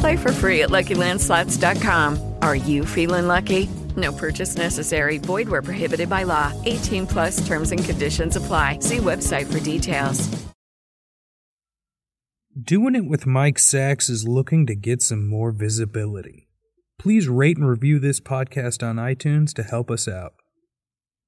Play 0.00 0.16
for 0.16 0.32
free 0.32 0.62
at 0.62 0.70
LuckyLandSlots.com. 0.70 2.36
Are 2.40 2.56
you 2.56 2.86
feeling 2.86 3.26
lucky? 3.26 3.68
No 3.96 4.12
purchase 4.12 4.56
necessary. 4.56 5.18
Void 5.18 5.48
where 5.48 5.62
prohibited 5.62 6.08
by 6.08 6.22
law. 6.24 6.52
18 6.64 7.06
plus 7.06 7.46
terms 7.46 7.70
and 7.70 7.84
conditions 7.84 8.36
apply. 8.36 8.78
See 8.80 8.96
website 8.96 9.52
for 9.52 9.60
details. 9.60 10.28
Doing 12.60 12.94
It 12.94 13.04
with 13.04 13.26
Mike 13.26 13.58
Sacks 13.58 14.08
is 14.08 14.28
looking 14.28 14.64
to 14.66 14.76
get 14.76 15.02
some 15.02 15.28
more 15.28 15.50
visibility. 15.50 16.48
Please 17.00 17.28
rate 17.28 17.56
and 17.56 17.68
review 17.68 17.98
this 17.98 18.20
podcast 18.20 18.88
on 18.88 18.96
iTunes 18.96 19.52
to 19.54 19.64
help 19.64 19.90
us 19.90 20.06
out. 20.06 20.34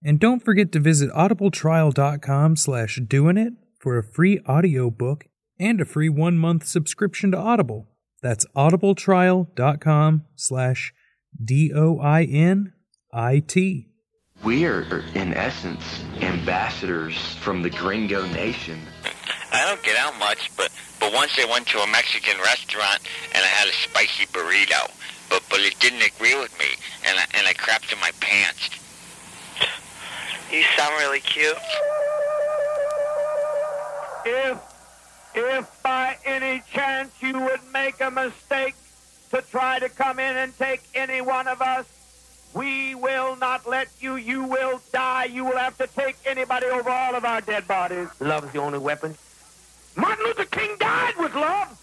And 0.05 0.21
don't 0.21 0.45
forget 0.45 0.71
to 0.73 0.79
visit 0.79 1.11
audibletrial.com 1.11 2.57
slash 2.57 3.01
doing 3.09 3.37
it 3.37 3.55
for 3.81 3.99
a 3.99 4.05
free 4.05 4.39
audiobook 4.49 5.27
and 5.59 5.81
a 5.81 5.85
free 5.85 6.09
one-month 6.09 6.65
subscription 6.65 7.33
to 7.33 7.39
Audible. 7.39 7.89
That's 8.27 8.45
audibletrial.com 8.57 10.25
slash 10.35 10.93
D-O-I-N-I-T. 11.45 12.73
We 14.43 14.67
are, 14.67 15.05
in 15.15 15.33
essence, 15.33 16.03
ambassadors 16.21 17.37
from 17.37 17.63
the 17.63 17.71
gringo 17.71 18.27
nation. 18.27 18.81
I 19.53 19.65
don't 19.65 19.81
get 19.85 19.97
out 19.97 20.19
much, 20.19 20.51
but 20.57 20.73
but 20.99 21.15
once 21.15 21.39
I 21.39 21.45
went 21.45 21.69
to 21.69 21.79
a 21.79 21.87
Mexican 21.87 22.37
restaurant 22.39 22.99
and 23.33 23.45
I 23.45 23.47
had 23.47 23.69
a 23.69 23.73
spicy 23.73 24.27
burrito, 24.27 24.91
but 25.31 25.45
but 25.49 25.61
it 25.61 25.79
didn't 25.79 26.03
agree 26.03 26.35
with 26.35 26.59
me, 26.59 26.67
and 27.07 27.17
I, 27.17 27.27
and 27.33 27.47
I 27.47 27.53
crapped 27.53 27.93
in 27.93 28.01
my 28.01 28.11
pants. 28.19 28.71
You 30.51 30.65
sound 30.77 30.95
really 30.99 31.21
cute. 31.21 31.57
If, 34.25 34.59
if 35.37 35.83
by 35.83 36.17
any 36.25 36.63
chance 36.73 37.13
you 37.21 37.39
would 37.39 37.61
make 37.73 38.01
a 38.01 38.11
mistake 38.11 38.75
to 39.31 39.43
try 39.43 39.79
to 39.79 39.89
come 39.89 40.19
in 40.19 40.37
and 40.37 40.57
take 40.59 40.83
any 40.95 41.21
one 41.21 41.47
of 41.47 41.61
us, 41.61 41.85
we 42.55 42.95
will 42.95 43.37
not 43.37 43.69
let 43.69 43.89
you. 44.01 44.17
You 44.17 44.45
will 44.45 44.81
die. 44.93 45.25
You 45.25 45.45
will 45.45 45.59
have 45.59 45.77
to 45.79 45.87
take 45.89 46.17
anybody 46.25 46.67
over 46.67 46.89
all 46.89 47.15
of 47.15 47.25
our 47.25 47.43
dead 47.43 47.69
bodies. 47.69 48.09
Love 48.21 48.45
is 48.45 48.53
the 48.53 48.61
only 48.61 48.79
weapon. 48.79 49.15
Martin 49.95 50.25
Luther 50.25 50.45
King 50.47 50.77
died 50.79 51.15
with 51.19 51.35
love. 51.35 51.79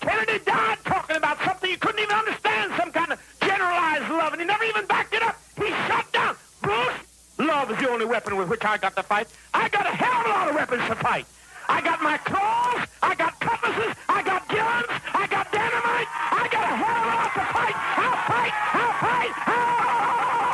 Kennedy 0.00 0.44
died 0.44 0.78
talking 0.84 1.16
about 1.16 1.40
something 1.44 1.70
you 1.70 1.78
couldn't 1.78 2.00
even 2.00 2.14
understand, 2.14 2.72
some 2.76 2.90
kind 2.90 3.12
of 3.12 3.20
generalized 3.40 4.10
love, 4.10 4.32
and 4.32 4.42
he 4.42 4.46
never 4.46 4.64
even 4.64 4.84
backed 4.86 5.14
it 5.14 5.22
up. 5.22 5.40
He 5.56 5.68
shut 5.86 6.10
down. 6.12 6.36
Bruce, 6.60 6.92
love 7.38 7.70
is 7.70 7.78
the 7.78 7.88
only 7.88 8.04
weapon 8.04 8.36
with 8.36 8.48
which 8.48 8.64
I 8.64 8.78
got 8.78 8.96
to 8.96 9.02
fight. 9.02 9.28
I 9.54 9.68
got 9.68 9.86
a 9.86 9.90
hell 9.90 10.20
of 10.20 10.26
a 10.26 10.28
lot 10.30 10.48
of 10.48 10.54
weapons 10.56 10.82
to 10.88 10.94
fight. 10.96 11.26
I 11.72 11.80
got 11.80 12.02
my 12.02 12.18
claws, 12.18 12.86
I 13.02 13.14
got 13.14 13.40
cutlasses, 13.40 13.96
I 14.06 14.22
got 14.22 14.46
guns, 14.46 14.92
I 15.14 15.26
got 15.26 15.50
dynamite, 15.50 16.08
I 16.42 16.46
got 16.52 16.64
a 16.68 16.76
hell 16.76 16.96
of 17.00 17.06
a 17.08 17.16
lot 17.16 17.32
to 17.32 17.44
fight. 17.48 17.76
I'll 17.96 18.18
fight, 18.28 18.54
I'll 18.76 18.92
fight, 19.00 19.32
I'll, 19.48 20.51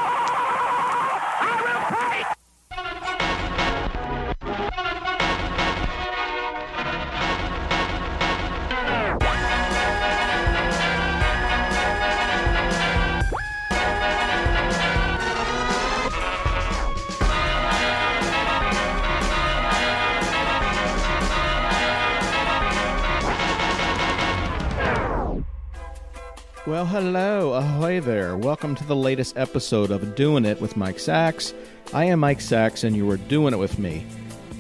Well, 26.69 26.85
hello, 26.85 27.55
ahoy 27.55 27.99
there. 28.01 28.37
Welcome 28.37 28.75
to 28.75 28.85
the 28.85 28.95
latest 28.95 29.39
episode 29.39 29.91
of 29.91 30.15
Doing 30.15 30.45
It 30.45 30.61
with 30.61 30.77
Mike 30.77 30.99
Sacks. 30.99 31.55
I 31.95 32.05
am 32.05 32.21
Mike 32.21 32.43
Sacks, 32.43 32.85
and 32.85 32.95
you 32.95 33.11
are 33.11 33.17
doing 33.17 33.55
it 33.55 33.59
with 33.59 33.79
me. 33.79 34.05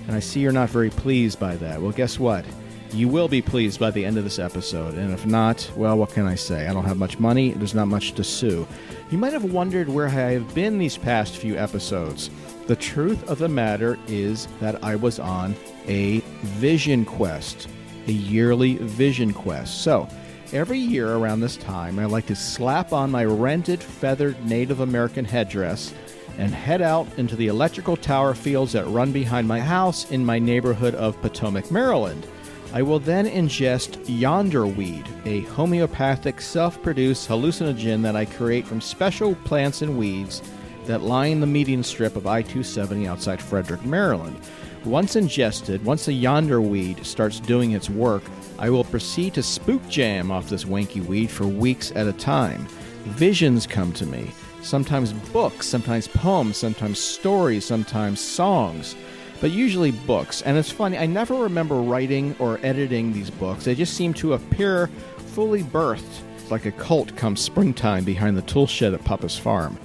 And 0.06 0.16
I 0.16 0.20
see 0.20 0.41
you're 0.41 0.50
not 0.50 0.70
very 0.70 0.88
pleased 0.88 1.38
by 1.38 1.56
that. 1.56 1.82
Well, 1.82 1.92
guess 1.92 2.19
what? 2.19 2.46
You 2.94 3.08
will 3.08 3.28
be 3.28 3.42
pleased 3.42 3.78
by 3.78 3.91
the 3.91 4.06
end 4.06 4.16
of 4.16 4.24
this 4.24 4.38
episode. 4.38 4.94
And 4.94 5.12
if 5.12 5.26
not, 5.26 5.70
well, 5.76 5.98
what 5.98 6.12
can 6.12 6.24
I 6.24 6.34
say? 6.34 6.66
I 6.66 6.72
don't 6.72 6.86
have 6.86 6.96
much 6.96 7.19
money, 7.19 7.50
there's 7.50 7.74
not 7.74 7.88
much 7.88 8.12
to 8.12 8.25
sue. 8.25 8.66
You 9.10 9.19
might 9.19 9.34
have 9.34 9.52
wondered 9.52 9.90
where 9.90 10.08
I 10.08 10.32
have 10.32 10.54
been 10.54 10.78
these 10.78 10.96
past 10.96 11.36
few 11.36 11.58
episodes. 11.58 12.30
The 12.69 12.76
truth 12.76 13.28
of 13.28 13.36
the 13.36 13.50
matter 13.50 13.98
is 14.06 14.48
that 14.60 14.82
I 14.82 14.96
was 14.96 15.19
on 15.19 15.54
a 15.86 16.20
vision 16.40 17.04
quest, 17.04 17.69
a 18.06 18.12
yearly 18.12 18.76
vision 18.76 19.34
quest. 19.34 19.82
So, 19.82 20.08
Every 20.50 20.78
year 20.78 21.12
around 21.12 21.41
this 21.41 21.59
time, 21.59 21.98
I 21.98 22.06
like 22.06 22.25
to 22.26 22.34
slap 22.34 22.94
on 22.94 23.10
my 23.10 23.26
rented 23.26 23.82
feathered 23.82 24.42
Native 24.47 24.81
American 24.81 25.26
headdress 25.26 25.92
and 26.38 26.54
head 26.54 26.81
out 26.81 27.06
into 27.19 27.36
the 27.36 27.48
electrical 27.48 27.98
tower 27.98 28.34
fields 28.34 28.72
that 28.72 28.87
run 28.87 29.12
behind 29.12 29.47
my 29.47 29.60
house 29.60 30.10
in 30.10 30.25
my 30.25 30.38
neighborhood 30.38 30.94
of 30.94 31.20
Potomac, 31.20 31.70
Maryland. 31.70 32.26
I 32.72 32.81
will 32.81 32.98
then 32.98 33.26
ingest 33.26 34.03
yonder 34.06 34.66
weed, 34.66 35.04
a 35.26 35.42
homeopathic 35.42 36.41
self 36.41 36.82
produced 36.82 37.28
hallucinogen 37.28 38.00
that 38.00 38.16
I 38.16 38.25
create 38.25 38.66
from 38.66 38.81
special 38.81 39.34
plants 39.34 39.82
and 39.82 39.98
weeds 39.98 40.41
that 40.88 41.03
line 41.03 41.38
the 41.38 41.47
median 41.47 41.84
strip 41.84 42.16
of 42.16 42.26
I 42.26 42.43
270 42.43 43.06
outside 43.06 43.41
Frederick, 43.41 43.84
Maryland. 43.84 44.37
Once 44.84 45.16
ingested, 45.16 45.84
once 45.84 46.06
the 46.06 46.12
yonder 46.12 46.60
weed 46.60 47.04
starts 47.04 47.41
doing 47.41 47.72
its 47.72 47.88
work, 47.88 48.22
I 48.59 48.71
will 48.71 48.84
proceed 48.84 49.34
to 49.34 49.43
spook 49.43 49.87
jam 49.88 50.31
off 50.31 50.49
this 50.49 50.65
wanky 50.65 51.04
weed 51.04 51.31
for 51.31 51.47
weeks 51.47 51.93
at 51.94 52.09
a 52.09 52.12
time. 52.12 52.66
Visions 53.04 53.66
come 53.66 53.93
to 53.93 54.06
me. 54.06 54.31
Sometimes 54.62 55.12
books, 55.12 55.66
sometimes 55.66 56.09
poems, 56.09 56.56
sometimes 56.56 56.99
stories, 56.99 57.65
sometimes 57.65 58.20
songs, 58.20 58.97
but 59.41 59.50
usually 59.50 59.93
books. 59.93 60.43
And 60.43 60.56
it's 60.56 60.70
funny, 60.70 60.99
I 60.99 61.06
never 61.06 61.34
remember 61.34 61.76
writing 61.76 62.34
or 62.38 62.59
editing 62.62 63.12
these 63.12 63.31
books. 63.31 63.65
They 63.65 63.75
just 63.75 63.94
seem 63.94 64.15
to 64.15 64.32
appear 64.32 64.88
fully 65.19 65.62
birthed, 65.62 66.22
like 66.50 66.66
a 66.66 66.72
cult 66.72 67.15
come 67.15 67.37
springtime 67.37 68.05
behind 68.05 68.37
the 68.37 68.43
tool 68.43 68.66
shed 68.66 68.94
at 68.94 69.05
Papa's 69.05 69.38
farm. 69.38 69.78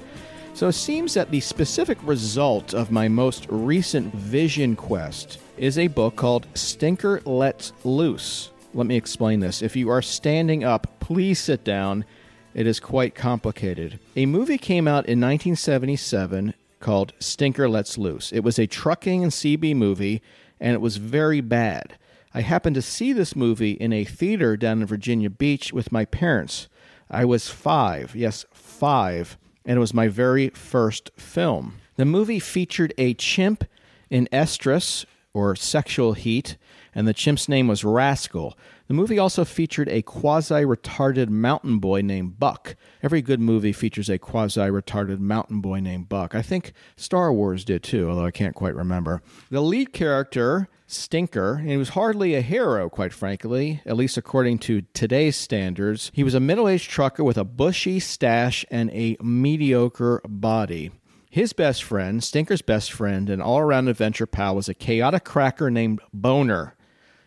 So 0.55 0.67
it 0.67 0.73
seems 0.73 1.15
that 1.15 1.31
the 1.31 1.39
specific 1.39 1.97
result 2.03 2.75
of 2.75 2.91
my 2.91 3.07
most 3.07 3.47
recent 3.49 4.13
vision 4.13 4.75
quest 4.75 5.39
is 5.57 5.79
a 5.79 5.87
book 5.87 6.15
called 6.15 6.45
Stinker 6.53 7.21
Lets 7.25 7.73
Loose. 7.83 8.51
Let 8.75 8.85
me 8.85 8.95
explain 8.95 9.39
this. 9.39 9.63
If 9.63 9.75
you 9.75 9.89
are 9.89 10.01
standing 10.01 10.63
up, 10.63 10.99
please 10.99 11.39
sit 11.39 11.63
down. 11.63 12.05
It 12.53 12.67
is 12.67 12.79
quite 12.79 13.15
complicated. 13.15 13.99
A 14.15 14.27
movie 14.27 14.59
came 14.59 14.87
out 14.87 15.07
in 15.07 15.19
1977 15.19 16.53
called 16.79 17.13
Stinker 17.19 17.67
Lets 17.67 17.97
Loose. 17.97 18.31
It 18.31 18.43
was 18.43 18.59
a 18.59 18.67
trucking 18.67 19.23
and 19.23 19.31
CB 19.31 19.75
movie, 19.75 20.21
and 20.59 20.75
it 20.75 20.81
was 20.81 20.97
very 20.97 21.41
bad. 21.41 21.97
I 22.31 22.41
happened 22.41 22.75
to 22.75 22.81
see 22.83 23.11
this 23.11 23.35
movie 23.35 23.71
in 23.71 23.91
a 23.91 24.03
theater 24.03 24.55
down 24.55 24.81
in 24.81 24.87
Virginia 24.87 25.31
Beach 25.31 25.73
with 25.73 25.91
my 25.91 26.05
parents. 26.05 26.67
I 27.09 27.25
was 27.25 27.49
five, 27.49 28.15
yes, 28.15 28.45
five, 28.51 29.37
and 29.65 29.77
it 29.77 29.79
was 29.79 29.93
my 29.93 30.07
very 30.07 30.49
first 30.49 31.11
film. 31.15 31.75
The 31.95 32.05
movie 32.05 32.39
featured 32.39 32.93
a 32.97 33.13
chimp 33.13 33.63
in 34.09 34.27
estrus 34.31 35.05
or 35.33 35.55
Sexual 35.55 36.13
Heat, 36.13 36.57
and 36.93 37.07
the 37.07 37.13
chimp's 37.13 37.49
name 37.49 37.67
was 37.67 37.83
Rascal. 37.83 38.57
The 38.87 38.93
movie 38.93 39.17
also 39.17 39.45
featured 39.45 39.87
a 39.87 40.01
quasi 40.01 40.63
retarded 40.63 41.29
mountain 41.29 41.79
boy 41.79 42.01
named 42.01 42.37
Buck. 42.37 42.75
Every 43.01 43.21
good 43.21 43.39
movie 43.39 43.71
features 43.71 44.09
a 44.09 44.17
quasi 44.17 44.59
retarded 44.59 45.19
mountain 45.19 45.61
boy 45.61 45.79
named 45.79 46.09
Buck. 46.09 46.35
I 46.35 46.41
think 46.41 46.73
Star 46.97 47.31
Wars 47.31 47.63
did 47.63 47.81
too, 47.81 48.09
although 48.09 48.25
I 48.25 48.31
can't 48.31 48.55
quite 48.55 48.75
remember. 48.75 49.21
The 49.49 49.61
lead 49.61 49.93
character, 49.93 50.67
Stinker, 50.85 51.55
and 51.55 51.69
he 51.69 51.77
was 51.77 51.89
hardly 51.89 52.35
a 52.35 52.41
hero, 52.41 52.89
quite 52.89 53.13
frankly, 53.13 53.81
at 53.85 53.95
least 53.95 54.17
according 54.17 54.59
to 54.59 54.81
today's 54.93 55.37
standards. 55.37 56.11
He 56.13 56.23
was 56.23 56.35
a 56.35 56.41
middle 56.41 56.67
aged 56.67 56.89
trucker 56.89 57.23
with 57.23 57.37
a 57.37 57.45
bushy 57.45 58.01
stash 58.01 58.65
and 58.69 58.89
a 58.91 59.15
mediocre 59.21 60.21
body. 60.27 60.91
His 61.29 61.53
best 61.53 61.83
friend, 61.83 62.23
Stinker's 62.23 62.61
best 62.61 62.91
friend, 62.91 63.27
and 63.29 63.41
all 63.41 63.57
around 63.57 63.87
adventure 63.87 64.27
pal, 64.27 64.55
was 64.55 64.69
a 64.69 64.75
chaotic 64.75 65.23
cracker 65.23 65.71
named 65.71 65.99
Boner. 66.13 66.75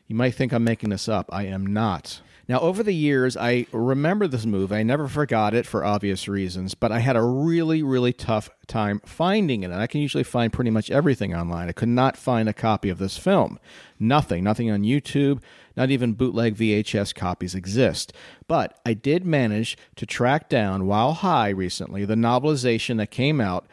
You 0.06 0.14
might 0.14 0.34
think 0.34 0.52
I'm 0.52 0.64
making 0.64 0.90
this 0.90 1.08
up. 1.08 1.28
I 1.32 1.46
am 1.46 1.66
not. 1.66 2.20
Now, 2.48 2.60
over 2.60 2.84
the 2.84 2.94
years, 2.94 3.36
I 3.36 3.66
remember 3.72 4.28
this 4.28 4.46
movie. 4.46 4.76
I 4.76 4.84
never 4.84 5.08
forgot 5.08 5.52
it 5.52 5.66
for 5.66 5.84
obvious 5.84 6.28
reasons, 6.28 6.74
but 6.74 6.92
I 6.92 7.00
had 7.00 7.16
a 7.16 7.22
really, 7.22 7.82
really 7.82 8.12
tough 8.12 8.48
time 8.68 9.00
finding 9.04 9.64
it. 9.64 9.72
And 9.72 9.80
I 9.80 9.88
can 9.88 10.00
usually 10.00 10.22
find 10.22 10.52
pretty 10.52 10.70
much 10.70 10.88
everything 10.88 11.34
online. 11.34 11.68
I 11.68 11.72
could 11.72 11.88
not 11.88 12.16
find 12.16 12.48
a 12.48 12.52
copy 12.52 12.88
of 12.88 12.98
this 12.98 13.18
film. 13.18 13.58
Nothing. 13.98 14.44
Nothing 14.44 14.70
on 14.70 14.82
YouTube. 14.82 15.42
Not 15.76 15.90
even 15.90 16.12
bootleg 16.12 16.54
VHS 16.54 17.12
copies 17.16 17.56
exist. 17.56 18.12
But 18.46 18.78
I 18.86 18.94
did 18.94 19.26
manage 19.26 19.76
to 19.96 20.06
track 20.06 20.48
down, 20.48 20.86
while 20.86 21.14
high 21.14 21.48
recently, 21.48 22.04
the 22.04 22.14
novelization 22.14 22.98
that 22.98 23.10
came 23.10 23.40
out 23.40 23.66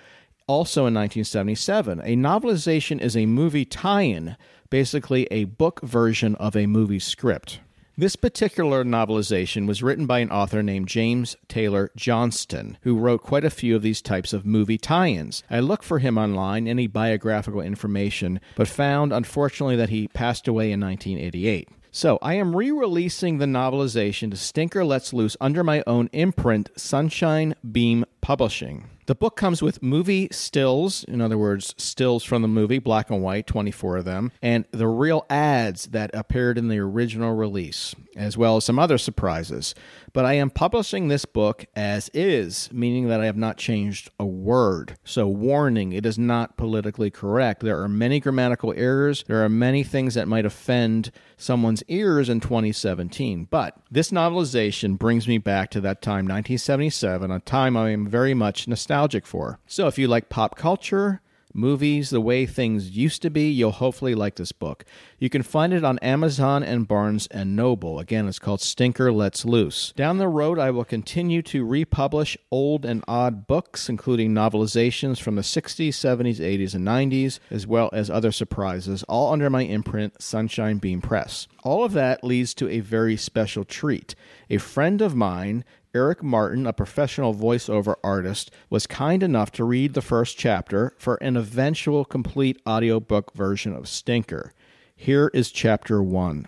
also 0.47 0.81
in 0.81 0.95
1977. 0.95 1.99
A 1.99 2.15
novelization 2.15 2.99
is 2.99 3.15
a 3.15 3.27
movie 3.27 3.65
tie 3.65 4.01
in 4.01 4.35
basically 4.73 5.27
a 5.29 5.43
book 5.43 5.79
version 5.83 6.33
of 6.37 6.55
a 6.55 6.65
movie 6.65 6.97
script. 6.97 7.59
This 7.95 8.15
particular 8.15 8.83
novelization 8.83 9.67
was 9.67 9.83
written 9.83 10.07
by 10.07 10.17
an 10.17 10.31
author 10.31 10.63
named 10.63 10.87
James 10.87 11.35
Taylor 11.47 11.91
Johnston, 11.95 12.79
who 12.81 12.97
wrote 12.97 13.21
quite 13.21 13.45
a 13.45 13.51
few 13.51 13.75
of 13.75 13.83
these 13.83 14.01
types 14.01 14.33
of 14.33 14.47
movie 14.47 14.79
tie 14.79 15.09
ins. 15.09 15.43
I 15.47 15.59
looked 15.59 15.83
for 15.83 15.99
him 15.99 16.17
online, 16.17 16.67
any 16.67 16.87
biographical 16.87 17.61
information, 17.61 18.39
but 18.55 18.67
found, 18.67 19.13
unfortunately, 19.13 19.75
that 19.75 19.89
he 19.89 20.07
passed 20.07 20.47
away 20.47 20.71
in 20.71 20.79
1988. 20.79 21.69
So 21.91 22.17
I 22.23 22.33
am 22.33 22.55
re 22.55 22.71
releasing 22.71 23.37
the 23.37 23.45
novelization 23.45 24.31
to 24.31 24.37
Stinker 24.37 24.83
Lets 24.83 25.13
Loose 25.13 25.37
under 25.39 25.63
my 25.63 25.83
own 25.85 26.09
imprint, 26.13 26.71
Sunshine 26.75 27.53
Beam 27.71 28.05
Publishing. 28.23 28.85
The 29.05 29.15
book 29.15 29.35
comes 29.35 29.61
with 29.61 29.83
movie 29.83 30.29
stills, 30.31 31.03
in 31.03 31.19
other 31.19 31.37
words, 31.37 31.75
stills 31.77 32.23
from 32.23 32.41
the 32.41 32.47
movie, 32.47 32.79
black 32.79 33.09
and 33.09 33.21
white, 33.21 33.47
24 33.47 33.97
of 33.97 34.05
them, 34.05 34.31
and 34.41 34.63
the 34.71 34.87
real 34.87 35.25
ads 35.29 35.87
that 35.87 36.09
appeared 36.13 36.57
in 36.57 36.69
the 36.69 36.79
original 36.79 37.35
release, 37.35 37.93
as 38.15 38.37
well 38.37 38.55
as 38.55 38.63
some 38.63 38.79
other 38.79 38.97
surprises. 38.97 39.75
But 40.13 40.23
I 40.23 40.33
am 40.33 40.49
publishing 40.49 41.09
this 41.09 41.25
book 41.25 41.65
as 41.75 42.09
is, 42.13 42.69
meaning 42.71 43.09
that 43.09 43.19
I 43.19 43.25
have 43.25 43.35
not 43.35 43.57
changed 43.57 44.09
a 44.17 44.25
word. 44.25 44.95
So, 45.03 45.27
warning, 45.27 45.91
it 45.91 46.05
is 46.05 46.17
not 46.17 46.55
politically 46.55 47.11
correct. 47.11 47.61
There 47.61 47.81
are 47.81 47.89
many 47.89 48.21
grammatical 48.21 48.73
errors, 48.77 49.25
there 49.27 49.43
are 49.43 49.49
many 49.49 49.83
things 49.83 50.13
that 50.13 50.29
might 50.29 50.45
offend 50.45 51.11
someone's 51.35 51.83
ears 51.89 52.29
in 52.29 52.39
2017. 52.39 53.49
But 53.51 53.75
this 53.91 54.11
novelization 54.11 54.97
brings 54.97 55.27
me 55.27 55.39
back 55.39 55.71
to 55.71 55.81
that 55.81 56.01
time, 56.01 56.25
1977, 56.25 57.29
a 57.29 57.41
time 57.41 57.75
I 57.75 57.89
am 57.89 58.07
very 58.13 58.35
much 58.35 58.67
nostalgic 58.67 59.25
for. 59.25 59.57
So 59.65 59.87
if 59.87 59.97
you 59.97 60.07
like 60.07 60.29
pop 60.29 60.55
culture, 60.55 61.19
movies, 61.51 62.11
the 62.11 62.21
way 62.21 62.45
things 62.45 62.95
used 62.95 63.23
to 63.23 63.31
be, 63.31 63.49
you'll 63.49 63.71
hopefully 63.71 64.13
like 64.13 64.35
this 64.35 64.51
book. 64.51 64.85
You 65.17 65.31
can 65.31 65.41
find 65.41 65.73
it 65.73 65.83
on 65.83 65.97
Amazon 65.97 66.61
and 66.61 66.87
Barnes 66.87 67.25
and 67.31 67.55
Noble. 67.55 67.97
Again, 67.97 68.27
it's 68.27 68.37
called 68.37 68.61
Stinker 68.61 69.11
Lets 69.11 69.45
Loose. 69.45 69.93
Down 69.95 70.19
the 70.19 70.27
road, 70.27 70.59
I 70.59 70.69
will 70.69 70.85
continue 70.85 71.41
to 71.41 71.65
republish 71.65 72.37
old 72.51 72.85
and 72.85 73.03
odd 73.07 73.47
books, 73.47 73.89
including 73.89 74.31
novelizations 74.31 75.19
from 75.19 75.35
the 75.35 75.41
60s, 75.41 75.89
70s, 75.89 76.37
80s, 76.37 76.75
and 76.75 76.87
90s, 76.87 77.39
as 77.49 77.65
well 77.65 77.89
as 77.93 78.11
other 78.11 78.31
surprises, 78.31 79.01
all 79.09 79.33
under 79.33 79.49
my 79.49 79.63
imprint, 79.63 80.21
Sunshine 80.21 80.77
Beam 80.77 81.01
Press. 81.01 81.47
All 81.63 81.83
of 81.83 81.93
that 81.93 82.23
leads 82.23 82.53
to 82.55 82.69
a 82.69 82.79
very 82.79 83.17
special 83.17 83.63
treat. 83.63 84.13
A 84.51 84.59
friend 84.59 85.01
of 85.01 85.15
mine 85.15 85.63
Eric 85.95 86.23
Martin, 86.23 86.65
a 86.65 86.73
professional 86.73 87.35
voiceover 87.35 87.93
artist, 88.03 88.49
was 88.67 88.87
kind 88.87 89.21
enough 89.21 89.51
to 89.51 89.63
read 89.63 89.93
the 89.93 90.01
first 90.01 90.39
chapter 90.39 90.95
for 90.97 91.17
an 91.17 91.37
eventual 91.37 92.03
complete 92.03 92.59
audiobook 92.67 93.31
version 93.35 93.75
of 93.75 93.87
Stinker. 93.87 94.53
Here 94.95 95.29
is 95.35 95.51
chapter 95.51 96.01
1. 96.01 96.47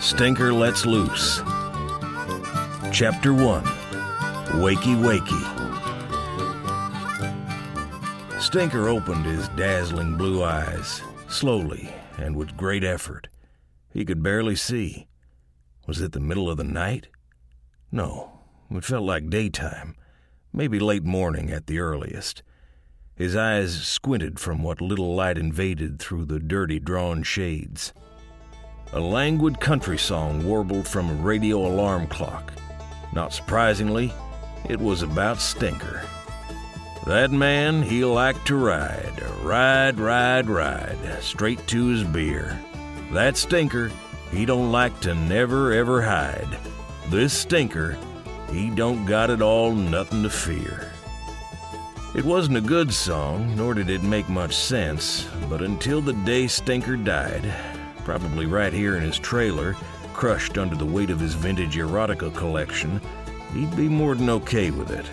Stinker 0.00 0.52
Lets 0.52 0.84
Loose. 0.84 1.38
Chapter 2.92 3.32
1 3.32 3.62
Wakey 4.58 4.96
Wakey. 4.96 5.44
Stinker 8.40 8.88
opened 8.88 9.26
his 9.26 9.46
dazzling 9.50 10.16
blue 10.16 10.42
eyes, 10.42 11.02
slowly 11.28 11.88
and 12.18 12.34
with 12.34 12.56
great 12.56 12.82
effort. 12.82 13.28
He 13.92 14.04
could 14.04 14.24
barely 14.24 14.56
see. 14.56 15.06
Was 15.86 16.00
it 16.00 16.12
the 16.12 16.20
middle 16.20 16.50
of 16.50 16.56
the 16.56 16.64
night? 16.64 17.08
No, 17.92 18.40
it 18.70 18.84
felt 18.84 19.04
like 19.04 19.30
daytime, 19.30 19.94
maybe 20.52 20.80
late 20.80 21.04
morning 21.04 21.50
at 21.50 21.66
the 21.66 21.78
earliest. 21.78 22.42
His 23.14 23.36
eyes 23.36 23.86
squinted 23.86 24.38
from 24.40 24.62
what 24.62 24.80
little 24.80 25.14
light 25.14 25.38
invaded 25.38 25.98
through 25.98 26.24
the 26.24 26.40
dirty 26.40 26.80
drawn 26.80 27.22
shades. 27.22 27.92
A 28.92 29.00
languid 29.00 29.60
country 29.60 29.96
song 29.96 30.44
warbled 30.44 30.88
from 30.88 31.08
a 31.08 31.22
radio 31.22 31.58
alarm 31.66 32.08
clock. 32.08 32.52
Not 33.12 33.32
surprisingly, 33.32 34.12
it 34.68 34.80
was 34.80 35.02
about 35.02 35.40
Stinker. 35.40 36.02
That 37.06 37.30
man, 37.30 37.82
he 37.82 38.04
liked 38.04 38.46
to 38.48 38.56
ride, 38.56 39.22
ride, 39.42 40.00
ride, 40.00 40.48
ride, 40.48 40.98
straight 41.20 41.64
to 41.68 41.86
his 41.86 42.02
beer. 42.02 42.58
That 43.12 43.36
Stinker, 43.36 43.92
he 44.30 44.44
don't 44.44 44.72
like 44.72 45.00
to 45.00 45.14
never 45.14 45.72
ever 45.72 46.02
hide. 46.02 46.58
This 47.08 47.32
stinker, 47.32 47.96
he 48.50 48.70
don't 48.70 49.04
got 49.04 49.30
it 49.30 49.42
all 49.42 49.72
nothing 49.72 50.22
to 50.22 50.30
fear. 50.30 50.92
It 52.14 52.24
wasn't 52.24 52.56
a 52.56 52.62
good 52.62 52.94
song, 52.94 53.54
nor 53.56 53.74
did 53.74 53.90
it 53.90 54.02
make 54.02 54.28
much 54.30 54.56
sense, 54.56 55.28
but 55.50 55.60
until 55.60 56.00
the 56.00 56.14
day 56.14 56.46
Stinker 56.46 56.96
died, 56.96 57.52
probably 58.04 58.46
right 58.46 58.72
here 58.72 58.96
in 58.96 59.02
his 59.02 59.18
trailer, 59.18 59.74
crushed 60.14 60.56
under 60.56 60.74
the 60.74 60.86
weight 60.86 61.10
of 61.10 61.20
his 61.20 61.34
vintage 61.34 61.76
erotica 61.76 62.34
collection, 62.34 63.02
he'd 63.52 63.76
be 63.76 63.88
more 63.88 64.14
than 64.14 64.30
okay 64.30 64.70
with 64.70 64.90
it. 64.90 65.04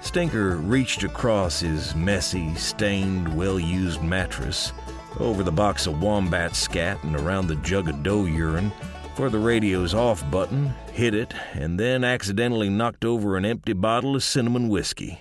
Stinker 0.00 0.56
reached 0.56 1.02
across 1.02 1.60
his 1.60 1.94
messy, 1.94 2.54
stained, 2.54 3.36
well 3.36 3.60
used 3.60 4.02
mattress 4.02 4.72
over 5.20 5.42
the 5.42 5.52
box 5.52 5.86
of 5.86 6.02
wombat 6.02 6.56
scat 6.56 7.02
and 7.04 7.16
around 7.16 7.46
the 7.46 7.56
jug 7.56 7.88
of 7.88 8.02
doe 8.02 8.24
urine 8.24 8.72
for 9.14 9.28
the 9.28 9.38
radio's 9.38 9.94
off 9.94 10.28
button, 10.30 10.72
hit 10.92 11.14
it, 11.14 11.34
and 11.52 11.78
then 11.78 12.02
accidentally 12.02 12.70
knocked 12.70 13.04
over 13.04 13.36
an 13.36 13.44
empty 13.44 13.74
bottle 13.74 14.16
of 14.16 14.22
cinnamon 14.22 14.68
whiskey. 14.68 15.20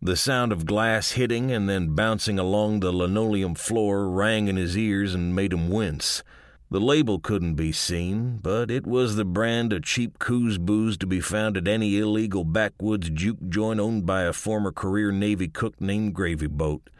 The 0.00 0.16
sound 0.16 0.52
of 0.52 0.66
glass 0.66 1.12
hitting 1.12 1.50
and 1.50 1.68
then 1.68 1.94
bouncing 1.94 2.38
along 2.38 2.80
the 2.80 2.92
linoleum 2.92 3.54
floor 3.54 4.08
rang 4.08 4.48
in 4.48 4.56
his 4.56 4.76
ears 4.76 5.14
and 5.14 5.34
made 5.34 5.52
him 5.52 5.70
wince. 5.70 6.22
The 6.70 6.80
label 6.80 7.18
couldn't 7.18 7.54
be 7.54 7.72
seen, 7.72 8.38
but 8.42 8.70
it 8.70 8.86
was 8.86 9.16
the 9.16 9.24
brand 9.24 9.72
of 9.72 9.84
cheap 9.84 10.18
coos 10.18 10.58
booze 10.58 10.96
to 10.98 11.06
be 11.06 11.20
found 11.20 11.56
at 11.56 11.68
any 11.68 11.98
illegal 11.98 12.42
backwoods 12.44 13.10
juke 13.10 13.48
joint 13.48 13.80
owned 13.80 14.06
by 14.06 14.22
a 14.22 14.32
former 14.32 14.72
career 14.72 15.12
Navy 15.12 15.48
cook 15.48 15.80
named 15.80 16.14
Gravy 16.14 16.48
Boat. 16.48 16.90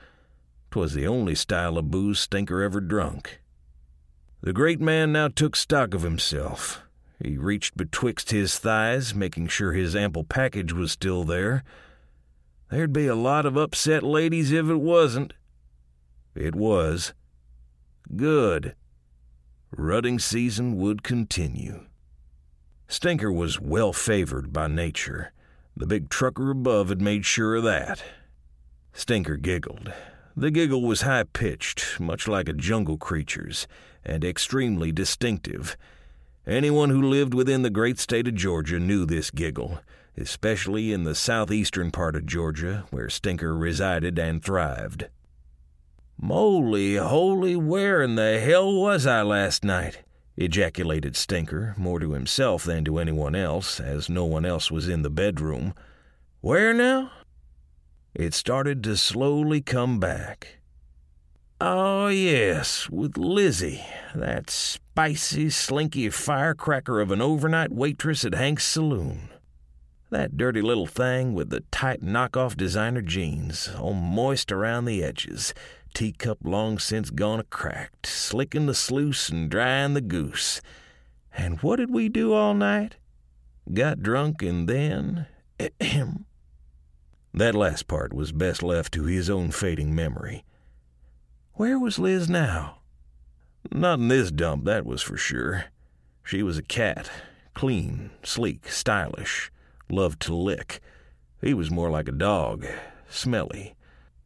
'Twas 0.75 0.95
the 0.95 1.07
only 1.07 1.37
style 1.37 1.78
of 1.78 1.88
booze 1.88 2.19
Stinker 2.19 2.61
ever 2.61 2.81
drunk. 2.81 3.40
The 4.40 4.52
great 4.52 4.81
man 4.81 5.12
now 5.12 5.28
took 5.28 5.54
stock 5.54 5.95
of 5.95 6.02
himself. 6.02 6.83
He 7.23 7.38
reached 7.38 7.76
betwixt 7.76 8.33
his 8.33 8.59
thighs, 8.59 9.14
making 9.14 9.47
sure 9.47 9.73
his 9.73 9.95
ample 9.95 10.25
package 10.25 10.73
was 10.73 10.90
still 10.90 11.23
there. 11.23 11.62
There'd 12.73 12.93
be 12.93 13.07
a 13.07 13.14
lot 13.14 13.47
of 13.47 13.57
upset 13.57 14.02
ladies 14.02 14.50
if 14.50 14.69
it 14.69 14.81
wasn't. 14.81 15.35
It 16.35 16.57
was. 16.57 17.14
Good. 18.16 18.75
Rutting 19.71 20.19
season 20.19 20.76
would 20.78 21.04
continue. 21.04 21.87
Stinker 22.88 23.31
was 23.31 23.61
well 23.61 23.93
favored 23.93 24.52
by 24.52 24.66
nature. 24.66 25.33
The 25.76 25.87
big 25.87 26.09
trucker 26.11 26.50
above 26.50 26.88
had 26.88 27.00
made 27.00 27.25
sure 27.25 27.54
of 27.54 27.62
that. 27.62 28.02
Stinker 28.93 29.37
giggled. 29.37 29.93
The 30.36 30.50
giggle 30.50 30.82
was 30.82 31.02
high 31.02 31.24
pitched, 31.24 32.00
much 32.00 32.26
like 32.26 32.48
a 32.48 32.52
jungle 32.52 32.96
creature's, 32.96 33.68
and 34.04 34.24
extremely 34.24 34.90
distinctive. 34.90 35.76
Anyone 36.44 36.90
who 36.90 37.00
lived 37.02 37.34
within 37.34 37.62
the 37.62 37.70
great 37.70 38.00
state 38.00 38.26
of 38.26 38.34
Georgia 38.34 38.80
knew 38.80 39.06
this 39.06 39.30
giggle, 39.30 39.78
especially 40.16 40.92
in 40.92 41.04
the 41.04 41.14
southeastern 41.14 41.92
part 41.92 42.16
of 42.16 42.26
Georgia, 42.26 42.84
where 42.90 43.08
Stinker 43.08 43.56
resided 43.56 44.18
and 44.18 44.42
thrived. 44.42 45.08
Moly 46.20 46.96
holy, 46.96 47.54
where 47.54 48.02
in 48.02 48.16
the 48.16 48.40
hell 48.40 48.74
was 48.74 49.06
I 49.06 49.22
last 49.22 49.64
night? 49.64 50.00
ejaculated 50.36 51.14
Stinker, 51.14 51.74
more 51.76 52.00
to 52.00 52.12
himself 52.12 52.64
than 52.64 52.84
to 52.84 52.98
anyone 52.98 53.36
else, 53.36 53.78
as 53.78 54.08
no 54.08 54.24
one 54.24 54.44
else 54.44 54.68
was 54.68 54.88
in 54.88 55.02
the 55.02 55.10
bedroom. 55.10 55.74
Where 56.40 56.74
now? 56.74 57.12
It 58.14 58.33
started 58.33 58.85
to 58.85 58.97
slowly 58.97 59.61
come 59.61 59.99
back. 59.99 60.59
Oh, 61.61 62.06
yes, 62.06 62.88
with 62.88 63.18
Lizzie, 63.18 63.85
that 64.14 64.50
spicy, 64.50 65.50
slinky 65.50 66.09
firecracker 66.11 67.00
of 67.00 67.11
an 67.11 67.21
overnight 67.21 67.73
waitress 67.73 68.25
at 68.25 68.35
Hank's 68.35 68.64
Saloon. 68.64 69.30
That 70.11 70.37
dirty 70.37 70.62
little 70.62 70.87
thing 70.87 71.35
with 71.35 71.50
the 71.50 71.64
tight 71.73 72.02
knockoff 72.02 72.56
designer 72.56 73.02
jeans, 73.02 73.68
all 73.80 73.94
moist 73.94 74.52
around 74.52 74.85
the 74.85 75.02
edges, 75.02 75.52
teacup 75.92 76.38
long 76.44 76.78
since 76.78 77.11
gone 77.11 77.40
a 77.40 77.44
cracked, 77.44 78.06
slicking 78.06 78.66
the 78.66 78.75
sluice 78.75 79.28
and 79.28 79.50
drying 79.50 79.94
the 79.94 80.00
goose. 80.00 80.61
And 81.37 81.61
what 81.62 81.76
did 81.76 81.90
we 81.90 82.09
do 82.09 82.33
all 82.33 82.54
night? 82.54 82.94
Got 83.73 84.04
drunk 84.04 84.40
and 84.40 84.68
then. 84.68 85.26
Ahem. 85.80 86.26
That 87.34 87.54
last 87.54 87.88
part 87.88 88.14
was 88.14 88.32
best 88.32 88.62
left 88.62 88.94
to 88.94 89.04
his 89.04 89.28
own 89.28 89.50
fading 89.50 89.94
memory. 89.94 90.44
Where 91.54 91.78
was 91.78 91.98
Liz 91.98 92.28
now? 92.30 92.78
Not 93.70 93.98
in 93.98 94.08
this 94.08 94.30
dump, 94.30 94.64
that 94.64 94.86
was 94.86 95.02
for 95.02 95.16
sure. 95.16 95.66
She 96.22 96.42
was 96.42 96.56
a 96.56 96.62
cat, 96.62 97.10
clean, 97.52 98.10
sleek, 98.22 98.68
stylish, 98.68 99.50
loved 99.90 100.20
to 100.22 100.34
lick. 100.34 100.80
He 101.42 101.52
was 101.52 101.70
more 101.70 101.90
like 101.90 102.08
a 102.08 102.12
dog, 102.12 102.66
smelly, 103.08 103.74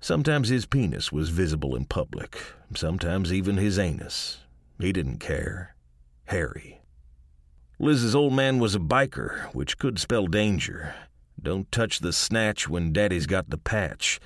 Sometimes 0.01 0.49
his 0.49 0.65
penis 0.65 1.11
was 1.11 1.31
visible 1.31 1.75
in 1.75 1.85
public, 1.85 2.41
sometimes 2.75 3.33
even 3.33 3.57
his 3.57 3.79
anus. 3.79 4.39
He 4.79 4.93
didn't 4.93 5.19
care. 5.19 5.75
Harry. 6.27 6.81
Liz's 7.81 8.15
old 8.15 8.33
man 8.33 8.61
was 8.61 8.77
a 8.77 8.81
biker, 8.81 9.53
which 9.55 9.77
could 9.77 9.99
spell 9.99 10.29
danger. 10.29 10.95
Don't 11.41 11.71
touch 11.71 12.01
the 12.01 12.13
snatch 12.13 12.69
when 12.69 12.93
daddy's 12.93 13.27
got 13.27 13.51
the 13.51 13.59
patch. 13.59 14.21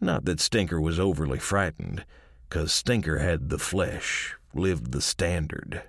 Not 0.00 0.24
that 0.26 0.40
Stinker 0.40 0.80
was 0.80 1.00
overly 1.00 1.38
frightened, 1.38 2.04
'cause 2.50 2.72
Stinker 2.72 3.18
had 3.18 3.48
the 3.48 3.58
flesh, 3.58 4.36
lived 4.54 4.92
the 4.92 5.00
standard. 5.00 5.82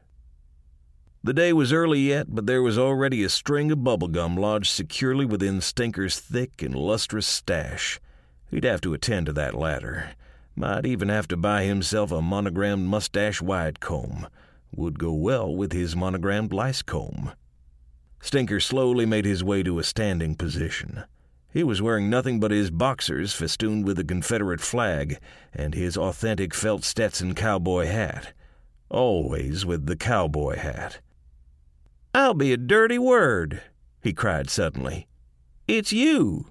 The 1.24 1.34
day 1.34 1.52
was 1.52 1.74
early 1.74 2.00
yet, 2.00 2.34
but 2.34 2.48
there 2.48 2.62
was 2.62 2.78
already 2.78 3.24
a 3.24 3.30
string 3.30 3.72
of 3.72 3.80
bubblegum 3.80 4.38
lodged 4.38 4.72
securely 4.72 5.26
within 5.26 5.62
Stinker's 5.62 6.20
thick 6.20 6.62
and 6.62 6.74
lustrous 6.74 7.28
stash. 7.28 8.00
He'd 8.50 8.64
have 8.64 8.82
to 8.82 8.94
attend 8.94 9.26
to 9.26 9.34
that 9.34 9.54
latter. 9.54 10.12
Might 10.56 10.86
even 10.86 11.10
have 11.10 11.28
to 11.28 11.38
buy 11.38 11.66
himself 11.66 12.12
a 12.12 12.22
monogrammed 12.22 12.88
mustache 12.88 13.42
wide 13.42 13.80
comb. 13.80 14.28
Would 14.76 15.00
go 15.00 15.12
well 15.14 15.54
with 15.54 15.74
his 15.74 15.96
monogrammed 15.96 16.54
lice 16.54 16.82
comb. 16.82 17.34
Stinker 18.22 18.60
slowly 18.60 19.06
made 19.06 19.26
his 19.26 19.44
way 19.44 19.64
to 19.64 19.80
a 19.80 19.84
standing 19.84 20.36
position. 20.36 21.04
He 21.52 21.64
was 21.64 21.82
wearing 21.82 22.10
nothing 22.10 22.40
but 22.40 22.52
his 22.52 22.70
boxers 22.70 23.34
festooned 23.34 23.86
with 23.86 23.98
the 23.98 24.04
Confederate 24.04 24.62
flag 24.62 25.20
and 25.54 25.74
his 25.74 25.98
authentic 25.98 26.54
felt 26.54 26.84
Stetson 26.84 27.34
cowboy 27.34 27.86
hat. 27.86 28.34
Always 28.90 29.66
with 29.66 29.86
the 29.86 29.96
cowboy 29.96 30.58
hat. 30.58 31.00
I'll 32.14 32.34
be 32.34 32.54
a 32.54 32.58
dirty 32.58 33.00
word, 33.00 33.62
he 34.02 34.14
cried 34.14 34.50
suddenly. 34.50 35.08
It's 35.68 35.92
you. 35.92 36.48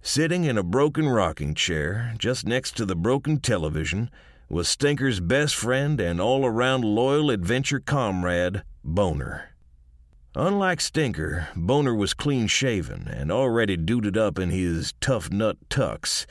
Sitting 0.00 0.44
in 0.44 0.56
a 0.56 0.62
broken 0.62 1.08
rocking 1.08 1.54
chair, 1.54 2.14
just 2.18 2.46
next 2.46 2.76
to 2.76 2.84
the 2.84 2.96
broken 2.96 3.40
television, 3.40 4.10
was 4.48 4.68
Stinker's 4.68 5.20
best 5.20 5.54
friend 5.54 6.00
and 6.00 6.20
all 6.20 6.46
around 6.46 6.84
loyal 6.84 7.30
adventure 7.30 7.80
comrade, 7.80 8.62
Boner. 8.84 9.50
Unlike 10.40 10.80
Stinker, 10.82 11.48
Boner 11.56 11.92
was 11.92 12.14
clean 12.14 12.46
shaven 12.46 13.08
and 13.08 13.32
already 13.32 13.76
duded 13.76 14.16
up 14.16 14.38
in 14.38 14.50
his 14.50 14.94
tough 15.00 15.32
nut 15.32 15.56
tux, 15.68 16.26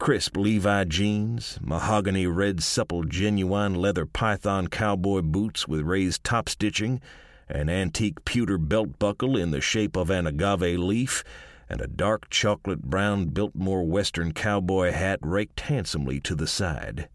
crisp 0.00 0.36
Levi 0.36 0.82
jeans, 0.82 1.60
mahogany 1.62 2.26
red 2.26 2.60
supple 2.60 3.04
genuine 3.04 3.76
leather 3.76 4.04
python 4.04 4.66
cowboy 4.66 5.22
boots 5.22 5.68
with 5.68 5.82
raised 5.82 6.24
top 6.24 6.48
stitching, 6.48 7.00
an 7.48 7.68
antique 7.68 8.24
pewter 8.24 8.58
belt 8.58 8.98
buckle 8.98 9.36
in 9.36 9.52
the 9.52 9.60
shape 9.60 9.96
of 9.96 10.10
an 10.10 10.26
agave 10.26 10.76
leaf, 10.76 11.22
and 11.68 11.80
a 11.80 11.86
dark 11.86 12.28
chocolate 12.30 12.82
brown 12.82 13.26
Biltmore 13.26 13.86
Western 13.86 14.32
cowboy 14.32 14.90
hat 14.90 15.20
raked 15.22 15.60
handsomely 15.60 16.18
to 16.18 16.34
the 16.34 16.48
side. 16.48 17.08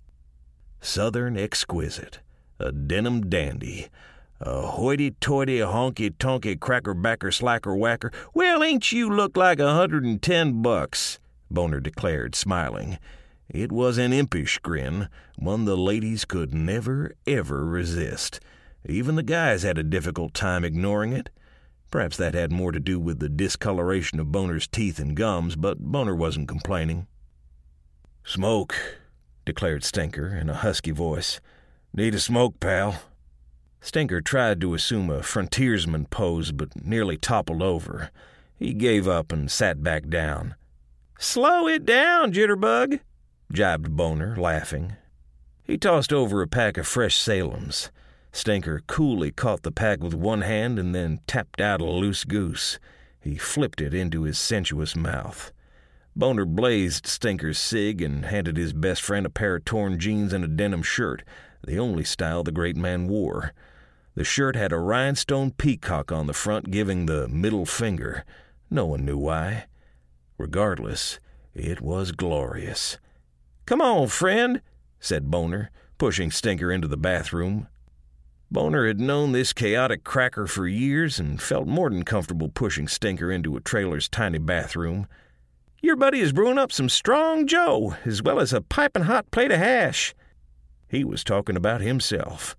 Southern 0.80 1.36
exquisite, 1.36 2.20
a 2.58 2.72
denim 2.72 3.30
dandy, 3.30 3.90
a 4.40 4.62
hoity-toity, 4.62 5.60
honky-tonky, 5.60 6.60
cracker-backer, 6.60 7.32
slacker-whacker. 7.32 8.12
Well, 8.34 8.64
ain't 8.64 8.92
you 8.92 9.10
look 9.10 9.36
like 9.36 9.60
a 9.60 9.74
hundred 9.74 10.04
and 10.04 10.22
ten 10.22 10.62
bucks? 10.62 11.20
Boner 11.50 11.80
declared, 11.80 12.36
smiling. 12.36 13.00
It 13.50 13.72
was 13.72 13.98
an 13.98 14.14
impish 14.14 14.60
grin, 14.60 15.08
one 15.38 15.66
the 15.66 15.78
ladies 15.78 16.26
could 16.26 16.54
never, 16.54 17.14
ever 17.26 17.66
resist. 17.66 18.40
Even 18.86 19.16
the 19.16 19.24
guys 19.24 19.64
had 19.64 19.78
a 19.78 19.84
difficult 19.84 20.34
time 20.34 20.64
ignoring 20.64 21.14
it. 21.14 21.30
Perhaps 21.90 22.18
that 22.18 22.34
had 22.34 22.52
more 22.52 22.74
to 22.74 22.80
do 22.80 23.00
with 23.00 23.20
the 23.20 23.30
discoloration 23.30 24.20
of 24.20 24.32
Boner's 24.32 24.68
teeth 24.68 25.00
and 25.00 25.16
gums, 25.16 25.56
but 25.56 25.80
Boner 25.80 26.14
wasn't 26.14 26.50
complaining. 26.50 27.08
Smoke, 28.26 28.76
declared 29.46 29.86
Stinker 29.86 30.28
in 30.28 30.50
a 30.50 30.54
husky 30.54 30.92
voice. 30.92 31.40
Need 31.94 32.14
a 32.14 32.20
smoke, 32.20 32.60
pal. 32.60 33.02
Stinker 33.82 34.22
tried 34.22 34.60
to 34.62 34.74
assume 34.74 35.10
a 35.10 35.24
frontiersman 35.24 36.06
pose, 36.08 36.52
but 36.52 36.86
nearly 36.86 37.18
toppled 37.18 37.62
over. 37.62 38.12
He 38.56 38.74
gave 38.74 39.08
up 39.08 39.32
and 39.32 39.50
sat 39.52 39.84
back 39.84 40.10
down. 40.10 40.56
Slow 41.20 41.68
it 41.68 41.86
down, 41.86 42.32
Jitterbug, 42.32 43.00
jibed 43.52 43.96
Boner, 43.96 44.36
laughing. 44.36 44.96
He 45.64 45.78
tossed 45.78 46.14
over 46.14 46.42
a 46.42 46.48
pack 46.48 46.78
of 46.78 46.88
fresh 46.88 47.18
Salem's. 47.18 47.92
Stinker 48.32 48.82
coolly 48.88 49.32
caught 49.32 49.64
the 49.64 49.72
pack 49.72 50.02
with 50.02 50.14
one 50.14 50.42
hand 50.42 50.78
and 50.78 50.94
then 50.94 51.20
tapped 51.28 51.60
out 51.60 51.82
a 51.82 51.86
loose 51.86 52.24
goose. 52.24 52.80
He 53.20 53.36
flipped 53.38 53.82
it 53.82 53.94
into 53.94 54.24
his 54.24 54.38
sensuous 54.38 54.96
mouth. 54.96 55.52
Boner 56.16 56.46
blazed 56.46 57.06
Stinker's 57.06 57.58
cig 57.58 58.02
and 58.02 58.26
handed 58.26 58.58
his 58.58 58.74
best 58.74 59.02
friend 59.02 59.26
a 59.26 59.30
pair 59.30 59.56
of 59.58 59.66
torn 59.66 60.00
jeans 60.00 60.34
and 60.34 60.44
a 60.44 60.48
denim 60.48 60.82
shirt, 60.82 61.24
the 61.66 61.80
only 61.80 62.04
style 62.04 62.44
the 62.44 62.52
great 62.52 62.76
man 62.76 63.08
wore. 63.08 63.54
The 64.16 64.24
shirt 64.24 64.56
had 64.56 64.72
a 64.72 64.80
rhinestone 64.80 65.52
peacock 65.52 66.12
on 66.12 66.28
the 66.28 66.34
front 66.34 66.72
giving 66.72 67.06
the 67.06 67.28
middle 67.28 67.66
finger. 67.66 68.26
No 68.70 68.86
one 68.86 69.06
knew 69.06 69.18
why. 69.18 69.66
Regardless, 70.38 71.20
it 71.54 71.82
was 71.82 72.12
glorious. 72.12 72.98
Come 73.66 73.82
on, 73.82 74.08
friend, 74.08 74.62
said 75.00 75.30
Boner, 75.30 75.72
pushing 75.98 76.32
Stinker 76.32 76.72
into 76.72 76.88
the 76.88 76.98
bathroom. 76.98 77.68
Boner 78.50 78.88
had 78.88 79.00
known 79.00 79.34
this 79.34 79.52
chaotic 79.52 80.04
cracker 80.04 80.48
for 80.48 80.68
years 80.68 81.20
and 81.20 81.42
felt 81.42 81.68
more 81.68 81.90
than 81.90 82.04
comfortable 82.04 82.50
pushing 82.50 82.88
Stinker 82.88 83.32
into 83.32 83.58
a 83.58 83.62
trailer's 83.62 84.08
tiny 84.08 84.38
bathroom. 84.38 85.06
Your 85.82 85.96
buddy 85.96 86.22
is 86.22 86.32
brewing 86.32 86.58
up 86.58 86.72
some 86.72 86.90
strong 86.90 87.46
Joe, 87.46 87.98
as 88.06 88.24
well 88.24 88.40
as 88.40 88.54
a 88.54 88.62
piping 88.62 89.04
hot 89.04 89.30
plate 89.32 89.52
of 89.52 89.60
hash. 89.60 90.16
He 90.88 91.04
was 91.04 91.24
talking 91.24 91.56
about 91.56 91.82
himself. 91.82 92.56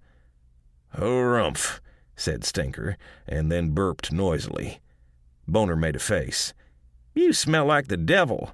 Oh, 0.97 1.03
Harumph, 1.03 1.81
said 2.17 2.45
Stinker, 2.45 2.97
and 3.27 3.51
then 3.51 3.71
burped 3.71 4.13
noisily. 4.13 4.81
Boner 5.47 5.77
made 5.77 5.97
a 5.97 6.01
face. 6.01 6.53
You 7.15 7.33
smell 7.33 7.67
like 7.67 7.89
the 7.89 7.97
devil. 7.97 8.53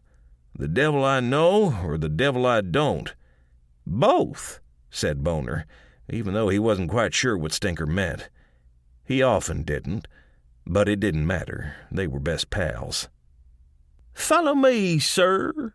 The 0.57 0.69
devil 0.69 1.05
I 1.05 1.21
know 1.21 1.81
or 1.85 1.99
the 1.99 2.09
devil 2.09 2.47
I 2.47 2.61
don't? 2.61 3.15
Both, 3.87 4.61
said 4.91 5.25
Boner 5.25 5.67
even 6.11 6.35
though 6.35 6.49
he 6.49 6.59
wasn't 6.59 6.91
quite 6.91 7.15
sure 7.15 7.37
what 7.37 7.53
Stinker 7.53 7.87
meant. 7.87 8.29
He 9.05 9.23
often 9.23 9.63
didn't, 9.63 10.07
but 10.67 10.89
it 10.89 11.01
didn't 11.01 11.27
matter. 11.27 11.75
They 11.91 12.07
were 12.07 12.21
best 12.21 12.51
pals. 12.51 13.09
Follow 14.13 14.55
me, 14.55 14.99
sir, 14.99 15.75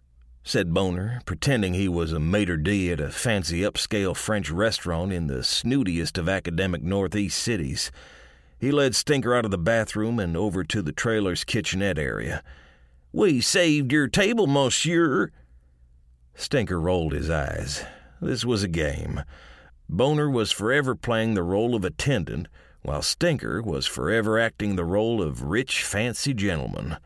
said 0.49 0.73
Boner, 0.73 1.21
pretending 1.27 1.75
he 1.75 1.87
was 1.87 2.11
a 2.11 2.19
maitre 2.19 2.57
d' 2.57 2.89
at 2.89 2.99
a 2.99 3.11
fancy 3.11 3.59
upscale 3.59 4.15
French 4.15 4.49
restaurant 4.49 5.13
in 5.13 5.27
the 5.27 5.43
snootiest 5.43 6.17
of 6.17 6.27
academic 6.27 6.81
northeast 6.81 7.37
cities. 7.37 7.91
He 8.57 8.71
led 8.71 8.95
Stinker 8.95 9.35
out 9.35 9.45
of 9.45 9.51
the 9.51 9.59
bathroom 9.59 10.17
and 10.17 10.35
over 10.35 10.63
to 10.63 10.81
the 10.81 10.91
trailer's 10.91 11.43
kitchenette 11.43 11.99
area. 11.99 12.41
We 13.11 13.41
saved 13.41 13.91
your 13.91 14.07
table, 14.07 14.47
monsieur. 14.47 15.31
Stinker 16.33 16.81
rolled 16.81 17.13
his 17.13 17.29
eyes. 17.29 17.85
This 18.19 18.43
was 18.43 18.63
a 18.63 18.67
game. 18.67 19.21
Boner 19.87 20.31
was 20.31 20.51
forever 20.51 20.95
playing 20.95 21.35
the 21.35 21.43
role 21.43 21.75
of 21.75 21.85
attendant, 21.85 22.47
while 22.81 23.03
Stinker 23.03 23.61
was 23.61 23.85
forever 23.85 24.39
acting 24.39 24.77
the 24.77 24.83
role 24.83 25.21
of 25.21 25.43
rich, 25.43 25.83
fancy 25.83 26.33
gentleman. 26.33 26.97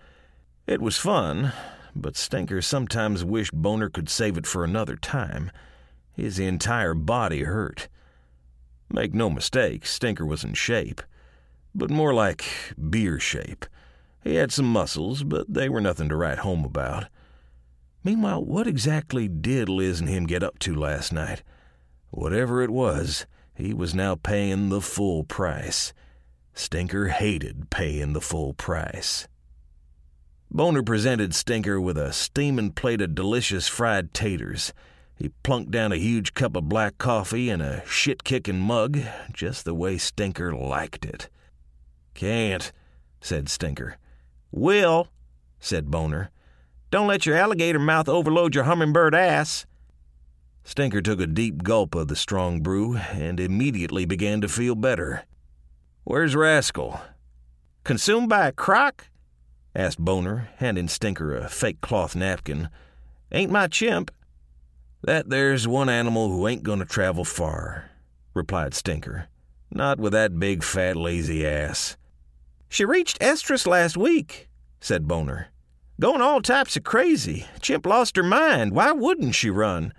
It 0.66 0.82
was 0.82 0.98
fun, 0.98 1.52
but 1.96 2.18
Stinker 2.18 2.62
sometimes 2.62 3.24
wished 3.24 3.54
Boner 3.54 3.90
could 3.90 4.10
save 4.10 4.38
it 4.38 4.48
for 4.48 4.64
another 4.64 4.96
time. 4.96 5.52
His 6.14 6.40
entire 6.40 6.94
body 6.94 7.44
hurt. 7.44 7.88
Make 8.92 9.14
no 9.14 9.30
mistake, 9.30 9.86
Stinker 9.86 10.26
was 10.26 10.44
in 10.44 10.54
shape, 10.54 11.02
but 11.74 11.90
more 11.90 12.14
like 12.14 12.46
beer 12.90 13.20
shape. 13.20 13.66
He 14.24 14.36
had 14.36 14.52
some 14.52 14.68
muscles, 14.68 15.24
but 15.24 15.54
they 15.54 15.68
were 15.68 15.82
nothing 15.82 16.10
to 16.10 16.16
write 16.16 16.40
home 16.40 16.64
about. 16.64 17.08
Meanwhile, 18.04 18.44
what 18.44 18.68
exactly 18.68 19.28
did 19.28 19.70
Liz 19.70 20.00
and 20.00 20.10
him 20.10 20.26
get 20.26 20.44
up 20.44 20.60
to 20.60 20.76
last 20.76 21.12
night? 21.12 21.42
Whatever 22.12 22.62
it 22.62 22.70
was, 22.70 23.26
he 23.56 23.74
was 23.74 23.96
now 23.96 24.16
paying 24.16 24.70
the 24.70 24.82
full 24.82 25.24
price. 25.24 25.94
Stinker 26.54 27.08
hated 27.08 27.70
paying 27.70 28.14
the 28.14 28.22
full 28.22 28.54
price. 28.54 29.28
Boner 30.56 30.84
presented 30.84 31.34
Stinker 31.34 31.82
with 31.82 31.98
a 31.98 32.14
steaming 32.14 32.74
plate 32.74 33.02
of 33.02 33.16
delicious 33.16 33.68
fried 33.68 34.14
taters. 34.14 34.72
He 35.16 35.30
plunked 35.42 35.72
down 35.72 35.92
a 35.92 35.98
huge 35.98 36.36
cup 36.36 36.56
of 36.56 36.70
black 36.70 37.00
coffee 37.00 37.50
in 37.50 37.60
a 37.60 37.84
shit 37.88 38.24
kicking 38.24 38.60
mug, 38.60 39.00
just 39.34 39.66
the 39.66 39.74
way 39.74 39.98
Stinker 39.98 40.54
liked 40.54 41.06
it. 41.06 41.28
Can't, 42.14 42.72
said 43.20 43.50
Stinker. 43.50 43.98
Will, 44.52 45.08
said 45.60 45.90
Boner. 45.90 46.30
Don't 46.92 47.08
let 47.08 47.26
your 47.26 47.36
alligator 47.36 47.80
mouth 47.80 48.08
overload 48.08 48.54
your 48.54 48.66
hummingbird 48.66 49.16
ass. 49.16 49.66
Stinker 50.64 51.02
took 51.02 51.20
a 51.20 51.26
deep 51.26 51.64
gulp 51.64 51.96
of 51.96 52.10
the 52.10 52.16
strong 52.16 52.62
brew 52.62 52.98
and 52.98 53.40
immediately 53.40 54.06
began 54.06 54.40
to 54.42 54.48
feel 54.48 54.76
better. 54.76 55.24
Where's 56.04 56.36
Rascal? 56.36 57.02
Consumed 57.84 58.30
by 58.30 58.50
a 58.50 58.52
croc? 58.52 59.08
Asked 59.76 60.00
Boner, 60.00 60.50
handing 60.58 60.88
Stinker 60.88 61.36
a 61.36 61.50
fake 61.50 61.82
cloth 61.82 62.16
napkin. 62.16 62.70
Ain't 63.32 63.52
my 63.52 63.68
chimp. 63.68 64.12
That 65.02 65.30
there's 65.30 65.68
one 65.68 65.90
animal 65.90 66.30
who 66.30 66.48
ain't 66.48 66.64
gonna 66.64 66.86
travel 66.86 67.26
far, 67.26 67.90
replied 68.34 68.74
Stinker. 68.74 69.28
Not 69.72 70.00
with 70.00 70.14
that 70.14 70.40
big, 70.40 70.64
fat, 70.64 70.96
lazy 70.96 71.46
ass. 71.46 71.98
She 72.70 72.86
reached 72.86 73.20
estrus 73.20 73.68
last 73.68 73.98
week, 73.98 74.50
said 74.80 75.08
Boner. 75.08 75.48
Going 76.00 76.22
all 76.22 76.42
types 76.42 76.76
of 76.76 76.84
crazy. 76.84 77.46
Chimp 77.62 77.86
lost 77.86 78.18
her 78.18 78.24
mind. 78.24 78.74
Why 78.74 78.92
wouldn't 78.92 79.36
she 79.36 79.50
run? 79.50 79.94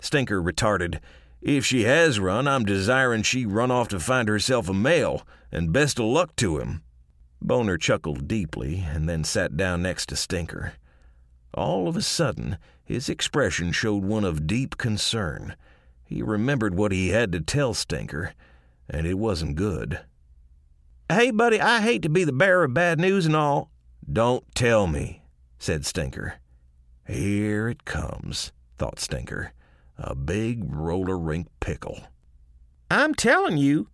Stinker 0.00 0.40
retorted. 0.40 1.00
If 1.40 1.66
she 1.66 1.84
has 1.84 2.20
run, 2.20 2.46
I'm 2.46 2.64
desiring 2.64 3.22
she 3.22 3.44
run 3.44 3.70
off 3.70 3.88
to 3.88 4.00
find 4.00 4.28
herself 4.28 4.68
a 4.68 4.74
male, 4.74 5.26
and 5.50 5.72
best 5.72 5.98
of 5.98 6.06
luck 6.06 6.36
to 6.36 6.58
him. 6.58 6.83
Boner 7.44 7.76
chuckled 7.76 8.26
deeply 8.26 8.86
and 8.88 9.06
then 9.06 9.22
sat 9.22 9.54
down 9.54 9.82
next 9.82 10.08
to 10.08 10.16
Stinker. 10.16 10.72
All 11.52 11.86
of 11.86 11.96
a 11.96 12.02
sudden, 12.02 12.56
his 12.82 13.10
expression 13.10 13.70
showed 13.70 14.02
one 14.02 14.24
of 14.24 14.46
deep 14.46 14.78
concern. 14.78 15.54
He 16.04 16.22
remembered 16.22 16.74
what 16.74 16.90
he 16.90 17.10
had 17.10 17.32
to 17.32 17.40
tell 17.40 17.74
Stinker, 17.74 18.32
and 18.88 19.06
it 19.06 19.14
wasn't 19.14 19.56
good. 19.56 20.00
Hey, 21.10 21.30
buddy, 21.30 21.60
I 21.60 21.82
hate 21.82 22.00
to 22.02 22.08
be 22.08 22.24
the 22.24 22.32
bearer 22.32 22.64
of 22.64 22.72
bad 22.72 22.98
news 22.98 23.26
and 23.26 23.36
all. 23.36 23.70
Don't 24.10 24.44
tell 24.54 24.86
me, 24.86 25.22
said 25.58 25.84
Stinker. 25.84 26.36
Here 27.06 27.68
it 27.68 27.84
comes, 27.84 28.52
thought 28.78 28.98
Stinker. 28.98 29.52
A 29.98 30.14
big 30.14 30.64
roller 30.74 31.18
rink 31.18 31.48
pickle. 31.60 32.04
I'm 32.90 33.14
telling 33.14 33.58
you, 33.58 33.88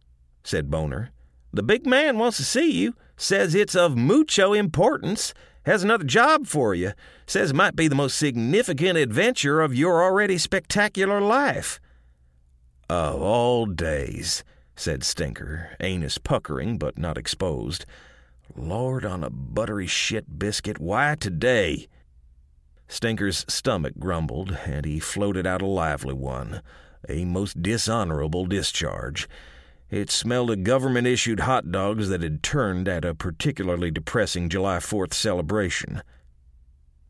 said 0.44 0.70
Boner. 0.70 1.10
The 1.52 1.62
big 1.62 1.86
man 1.86 2.18
wants 2.18 2.36
to 2.36 2.44
see 2.44 2.70
you, 2.70 2.94
says 3.16 3.54
it's 3.54 3.74
of 3.74 3.96
mucho 3.96 4.52
importance, 4.52 5.34
has 5.66 5.82
another 5.82 6.04
job 6.04 6.46
for 6.46 6.74
you, 6.74 6.92
says 7.26 7.50
it 7.50 7.56
might 7.56 7.76
be 7.76 7.88
the 7.88 7.94
most 7.94 8.16
significant 8.16 8.96
adventure 8.96 9.60
of 9.60 9.74
your 9.74 10.02
already 10.02 10.38
spectacular 10.38 11.20
life. 11.20 11.80
Of 12.88 13.20
all 13.20 13.66
days, 13.66 14.42
said 14.74 15.04
Stinker, 15.04 15.76
anus 15.80 16.18
puckering 16.18 16.78
but 16.78 16.96
not 16.96 17.18
exposed. 17.18 17.84
Lord 18.56 19.04
on 19.04 19.22
a 19.22 19.30
buttery 19.30 19.86
shit 19.86 20.38
biscuit, 20.38 20.80
why 20.80 21.16
today? 21.18 21.88
Stinker's 22.88 23.44
stomach 23.48 23.94
grumbled, 23.98 24.56
and 24.66 24.84
he 24.84 24.98
floated 24.98 25.46
out 25.46 25.62
a 25.62 25.66
lively 25.66 26.14
one, 26.14 26.62
a 27.08 27.24
most 27.24 27.62
dishonorable 27.62 28.46
discharge. 28.46 29.28
It 29.90 30.08
smelled 30.08 30.52
of 30.52 30.62
government 30.62 31.08
issued 31.08 31.40
hot 31.40 31.72
dogs 31.72 32.08
that 32.10 32.22
had 32.22 32.44
turned 32.44 32.86
at 32.86 33.04
a 33.04 33.14
particularly 33.14 33.90
depressing 33.90 34.48
July 34.48 34.78
4th 34.78 35.12
celebration. 35.12 36.02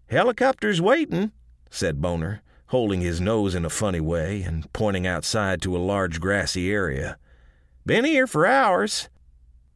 Helicopter's 0.08 0.80
waiting, 0.80 1.32
said 1.68 2.00
Boner, 2.00 2.40
holding 2.68 3.02
his 3.02 3.20
nose 3.20 3.54
in 3.54 3.66
a 3.66 3.70
funny 3.70 4.00
way 4.00 4.42
and 4.42 4.72
pointing 4.72 5.06
outside 5.06 5.60
to 5.60 5.76
a 5.76 5.78
large 5.78 6.20
grassy 6.20 6.72
area. 6.72 7.18
Been 7.84 8.06
here 8.06 8.26
for 8.26 8.46
hours. 8.46 9.10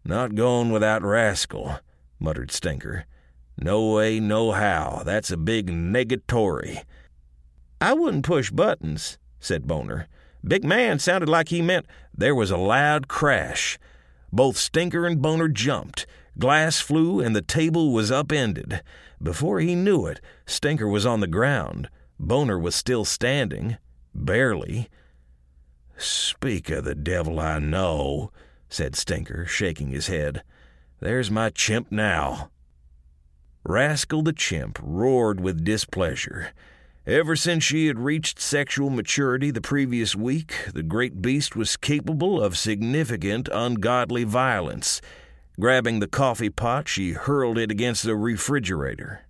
Not 0.02 0.34
going 0.34 0.70
without 0.70 1.02
Rascal, 1.02 1.80
muttered 2.18 2.50
Stinker. 2.50 3.04
No 3.58 3.92
way, 3.92 4.18
no 4.18 4.52
how. 4.52 5.02
That's 5.04 5.30
a 5.30 5.36
big 5.36 5.66
negatory. 5.70 6.84
I 7.80 7.92
wouldn't 7.92 8.24
push 8.24 8.50
buttons, 8.50 9.18
said 9.40 9.66
Boner. 9.66 10.08
Big 10.46 10.62
man 10.62 10.98
sounded 10.98 11.28
like 11.28 11.48
he 11.48 11.62
meant 11.62 11.86
there 12.14 12.34
was 12.34 12.50
a 12.50 12.56
loud 12.56 13.08
crash. 13.08 13.78
Both 14.32 14.56
Stinker 14.56 15.06
and 15.06 15.22
Boner 15.22 15.48
jumped. 15.48 16.06
Glass 16.38 16.80
flew 16.80 17.20
and 17.20 17.34
the 17.34 17.42
table 17.42 17.92
was 17.92 18.12
upended. 18.12 18.82
Before 19.22 19.60
he 19.60 19.74
knew 19.74 20.06
it, 20.06 20.20
Stinker 20.44 20.88
was 20.88 21.06
on 21.06 21.20
the 21.20 21.26
ground. 21.26 21.88
Boner 22.18 22.58
was 22.58 22.74
still 22.74 23.04
standing. 23.04 23.78
Barely. 24.14 24.88
Speak 25.96 26.70
of 26.70 26.84
the 26.84 26.94
devil 26.94 27.40
I 27.40 27.58
know, 27.58 28.30
said 28.68 28.96
Stinker, 28.96 29.46
shaking 29.46 29.90
his 29.90 30.08
head. 30.08 30.42
There's 31.00 31.30
my 31.30 31.50
chimp 31.50 31.90
now. 31.90 32.50
Rascal 33.64 34.22
the 34.22 34.32
chimp 34.32 34.78
roared 34.82 35.40
with 35.40 35.64
displeasure. 35.64 36.52
Ever 37.06 37.36
since 37.36 37.62
she 37.62 37.86
had 37.88 37.98
reached 37.98 38.40
sexual 38.40 38.88
maturity 38.88 39.50
the 39.50 39.60
previous 39.60 40.16
week, 40.16 40.54
the 40.72 40.82
great 40.82 41.20
beast 41.20 41.54
was 41.54 41.76
capable 41.76 42.42
of 42.42 42.56
significant 42.56 43.46
ungodly 43.52 44.24
violence. 44.24 45.02
Grabbing 45.60 46.00
the 46.00 46.08
coffee 46.08 46.48
pot, 46.48 46.88
she 46.88 47.12
hurled 47.12 47.58
it 47.58 47.70
against 47.70 48.04
the 48.04 48.16
refrigerator. 48.16 49.26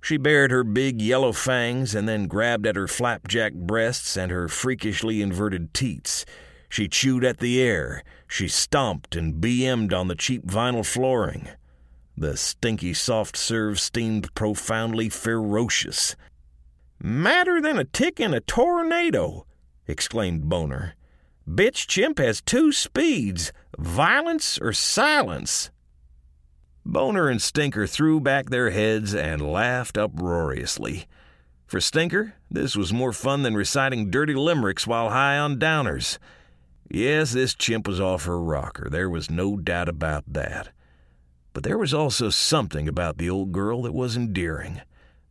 She 0.00 0.16
bared 0.16 0.50
her 0.50 0.64
big 0.64 1.02
yellow 1.02 1.32
fangs 1.32 1.94
and 1.94 2.08
then 2.08 2.26
grabbed 2.26 2.66
at 2.66 2.76
her 2.76 2.88
flapjack 2.88 3.52
breasts 3.52 4.16
and 4.16 4.32
her 4.32 4.48
freakishly 4.48 5.20
inverted 5.20 5.74
teats. 5.74 6.24
She 6.70 6.88
chewed 6.88 7.22
at 7.22 7.36
the 7.36 7.60
air. 7.60 8.02
She 8.26 8.48
stomped 8.48 9.14
and 9.14 9.42
BM'd 9.42 9.92
on 9.92 10.08
the 10.08 10.14
cheap 10.14 10.46
vinyl 10.46 10.86
flooring. 10.86 11.48
The 12.16 12.38
stinky 12.38 12.94
soft 12.94 13.36
serve 13.36 13.78
steamed 13.78 14.34
profoundly 14.34 15.10
ferocious. 15.10 16.16
Madder 17.06 17.60
than 17.60 17.78
a 17.78 17.84
tick 17.84 18.18
in 18.18 18.32
a 18.32 18.40
tornado, 18.40 19.44
exclaimed 19.86 20.48
Boner. 20.48 20.94
Bitch 21.46 21.86
chimp 21.86 22.18
has 22.18 22.40
two 22.40 22.72
speeds 22.72 23.52
violence 23.76 24.58
or 24.58 24.72
silence. 24.72 25.70
Boner 26.82 27.28
and 27.28 27.42
Stinker 27.42 27.86
threw 27.86 28.20
back 28.20 28.48
their 28.48 28.70
heads 28.70 29.14
and 29.14 29.42
laughed 29.42 29.98
uproariously. 29.98 31.04
For 31.66 31.78
Stinker, 31.78 32.36
this 32.50 32.74
was 32.74 32.90
more 32.90 33.12
fun 33.12 33.42
than 33.42 33.54
reciting 33.54 34.08
dirty 34.08 34.32
limericks 34.32 34.86
while 34.86 35.10
high 35.10 35.36
on 35.36 35.58
downers. 35.58 36.16
Yes, 36.90 37.32
this 37.32 37.54
chimp 37.54 37.86
was 37.86 38.00
off 38.00 38.24
her 38.24 38.40
rocker, 38.40 38.88
there 38.88 39.10
was 39.10 39.30
no 39.30 39.58
doubt 39.58 39.90
about 39.90 40.24
that. 40.32 40.70
But 41.52 41.64
there 41.64 41.76
was 41.76 41.92
also 41.92 42.30
something 42.30 42.88
about 42.88 43.18
the 43.18 43.28
old 43.28 43.52
girl 43.52 43.82
that 43.82 43.92
was 43.92 44.16
endearing. 44.16 44.80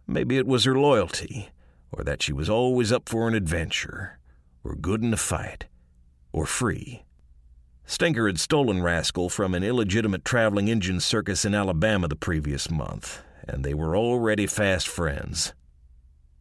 Maybe 0.05 0.37
it 0.37 0.45
was 0.45 0.65
her 0.65 0.77
loyalty, 0.77 1.49
or 1.93 2.03
that 2.03 2.21
she 2.21 2.33
was 2.33 2.49
always 2.49 2.91
up 2.91 3.07
for 3.07 3.27
an 3.27 3.35
adventure, 3.35 4.19
or 4.63 4.75
good 4.75 5.03
in 5.03 5.13
a 5.13 5.17
fight, 5.17 5.65
or 6.31 6.45
free. 6.45 7.03
Stinker 7.85 8.27
had 8.27 8.39
stolen 8.39 8.81
Rascal 8.81 9.29
from 9.29 9.53
an 9.53 9.63
illegitimate 9.63 10.25
traveling 10.25 10.69
engine 10.69 10.99
circus 10.99 11.45
in 11.45 11.53
Alabama 11.53 12.07
the 12.07 12.15
previous 12.15 12.71
month, 12.71 13.21
and 13.47 13.63
they 13.63 13.73
were 13.73 13.95
already 13.95 14.47
fast 14.47 14.87
friends. 14.87 15.53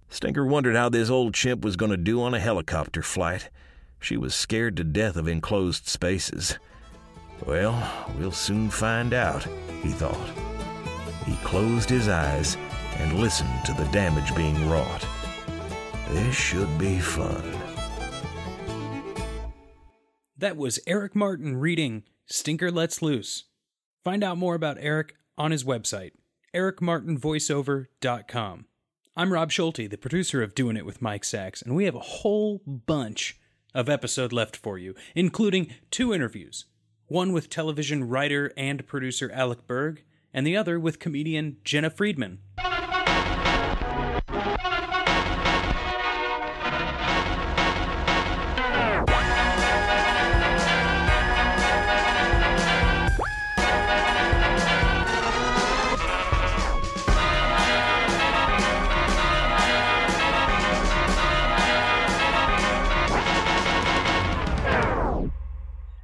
Stinker 0.09 0.47
wondered 0.47 0.77
how 0.77 0.89
this 0.89 1.11
old 1.11 1.35
chimp 1.35 1.65
was 1.65 1.77
going 1.77 1.91
to 1.91 1.97
do 1.97 2.23
on 2.23 2.35
a 2.35 2.41
helicopter 2.41 3.03
flight. 3.03 3.51
She 3.99 4.17
was 4.17 4.35
scared 4.35 4.77
to 4.77 4.85
death 4.85 5.17
of 5.17 5.29
enclosed 5.29 5.87
spaces. 5.87 6.59
Well, 7.45 8.07
we'll 8.19 8.33
soon 8.33 8.71
find 8.71 9.13
out, 9.13 9.47
he 9.83 9.91
thought. 9.91 10.29
He 11.27 11.35
closed 11.45 11.89
his 11.89 12.09
eyes 12.09 12.57
and 12.99 13.19
listened 13.19 13.65
to 13.65 13.73
the 13.73 13.87
damage 13.87 14.35
being 14.35 14.69
wrought. 14.69 15.05
This 16.13 16.35
should 16.35 16.77
be 16.77 16.99
fun. 16.99 17.43
That 20.37 20.59
was 20.59 20.79
Eric 20.87 21.17
Martin 21.17 21.57
reading 21.57 22.03
Stinker 22.27 22.71
Lets 22.71 23.01
Loose. 23.01 23.45
Find 24.05 24.23
out 24.23 24.37
more 24.37 24.55
about 24.55 24.77
Eric 24.79 25.15
on 25.39 25.53
his 25.53 25.65
website, 25.65 26.11
ericmartinvoiceover.com. 26.55 28.67
I'm 29.17 29.33
Rob 29.33 29.51
Schulte, 29.51 29.89
the 29.89 29.97
producer 29.97 30.43
of 30.43 30.55
Doing 30.55 30.77
It 30.77 30.85
with 30.85 31.01
Mike 31.01 31.25
Sacks, 31.25 31.63
and 31.63 31.75
we 31.75 31.87
have 31.87 31.95
a 31.95 32.01
whole 32.01 32.61
bunch 32.67 33.41
of 33.73 33.89
episode 33.89 34.35
left 34.35 34.55
for 34.55 34.77
you, 34.77 34.95
including 35.15 35.73
two 35.91 36.13
interviews. 36.13 36.67
One 37.07 37.33
with 37.33 37.49
television 37.49 38.07
writer 38.07 38.53
and 38.55 38.87
producer 38.87 39.31
Alec 39.33 39.67
Berg, 39.67 40.03
and 40.35 40.47
the 40.47 40.59
other 40.59 40.79
with 40.79 40.99
comedian 40.99 41.57
Jena 41.65 41.89
Friedman. 41.89 42.41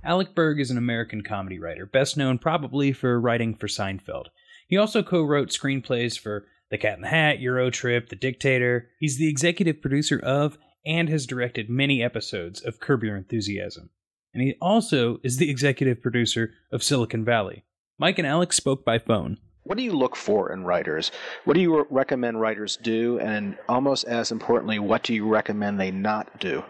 Alec 0.08 0.34
Berg 0.34 0.58
is 0.58 0.70
an 0.70 0.78
American 0.78 1.22
comedy 1.22 1.58
writer, 1.58 1.84
best 1.84 2.16
known 2.16 2.38
probably 2.38 2.92
for 2.92 3.20
writing 3.20 3.54
for 3.54 3.66
Seinfeld. 3.66 4.28
He 4.66 4.78
also 4.78 5.02
co 5.02 5.22
wrote 5.22 5.50
screenplays 5.50 6.18
for 6.18 6.46
The 6.70 6.78
Cat 6.78 6.94
in 6.94 7.02
the 7.02 7.08
Hat, 7.08 7.40
Euro 7.40 7.68
Trip, 7.68 8.08
The 8.08 8.16
Dictator. 8.16 8.88
He's 8.98 9.18
the 9.18 9.28
executive 9.28 9.82
producer 9.82 10.18
of 10.18 10.56
and 10.86 11.10
has 11.10 11.26
directed 11.26 11.68
many 11.68 12.02
episodes 12.02 12.62
of 12.62 12.80
Curb 12.80 13.04
Your 13.04 13.18
Enthusiasm. 13.18 13.90
And 14.32 14.42
he 14.42 14.54
also 14.62 15.18
is 15.22 15.36
the 15.36 15.50
executive 15.50 16.00
producer 16.00 16.54
of 16.72 16.82
Silicon 16.82 17.22
Valley. 17.22 17.66
Mike 17.98 18.18
and 18.18 18.26
Alex 18.26 18.56
spoke 18.56 18.86
by 18.86 18.98
phone. 18.98 19.36
What 19.64 19.76
do 19.76 19.84
you 19.84 19.92
look 19.92 20.16
for 20.16 20.50
in 20.50 20.64
writers? 20.64 21.12
What 21.44 21.52
do 21.52 21.60
you 21.60 21.86
recommend 21.90 22.40
writers 22.40 22.78
do? 22.82 23.18
And 23.20 23.58
almost 23.68 24.04
as 24.04 24.32
importantly, 24.32 24.78
what 24.78 25.02
do 25.02 25.12
you 25.12 25.28
recommend 25.28 25.78
they 25.78 25.90
not 25.90 26.40
do? 26.40 26.64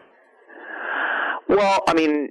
Well, 1.49 1.85
I 1.87 1.95
mean, 1.95 2.31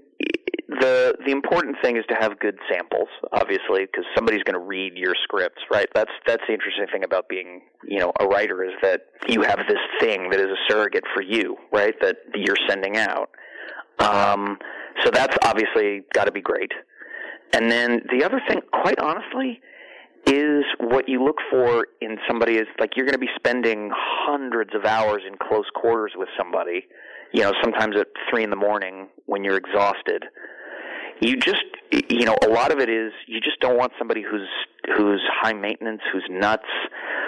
the 0.79 1.15
the 1.25 1.31
important 1.31 1.77
thing 1.81 1.97
is 1.97 2.03
to 2.09 2.15
have 2.19 2.39
good 2.39 2.57
samples, 2.71 3.09
obviously, 3.31 3.85
because 3.85 4.05
somebody's 4.15 4.43
going 4.43 4.59
to 4.59 4.65
read 4.65 4.93
your 4.95 5.13
scripts, 5.23 5.61
right? 5.71 5.87
That's 5.93 6.11
that's 6.25 6.43
the 6.47 6.53
interesting 6.53 6.87
thing 6.91 7.03
about 7.03 7.29
being, 7.29 7.61
you 7.83 7.99
know, 7.99 8.11
a 8.19 8.25
writer 8.25 8.63
is 8.63 8.73
that 8.81 9.01
you 9.27 9.41
have 9.41 9.59
this 9.67 9.79
thing 9.99 10.29
that 10.29 10.39
is 10.39 10.47
a 10.47 10.71
surrogate 10.71 11.03
for 11.13 11.21
you, 11.21 11.57
right? 11.71 11.95
That 12.01 12.17
you're 12.35 12.57
sending 12.67 12.97
out. 12.97 13.29
Um, 13.99 14.57
so 15.03 15.11
that's 15.11 15.35
obviously 15.43 16.03
got 16.13 16.25
to 16.25 16.31
be 16.31 16.41
great. 16.41 16.71
And 17.53 17.71
then 17.71 18.01
the 18.11 18.23
other 18.23 18.41
thing, 18.47 18.61
quite 18.71 18.99
honestly, 18.99 19.61
is 20.25 20.63
what 20.79 21.07
you 21.07 21.23
look 21.23 21.37
for 21.49 21.87
in 22.01 22.17
somebody 22.27 22.57
is 22.57 22.67
like 22.79 22.91
you're 22.95 23.05
going 23.05 23.13
to 23.13 23.19
be 23.19 23.29
spending 23.35 23.89
hundreds 23.93 24.75
of 24.75 24.85
hours 24.85 25.21
in 25.25 25.37
close 25.37 25.65
quarters 25.73 26.11
with 26.15 26.29
somebody 26.37 26.85
you 27.33 27.41
know, 27.43 27.51
sometimes 27.61 27.95
at 27.97 28.07
three 28.29 28.43
in 28.43 28.49
the 28.49 28.55
morning 28.55 29.07
when 29.25 29.43
you're 29.43 29.57
exhausted. 29.57 30.25
You 31.19 31.37
just, 31.37 31.63
you 32.09 32.25
know, 32.25 32.35
a 32.43 32.47
lot 32.47 32.71
of 32.71 32.79
it 32.79 32.89
is 32.89 33.11
you 33.27 33.39
just 33.41 33.59
don't 33.59 33.77
want 33.77 33.91
somebody 33.97 34.21
who's 34.21 34.47
who's 34.95 35.21
high 35.41 35.53
maintenance, 35.53 36.01
who's 36.11 36.25
nuts, 36.29 36.67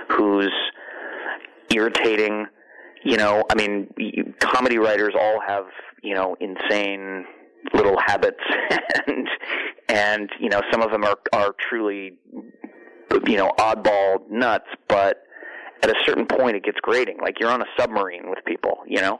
who's 0.09 0.53
irritating. 1.73 2.45
You 3.03 3.17
know, 3.17 3.43
I 3.49 3.55
mean, 3.55 3.91
you, 3.97 4.33
comedy 4.39 4.77
writers 4.77 5.13
all 5.19 5.39
have 5.45 5.65
you 6.03 6.13
know 6.13 6.35
insane 6.39 7.25
little 7.73 7.97
habits, 8.05 8.43
and 9.07 9.27
and 9.87 10.29
you 10.39 10.49
know 10.49 10.61
some 10.71 10.81
of 10.81 10.91
them 10.91 11.03
are 11.03 11.17
are 11.33 11.55
truly 11.69 12.13
you 13.25 13.37
know 13.37 13.51
oddball 13.57 14.29
nuts, 14.29 14.67
but 14.87 15.23
at 15.81 15.89
a 15.89 15.95
certain 16.05 16.25
point 16.25 16.55
it 16.55 16.63
gets 16.63 16.79
grating. 16.81 17.17
Like 17.21 17.39
you're 17.39 17.51
on 17.51 17.61
a 17.61 17.67
submarine 17.77 18.29
with 18.29 18.39
people, 18.45 18.79
you 18.87 19.01
know, 19.01 19.19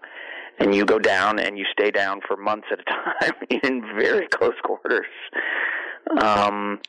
and 0.59 0.73
you 0.75 0.85
go 0.85 0.99
down 0.99 1.39
and 1.39 1.57
you 1.57 1.65
stay 1.71 1.91
down 1.91 2.21
for 2.27 2.37
months 2.37 2.67
at 2.71 2.79
a 2.79 2.83
time 2.83 3.33
in 3.63 3.81
very 3.97 4.27
close 4.27 4.53
quarters. 4.63 5.05
Um, 6.21 6.79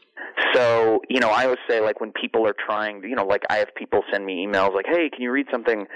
so, 0.55 1.01
you 1.09 1.21
know, 1.21 1.29
I 1.29 1.45
always 1.45 1.59
say 1.69 1.81
like 1.81 2.01
when 2.01 2.13
people 2.13 2.47
are 2.47 2.55
trying, 2.67 3.03
you 3.03 3.15
know, 3.15 3.25
like 3.25 3.43
I 3.51 3.57
have 3.57 3.75
people 3.75 4.03
send 4.11 4.25
me 4.25 4.47
emails 4.47 4.75
like, 4.75 4.87
"Hey, 4.87 5.11
can 5.11 5.21
you 5.23 5.31
read 5.31 5.47
something?" 5.51 5.87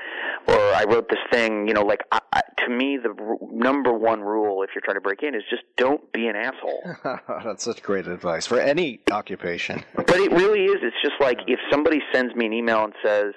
or 0.47 0.55
"I 0.55 0.85
wrote 0.89 1.09
this 1.09 1.19
thing." 1.33 1.67
You 1.67 1.75
know, 1.75 1.83
like 1.83 2.01
I, 2.13 2.21
I, 2.33 2.43
to 2.67 2.71
me, 2.71 2.99
the 3.03 3.11
r- 3.19 3.37
number 3.51 3.93
one 3.93 4.21
rule 4.21 4.63
if 4.63 4.71
you're 4.75 4.83
trying 4.83 4.97
to 4.97 5.01
break 5.01 5.23
in 5.23 5.35
is 5.35 5.43
just 5.49 5.63
don't 5.77 6.13
be 6.13 6.27
an 6.27 6.37
asshole. 6.37 6.83
That's 7.45 7.65
such 7.65 7.83
great 7.83 8.07
advice 8.07 8.47
for 8.47 8.59
any 8.61 9.01
occupation. 9.11 9.85
but 9.95 10.17
it 10.17 10.33
really 10.33 10.65
is. 10.65 10.77
It's 10.83 10.97
just 11.03 11.21
like 11.21 11.39
if 11.47 11.61
somebody 11.71 12.01
sends 12.13 12.35
me 12.35 12.47
an 12.47 12.53
email 12.53 12.85
and 12.85 12.93
says, 13.03 13.33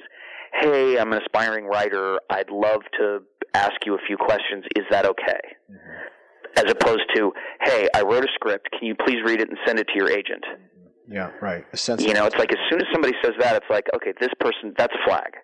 "Hey, 0.54 0.98
I'm 0.98 1.14
an 1.14 1.22
aspiring 1.22 1.66
writer. 1.66 2.20
I'd 2.30 2.50
love 2.50 2.82
to 3.00 3.20
ask 3.54 3.74
you 3.86 3.96
a 3.96 4.00
few 4.08 4.18
questions. 4.18 4.66
Is 4.76 4.86
that 4.92 5.06
okay?" 5.06 5.42
Mm-hmm. 5.72 6.58
As 6.58 6.72
opposed 6.72 7.04
to, 7.16 7.32
"Hey, 7.62 7.88
I 7.94 8.02
wrote 8.02 8.24
a 8.24 8.32
script. 8.34 8.70
Can 8.72 8.88
you 8.88 8.96
please 8.96 9.18
read 9.24 9.42
it 9.42 9.50
and 9.50 9.58
send 9.66 9.80
it 9.80 9.88
to 9.88 9.94
your 9.96 10.10
agent?" 10.10 10.44
Yeah, 11.10 11.32
right. 11.42 11.66
You 12.00 12.14
know, 12.14 12.26
it's 12.26 12.36
like 12.36 12.52
as 12.52 12.60
soon 12.70 12.82
as 12.82 12.88
somebody 12.92 13.14
says 13.24 13.34
that, 13.40 13.56
it's 13.56 13.70
like, 13.70 13.88
okay, 13.96 14.14
this 14.20 14.32
person, 14.40 14.74
that's 14.78 14.94
a 14.94 15.10
flag. 15.10 15.38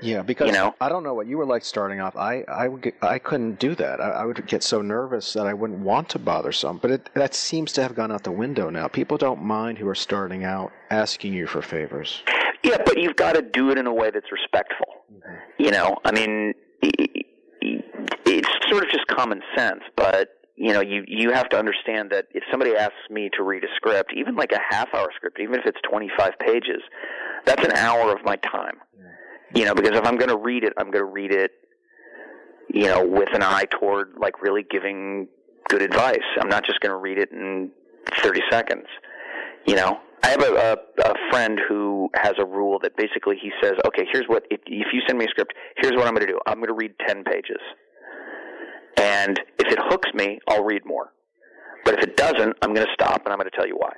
Yeah, 0.00 0.22
because 0.22 0.46
you 0.46 0.52
know? 0.52 0.74
I 0.80 0.88
don't 0.88 1.02
know 1.02 1.14
what 1.14 1.26
you 1.26 1.36
were 1.36 1.44
like 1.44 1.64
starting 1.64 2.00
off. 2.00 2.16
I 2.16 2.42
I 2.48 2.68
would 2.68 2.82
get, 2.82 2.94
I 3.02 3.18
couldn't 3.18 3.58
do 3.58 3.74
that. 3.74 4.00
I, 4.00 4.10
I, 4.10 4.24
would 4.24 4.46
get 4.46 4.62
so 4.62 4.80
nervous 4.80 5.34
that 5.34 5.46
I 5.46 5.52
wouldn't 5.52 5.80
want 5.80 6.08
to 6.10 6.18
bother 6.18 6.52
some. 6.52 6.78
But 6.78 6.90
it, 6.90 7.10
that 7.14 7.34
seems 7.34 7.72
to 7.74 7.82
have 7.82 7.94
gone 7.94 8.10
out 8.10 8.24
the 8.24 8.32
window 8.32 8.70
now. 8.70 8.88
People 8.88 9.18
don't 9.18 9.42
mind 9.42 9.76
who 9.76 9.86
are 9.88 9.94
starting 9.94 10.44
out 10.44 10.72
asking 10.90 11.34
you 11.34 11.46
for 11.46 11.60
favors. 11.60 12.22
Yeah, 12.62 12.78
but 12.84 12.98
you've 12.98 13.16
got 13.16 13.34
to 13.34 13.42
do 13.42 13.70
it 13.70 13.78
in 13.78 13.86
a 13.86 13.92
way 13.92 14.10
that's 14.10 14.32
respectful. 14.32 14.86
Mm-hmm. 15.12 15.62
You 15.62 15.70
know, 15.70 15.98
I 16.04 16.12
mean, 16.12 16.54
sort 18.70 18.84
of 18.84 18.90
just 18.90 19.06
common 19.06 19.42
sense, 19.56 19.80
but 19.96 20.30
you 20.56 20.74
know, 20.74 20.80
you 20.80 21.04
you 21.06 21.32
have 21.32 21.48
to 21.48 21.58
understand 21.58 22.10
that 22.10 22.26
if 22.32 22.42
somebody 22.50 22.76
asks 22.76 23.08
me 23.08 23.30
to 23.36 23.42
read 23.42 23.64
a 23.64 23.68
script, 23.76 24.12
even 24.14 24.36
like 24.36 24.52
a 24.52 24.60
half 24.70 24.88
hour 24.94 25.08
script, 25.16 25.38
even 25.40 25.54
if 25.54 25.64
it's 25.64 25.78
25 25.90 26.32
pages, 26.38 26.82
that's 27.46 27.64
an 27.64 27.72
hour 27.72 28.12
of 28.12 28.22
my 28.24 28.36
time. 28.36 28.76
You 29.54 29.64
know, 29.64 29.74
because 29.74 29.98
if 29.98 30.06
I'm 30.06 30.16
going 30.16 30.28
to 30.28 30.36
read 30.36 30.64
it, 30.64 30.74
I'm 30.76 30.90
going 30.90 31.04
to 31.04 31.10
read 31.10 31.32
it, 31.32 31.52
you 32.68 32.86
know, 32.86 33.04
with 33.04 33.34
an 33.34 33.42
eye 33.42 33.64
toward 33.80 34.14
like 34.18 34.42
really 34.42 34.64
giving 34.70 35.28
good 35.68 35.82
advice. 35.82 36.18
I'm 36.38 36.48
not 36.48 36.64
just 36.64 36.80
going 36.80 36.90
to 36.90 36.98
read 36.98 37.18
it 37.18 37.30
in 37.32 37.70
30 38.22 38.40
seconds. 38.50 38.86
You 39.66 39.76
know, 39.76 39.98
I 40.22 40.28
have 40.28 40.42
a, 40.42 40.78
a, 40.98 41.10
a 41.10 41.14
friend 41.30 41.58
who 41.68 42.10
has 42.14 42.34
a 42.38 42.44
rule 42.44 42.78
that 42.82 42.96
basically 42.96 43.36
he 43.40 43.50
says, 43.62 43.72
okay, 43.86 44.06
here's 44.12 44.26
what, 44.26 44.44
if, 44.50 44.60
if 44.66 44.88
you 44.92 45.00
send 45.06 45.18
me 45.18 45.24
a 45.24 45.28
script, 45.28 45.54
here's 45.78 45.94
what 45.94 46.06
I'm 46.06 46.14
going 46.14 46.26
to 46.26 46.32
do. 46.32 46.38
I'm 46.46 46.58
going 46.58 46.68
to 46.68 46.74
read 46.74 46.92
10 47.06 47.24
pages. 47.24 47.60
And 48.96 49.38
if 49.58 49.72
it 49.72 49.78
hooks 49.82 50.08
me, 50.14 50.38
I'll 50.48 50.64
read 50.64 50.84
more. 50.84 51.12
But 51.84 51.94
if 51.94 52.04
it 52.04 52.16
doesn't, 52.16 52.56
I'm 52.62 52.74
going 52.74 52.86
to 52.86 52.92
stop 52.92 53.22
and 53.24 53.32
I'm 53.32 53.38
going 53.38 53.50
to 53.50 53.56
tell 53.56 53.66
you 53.66 53.76
why. 53.76 53.92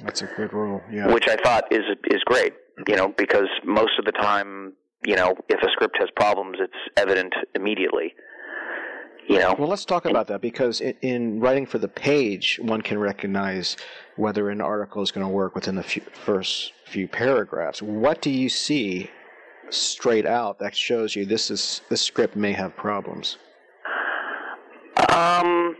That's 0.00 0.22
a 0.22 0.26
good 0.26 0.52
rule. 0.52 0.80
Yeah. 0.90 1.12
Which 1.12 1.28
I 1.28 1.36
thought 1.36 1.64
is 1.72 1.82
is 2.10 2.22
great, 2.24 2.54
you 2.86 2.96
know, 2.96 3.08
because 3.16 3.48
most 3.64 3.98
of 3.98 4.04
the 4.04 4.12
time, 4.12 4.74
you 5.04 5.16
know, 5.16 5.34
if 5.48 5.60
a 5.60 5.70
script 5.72 5.96
has 5.98 6.08
problems, 6.14 6.58
it's 6.60 6.72
evident 6.96 7.34
immediately. 7.54 8.14
You 9.28 9.40
know. 9.40 9.54
Well, 9.58 9.68
let's 9.68 9.84
talk 9.84 10.06
about 10.06 10.26
that 10.28 10.40
because 10.40 10.80
in, 10.80 10.94
in 11.02 11.40
writing 11.40 11.66
for 11.66 11.78
the 11.78 11.88
page, 11.88 12.58
one 12.62 12.80
can 12.80 12.98
recognize 12.98 13.76
whether 14.16 14.48
an 14.48 14.60
article 14.60 15.02
is 15.02 15.10
going 15.10 15.26
to 15.26 15.32
work 15.32 15.54
within 15.54 15.74
the 15.74 15.82
few, 15.82 16.02
first 16.12 16.72
few 16.86 17.08
paragraphs. 17.08 17.82
What 17.82 18.22
do 18.22 18.30
you 18.30 18.48
see 18.48 19.10
straight 19.68 20.24
out 20.24 20.58
that 20.60 20.74
shows 20.74 21.14
you 21.14 21.26
this 21.26 21.50
is 21.50 21.82
this 21.90 22.00
script 22.00 22.36
may 22.36 22.52
have 22.52 22.74
problems? 22.76 23.36
Um, 25.18 25.76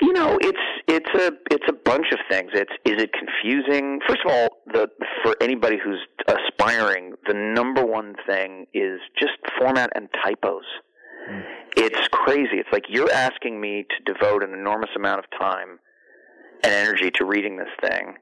you 0.00 0.12
know, 0.12 0.38
it's 0.40 0.58
it's 0.86 1.10
a 1.14 1.32
it's 1.50 1.64
a 1.68 1.72
bunch 1.72 2.06
of 2.12 2.18
things. 2.30 2.50
It's 2.52 2.72
is 2.84 3.02
it 3.02 3.10
confusing? 3.12 4.00
First 4.06 4.20
of 4.24 4.32
all, 4.32 4.48
the 4.72 4.88
for 5.22 5.34
anybody 5.40 5.78
who's 5.82 6.00
aspiring, 6.28 7.14
the 7.26 7.34
number 7.34 7.84
one 7.84 8.14
thing 8.26 8.66
is 8.74 9.00
just 9.18 9.32
format 9.58 9.90
and 9.94 10.08
typos. 10.22 10.64
Mm. 11.30 11.42
It's 11.76 12.08
crazy. 12.08 12.58
It's 12.58 12.68
like 12.72 12.84
you're 12.88 13.12
asking 13.12 13.60
me 13.60 13.86
to 13.88 14.12
devote 14.12 14.42
an 14.42 14.52
enormous 14.52 14.90
amount 14.94 15.20
of 15.20 15.24
time 15.38 15.78
and 16.62 16.72
energy 16.72 17.10
to 17.14 17.24
reading 17.24 17.56
this 17.56 17.90
thing, 17.90 18.14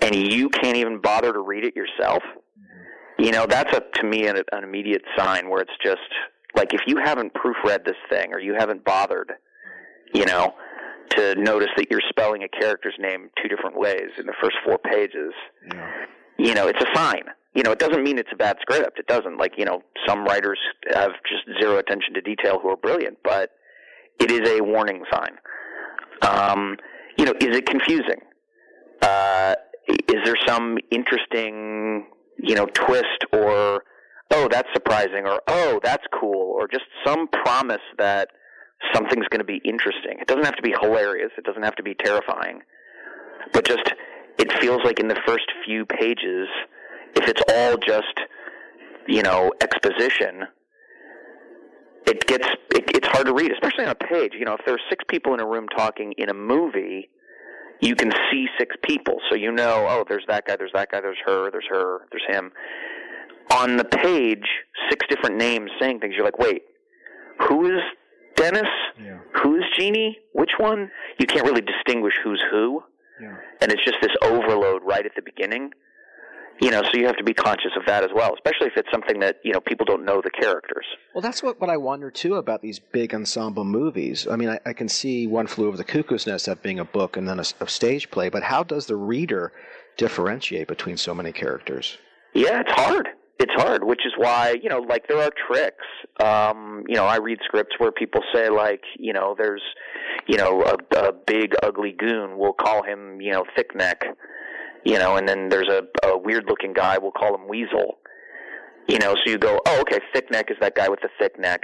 and 0.00 0.14
you 0.14 0.48
can't 0.48 0.76
even 0.76 1.00
bother 1.00 1.32
to 1.32 1.40
read 1.40 1.64
it 1.64 1.76
yourself. 1.76 2.22
Mm-hmm. 2.22 3.24
You 3.24 3.32
know, 3.32 3.46
that's 3.46 3.76
a 3.76 3.82
to 4.00 4.06
me 4.06 4.26
an, 4.26 4.36
an 4.52 4.64
immediate 4.64 5.02
sign 5.16 5.50
where 5.50 5.60
it's 5.60 5.76
just 5.84 6.00
like 6.56 6.72
if 6.72 6.80
you 6.86 6.96
haven't 6.96 7.32
proofread 7.34 7.84
this 7.84 7.96
thing 8.10 8.32
or 8.32 8.40
you 8.40 8.54
haven't 8.58 8.84
bothered 8.84 9.32
you 10.14 10.24
know, 10.24 10.54
to 11.10 11.34
notice 11.36 11.68
that 11.76 11.90
you're 11.90 12.02
spelling 12.08 12.42
a 12.42 12.48
character's 12.48 12.94
name 12.98 13.30
two 13.42 13.48
different 13.48 13.78
ways 13.78 14.10
in 14.18 14.26
the 14.26 14.34
first 14.42 14.56
four 14.64 14.78
pages. 14.78 15.32
Yeah. 15.72 15.90
You 16.38 16.54
know, 16.54 16.68
it's 16.68 16.80
a 16.80 16.96
sign. 16.96 17.22
You 17.54 17.62
know, 17.62 17.72
it 17.72 17.78
doesn't 17.78 18.02
mean 18.02 18.18
it's 18.18 18.30
a 18.32 18.36
bad 18.36 18.58
script. 18.60 18.98
It 18.98 19.06
doesn't. 19.06 19.38
Like, 19.38 19.54
you 19.56 19.64
know, 19.64 19.82
some 20.06 20.24
writers 20.24 20.58
have 20.94 21.10
just 21.28 21.60
zero 21.60 21.78
attention 21.78 22.14
to 22.14 22.20
detail 22.20 22.60
who 22.62 22.68
are 22.68 22.76
brilliant, 22.76 23.18
but 23.24 23.50
it 24.20 24.30
is 24.30 24.48
a 24.48 24.62
warning 24.62 25.02
sign. 25.10 25.38
Um, 26.22 26.76
you 27.16 27.24
know, 27.24 27.32
is 27.40 27.56
it 27.56 27.66
confusing? 27.66 28.20
Uh, 29.02 29.54
is 29.88 30.22
there 30.24 30.36
some 30.46 30.78
interesting, 30.90 32.06
you 32.36 32.54
know, 32.54 32.66
twist 32.66 33.24
or 33.32 33.82
oh, 34.30 34.48
that's 34.50 34.68
surprising, 34.74 35.26
or 35.26 35.40
oh, 35.46 35.80
that's 35.82 36.04
cool, 36.20 36.54
or 36.58 36.68
just 36.68 36.84
some 37.04 37.28
promise 37.28 37.80
that 37.98 38.28
something's 38.94 39.26
going 39.28 39.40
to 39.40 39.44
be 39.44 39.60
interesting. 39.64 40.18
It 40.20 40.26
doesn't 40.26 40.44
have 40.44 40.56
to 40.56 40.62
be 40.62 40.74
hilarious. 40.80 41.30
It 41.36 41.44
doesn't 41.44 41.62
have 41.62 41.76
to 41.76 41.82
be 41.82 41.94
terrifying, 41.94 42.62
but 43.52 43.66
just 43.66 43.92
it 44.38 44.52
feels 44.60 44.80
like 44.84 45.00
in 45.00 45.08
the 45.08 45.20
first 45.26 45.44
few 45.64 45.84
pages, 45.84 46.48
if 47.14 47.28
it's 47.28 47.42
all 47.52 47.76
just 47.76 48.20
you 49.06 49.22
know 49.22 49.52
exposition, 49.60 50.44
it 52.06 52.26
gets 52.26 52.48
it, 52.74 52.84
it's 52.94 53.08
hard 53.08 53.26
to 53.26 53.34
read, 53.34 53.52
especially 53.52 53.84
on 53.84 53.90
a 53.90 53.94
page. 53.94 54.32
You 54.38 54.44
know, 54.44 54.54
if 54.54 54.60
there's 54.64 54.82
six 54.88 55.04
people 55.08 55.34
in 55.34 55.40
a 55.40 55.46
room 55.46 55.66
talking 55.76 56.14
in 56.16 56.30
a 56.30 56.34
movie, 56.34 57.08
you 57.80 57.94
can 57.94 58.12
see 58.30 58.46
six 58.58 58.74
people, 58.82 59.16
so 59.28 59.36
you 59.36 59.52
know, 59.52 59.86
oh, 59.88 60.04
there's 60.08 60.24
that 60.28 60.46
guy, 60.46 60.56
there's 60.56 60.72
that 60.74 60.90
guy, 60.90 61.00
there's 61.00 61.18
her, 61.24 61.50
there's 61.50 61.66
her, 61.68 62.00
there's 62.10 62.24
him. 62.28 62.50
On 63.52 63.76
the 63.76 63.84
page, 63.84 64.46
six 64.90 65.06
different 65.08 65.36
names 65.36 65.70
saying 65.80 66.00
things. 66.00 66.14
You're 66.16 66.24
like, 66.24 66.38
wait, 66.38 66.62
who 67.48 67.66
is 67.66 67.80
Dennis? 68.38 68.68
Yeah. 69.02 69.18
Who's 69.42 69.64
Jeannie? 69.76 70.18
Which 70.32 70.52
one? 70.58 70.90
You 71.18 71.26
can't 71.26 71.44
really 71.44 71.60
distinguish 71.60 72.14
who's 72.22 72.42
who. 72.50 72.82
Yeah. 73.20 73.36
And 73.60 73.72
it's 73.72 73.84
just 73.84 73.98
this 74.00 74.12
overload 74.22 74.82
right 74.84 75.04
at 75.04 75.12
the 75.16 75.22
beginning. 75.22 75.70
You 76.60 76.72
know, 76.72 76.82
so 76.82 76.98
you 76.98 77.06
have 77.06 77.16
to 77.18 77.24
be 77.24 77.34
conscious 77.34 77.70
of 77.76 77.86
that 77.86 78.02
as 78.02 78.10
well, 78.12 78.34
especially 78.34 78.66
if 78.66 78.72
it's 78.76 78.90
something 78.90 79.20
that, 79.20 79.36
you 79.44 79.52
know, 79.52 79.60
people 79.60 79.86
don't 79.86 80.04
know 80.04 80.20
the 80.20 80.30
characters. 80.30 80.84
Well, 81.14 81.22
that's 81.22 81.40
what, 81.40 81.60
what 81.60 81.70
I 81.70 81.76
wonder 81.76 82.10
too 82.10 82.34
about 82.34 82.62
these 82.62 82.80
big 82.80 83.14
ensemble 83.14 83.64
movies. 83.64 84.26
I 84.28 84.34
mean, 84.34 84.48
I, 84.48 84.58
I 84.66 84.72
can 84.72 84.88
see 84.88 85.28
One 85.28 85.46
Flew 85.46 85.68
Over 85.68 85.76
the 85.76 85.84
Cuckoo's 85.84 86.26
Nest 86.26 86.48
as 86.48 86.56
being 86.58 86.80
a 86.80 86.84
book 86.84 87.16
and 87.16 87.28
then 87.28 87.38
a, 87.38 87.44
a 87.60 87.68
stage 87.68 88.10
play, 88.10 88.28
but 88.28 88.42
how 88.42 88.64
does 88.64 88.86
the 88.86 88.96
reader 88.96 89.52
differentiate 89.96 90.66
between 90.66 90.96
so 90.96 91.14
many 91.14 91.30
characters? 91.30 91.96
Yeah, 92.34 92.60
it's 92.60 92.72
hard. 92.72 93.08
It's 93.40 93.52
hard, 93.54 93.84
which 93.84 94.00
is 94.04 94.12
why, 94.16 94.56
you 94.60 94.68
know, 94.68 94.80
like 94.80 95.06
there 95.06 95.18
are 95.18 95.30
tricks. 95.46 95.84
Um, 96.20 96.82
you 96.88 96.96
know, 96.96 97.04
I 97.04 97.18
read 97.18 97.38
scripts 97.44 97.76
where 97.78 97.92
people 97.92 98.20
say 98.34 98.48
like, 98.48 98.82
you 98.98 99.12
know, 99.12 99.36
there's, 99.38 99.62
you 100.26 100.36
know, 100.36 100.62
a, 100.62 100.96
a 100.96 101.12
big 101.12 101.54
ugly 101.62 101.94
goon. 101.96 102.36
We'll 102.36 102.52
call 102.52 102.82
him, 102.82 103.20
you 103.20 103.32
know, 103.32 103.44
thick 103.56 103.76
neck. 103.76 104.04
You 104.84 104.98
know, 104.98 105.16
and 105.16 105.28
then 105.28 105.48
there's 105.50 105.68
a, 105.68 105.82
a 106.06 106.18
weird 106.18 106.44
looking 106.48 106.72
guy. 106.72 106.98
We'll 106.98 107.12
call 107.12 107.34
him 107.34 107.46
Weasel. 107.48 107.98
You 108.88 108.98
know, 108.98 109.14
so 109.14 109.30
you 109.30 109.38
go, 109.38 109.60
oh, 109.66 109.80
okay, 109.82 109.98
thick 110.12 110.30
neck 110.30 110.50
is 110.50 110.56
that 110.60 110.74
guy 110.74 110.88
with 110.88 111.00
the 111.00 111.10
thick 111.20 111.38
neck. 111.38 111.62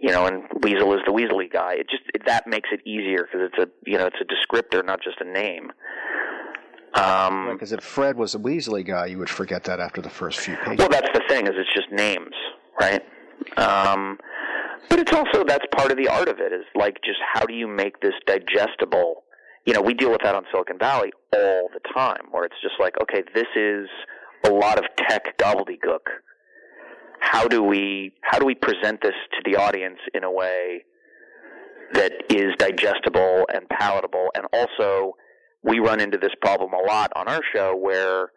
You 0.00 0.12
know, 0.12 0.26
and 0.26 0.44
Weasel 0.62 0.92
is 0.94 1.00
the 1.06 1.12
Weaselly 1.12 1.50
guy. 1.50 1.74
It 1.74 1.88
just 1.90 2.02
it, 2.14 2.22
that 2.26 2.46
makes 2.46 2.68
it 2.72 2.86
easier 2.86 3.24
because 3.24 3.50
it's 3.50 3.58
a 3.58 3.90
you 3.90 3.98
know 3.98 4.06
it's 4.06 4.20
a 4.20 4.24
descriptor, 4.24 4.84
not 4.84 5.02
just 5.02 5.20
a 5.20 5.24
name. 5.24 5.72
Um, 6.94 7.50
Because 7.52 7.72
if 7.72 7.82
Fred 7.82 8.16
was 8.16 8.34
a 8.34 8.38
Weasley 8.38 8.84
guy, 8.84 9.06
you 9.06 9.18
would 9.18 9.30
forget 9.30 9.64
that 9.64 9.80
after 9.80 10.00
the 10.00 10.10
first 10.10 10.40
few 10.40 10.56
pages. 10.56 10.78
Well, 10.78 10.88
that's 10.88 11.08
the 11.12 11.22
thing 11.28 11.46
is 11.46 11.52
it's 11.56 11.72
just 11.74 11.90
names, 11.92 12.34
right? 12.80 13.02
Um, 13.56 14.18
but 14.88 14.98
it's 14.98 15.12
also 15.12 15.44
that's 15.44 15.64
part 15.76 15.90
of 15.90 15.96
the 15.98 16.08
art 16.08 16.28
of 16.28 16.38
it 16.40 16.52
is 16.52 16.64
like 16.74 16.96
just 17.04 17.18
how 17.32 17.44
do 17.44 17.54
you 17.54 17.66
make 17.68 18.00
this 18.00 18.14
digestible? 18.26 19.24
You 19.66 19.74
know, 19.74 19.82
we 19.82 19.92
deal 19.94 20.10
with 20.10 20.22
that 20.22 20.34
on 20.34 20.44
Silicon 20.50 20.78
Valley 20.78 21.12
all 21.34 21.68
the 21.74 21.80
time, 21.94 22.22
where 22.30 22.44
it's 22.44 22.54
just 22.62 22.74
like, 22.80 22.94
okay, 23.02 23.22
this 23.34 23.46
is 23.54 23.86
a 24.44 24.50
lot 24.50 24.78
of 24.78 24.84
tech 24.96 25.36
gobbledygook. 25.38 26.06
How 27.20 27.46
do 27.46 27.62
we 27.62 28.12
how 28.22 28.38
do 28.38 28.46
we 28.46 28.54
present 28.54 29.02
this 29.02 29.14
to 29.32 29.50
the 29.50 29.56
audience 29.56 29.98
in 30.14 30.24
a 30.24 30.30
way 30.30 30.84
that 31.92 32.12
is 32.30 32.52
digestible 32.58 33.46
and 33.52 33.68
palatable, 33.68 34.28
and 34.34 34.46
also 34.52 35.16
we 35.62 35.78
run 35.78 36.00
into 36.00 36.18
this 36.18 36.32
problem 36.40 36.72
a 36.72 36.86
lot 36.86 37.12
on 37.16 37.28
our 37.28 37.40
show 37.54 37.76
where 37.76 38.30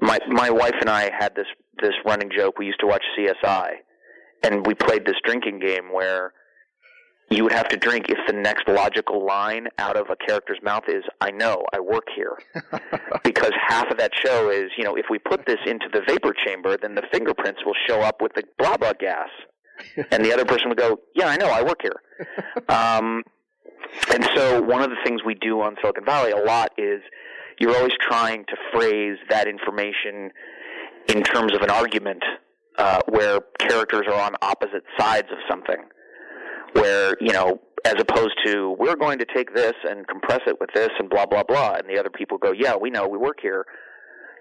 my 0.00 0.18
my 0.28 0.50
wife 0.50 0.74
and 0.80 0.90
I 0.90 1.10
had 1.16 1.34
this 1.34 1.46
this 1.80 1.94
running 2.04 2.30
joke. 2.36 2.58
We 2.58 2.66
used 2.66 2.80
to 2.80 2.86
watch 2.86 3.02
CSI, 3.18 3.70
and 4.42 4.66
we 4.66 4.74
played 4.74 5.04
this 5.06 5.16
drinking 5.24 5.60
game 5.60 5.92
where 5.92 6.32
you 7.30 7.42
would 7.42 7.52
have 7.52 7.68
to 7.68 7.76
drink 7.76 8.06
if 8.08 8.18
the 8.26 8.32
next 8.32 8.68
logical 8.68 9.26
line 9.26 9.66
out 9.78 9.96
of 9.96 10.06
a 10.10 10.16
character's 10.26 10.58
mouth 10.62 10.84
is 10.88 11.02
"I 11.20 11.30
know, 11.30 11.64
I 11.72 11.80
work 11.80 12.04
here," 12.14 12.38
because 13.24 13.52
half 13.66 13.90
of 13.90 13.98
that 13.98 14.12
show 14.24 14.50
is 14.50 14.70
you 14.76 14.84
know 14.84 14.96
if 14.96 15.06
we 15.10 15.18
put 15.18 15.46
this 15.46 15.58
into 15.66 15.86
the 15.92 16.02
vapor 16.06 16.34
chamber, 16.46 16.76
then 16.76 16.94
the 16.94 17.02
fingerprints 17.12 17.60
will 17.64 17.74
show 17.88 18.00
up 18.00 18.20
with 18.20 18.32
the 18.34 18.44
blah 18.58 18.76
blah 18.76 18.92
gas, 18.92 19.28
and 20.10 20.24
the 20.24 20.32
other 20.32 20.44
person 20.44 20.68
would 20.68 20.78
go, 20.78 21.00
"Yeah, 21.14 21.28
I 21.28 21.36
know, 21.36 21.48
I 21.48 21.62
work 21.62 21.82
here." 21.82 21.96
Um, 22.68 23.22
and 24.12 24.28
so 24.34 24.62
one 24.62 24.82
of 24.82 24.90
the 24.90 24.96
things 25.04 25.22
we 25.24 25.34
do 25.34 25.60
on 25.60 25.76
Silicon 25.80 26.04
Valley 26.04 26.32
a 26.32 26.42
lot 26.42 26.70
is 26.78 27.00
you're 27.58 27.74
always 27.74 27.92
trying 28.00 28.44
to 28.46 28.56
phrase 28.72 29.18
that 29.30 29.46
information 29.48 30.30
in 31.08 31.22
terms 31.22 31.54
of 31.54 31.62
an 31.62 31.70
argument 31.70 32.22
uh, 32.78 33.00
where 33.08 33.40
characters 33.58 34.04
are 34.06 34.20
on 34.20 34.34
opposite 34.42 34.82
sides 34.98 35.28
of 35.30 35.38
something. 35.48 35.84
Where, 36.72 37.16
you 37.20 37.32
know, 37.32 37.60
as 37.84 37.94
opposed 37.98 38.34
to, 38.44 38.76
we're 38.78 38.96
going 38.96 39.18
to 39.18 39.26
take 39.34 39.54
this 39.54 39.72
and 39.84 40.06
compress 40.06 40.40
it 40.46 40.60
with 40.60 40.70
this 40.74 40.90
and 40.98 41.08
blah, 41.08 41.24
blah, 41.24 41.42
blah. 41.42 41.74
And 41.74 41.88
the 41.88 41.98
other 41.98 42.10
people 42.10 42.36
go, 42.36 42.52
yeah, 42.52 42.76
we 42.76 42.90
know, 42.90 43.08
we 43.08 43.16
work 43.16 43.38
here. 43.40 43.64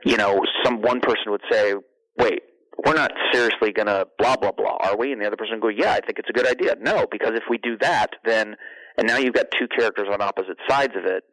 You 0.04 0.18
know, 0.18 0.42
some 0.64 0.82
one 0.82 1.00
person 1.00 1.28
would 1.28 1.44
say, 1.50 1.76
wait, 2.18 2.42
we're 2.86 2.96
not 2.96 3.12
seriously 3.32 3.72
going 3.72 3.88
to 3.88 4.08
blah, 4.20 4.36
blah, 4.36 4.52
blah, 4.52 4.78
are 4.82 4.98
we? 4.98 5.14
And 5.14 5.22
the 5.22 5.28
other 5.28 5.38
person 5.38 5.60
would 5.62 5.76
go, 5.76 5.84
yeah, 5.84 5.94
I 5.94 6.02
think 6.06 6.20
it's 6.20 6.30
a 6.30 6.34
good 6.34 6.48
idea. 6.48 6.76
No, 6.82 7.06
because 7.10 7.32
if 7.36 7.44
we 7.50 7.58
do 7.58 7.78
that, 7.80 8.12
then 8.26 8.56
and 8.98 9.08
now 9.08 9.18
you've 9.18 9.34
got 9.34 9.48
two 9.58 9.68
characters 9.68 10.08
on 10.12 10.22
opposite 10.22 10.58
sides 10.68 10.94
of 10.96 11.06
it, 11.06 11.24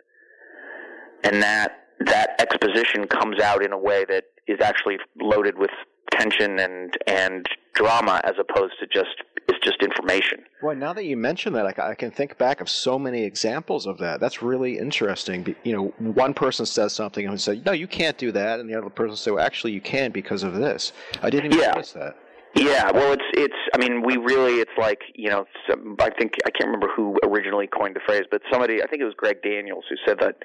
and 1.24 1.42
that 1.42 1.78
that 2.00 2.40
exposition 2.40 3.06
comes 3.06 3.40
out 3.40 3.64
in 3.64 3.72
a 3.72 3.78
way 3.78 4.04
that 4.08 4.24
is 4.48 4.58
actually 4.60 4.96
loaded 5.20 5.56
with 5.58 5.70
tension 6.10 6.58
and 6.58 6.96
and 7.06 7.46
drama 7.74 8.20
as 8.24 8.34
opposed 8.38 8.74
to 8.80 8.86
just 8.86 9.22
it's 9.48 9.58
just 9.64 9.82
information. 9.82 10.40
Well, 10.62 10.76
now 10.76 10.92
that 10.92 11.04
you 11.04 11.16
mention 11.16 11.52
that, 11.54 11.66
I, 11.80 11.90
I 11.90 11.94
can 11.96 12.12
think 12.12 12.38
back 12.38 12.60
of 12.60 12.68
so 12.68 12.96
many 12.96 13.24
examples 13.24 13.86
of 13.86 13.98
that. 13.98 14.20
That's 14.20 14.40
really 14.40 14.78
interesting. 14.78 15.56
You 15.64 15.72
know, 15.76 15.84
one 15.98 16.32
person 16.32 16.64
says 16.64 16.92
something 16.92 17.26
and 17.26 17.40
say, 17.40 17.60
"No, 17.64 17.72
you 17.72 17.86
can't 17.88 18.16
do 18.18 18.30
that," 18.32 18.60
and 18.60 18.68
the 18.70 18.74
other 18.78 18.88
person 18.90 19.16
say, 19.16 19.30
"Well, 19.32 19.44
actually, 19.44 19.72
you 19.72 19.80
can 19.80 20.10
because 20.12 20.42
of 20.44 20.54
this." 20.54 20.92
I 21.22 21.30
didn't 21.30 21.46
even 21.52 21.58
Yeah. 21.58 21.72
notice 21.72 21.92
that. 21.92 22.16
Yeah, 22.54 22.90
well, 22.90 23.14
it's 23.14 23.24
it's. 23.32 23.54
I 23.74 23.78
mean, 23.78 24.02
we 24.04 24.18
really. 24.18 24.60
It's 24.60 24.76
like 24.76 25.00
you 25.14 25.30
know. 25.30 25.46
Some, 25.68 25.96
I 26.00 26.10
think 26.10 26.34
I 26.44 26.50
can't 26.50 26.66
remember 26.66 26.88
who 26.94 27.16
originally 27.24 27.66
coined 27.66 27.96
the 27.96 28.00
phrase, 28.06 28.24
but 28.30 28.42
somebody. 28.50 28.82
I 28.82 28.86
think 28.86 29.00
it 29.00 29.06
was 29.06 29.14
Greg 29.16 29.38
Daniels 29.42 29.84
who 29.88 29.96
said 30.06 30.18
that. 30.20 30.36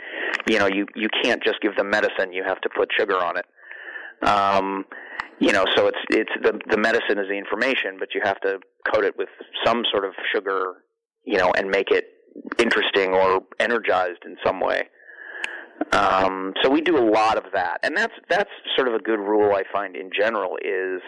You 0.50 0.58
know, 0.60 0.68
you 0.68 0.86
you 0.96 1.10
can't 1.22 1.44
just 1.44 1.60
give 1.62 1.76
them 1.76 1.90
medicine. 1.90 2.32
You 2.32 2.44
have 2.48 2.62
to 2.62 2.70
put 2.70 2.90
sugar 2.98 3.18
on 3.18 3.36
it. 3.38 3.46
Um, 4.26 4.86
you 5.40 5.52
know, 5.52 5.66
so 5.76 5.88
it's 5.88 5.98
it's 6.10 6.32
the 6.42 6.58
the 6.70 6.78
medicine 6.78 7.20
is 7.20 7.28
the 7.28 7.38
information, 7.38 7.98
but 8.00 8.16
you 8.16 8.22
have 8.24 8.40
to 8.42 8.60
coat 8.94 9.04
it 9.04 9.18
with 9.18 9.30
some 9.66 9.84
sort 9.92 10.06
of 10.06 10.14
sugar. 10.34 10.76
You 11.26 11.38
know, 11.38 11.52
and 11.58 11.70
make 11.70 11.92
it 11.92 12.06
interesting 12.58 13.14
or 13.14 13.42
energized 13.60 14.24
in 14.26 14.38
some 14.46 14.62
way. 14.62 14.84
Um, 15.92 16.54
so 16.64 16.70
we 16.70 16.82
do 16.82 16.98
a 16.98 17.04
lot 17.04 17.38
of 17.38 17.44
that, 17.54 17.80
and 17.84 17.96
that's 17.96 18.14
that's 18.30 18.50
sort 18.76 18.88
of 18.88 18.94
a 18.94 19.00
good 19.00 19.20
rule 19.20 19.54
I 19.54 19.64
find 19.72 19.96
in 19.96 20.10
general 20.18 20.58
is 20.64 21.02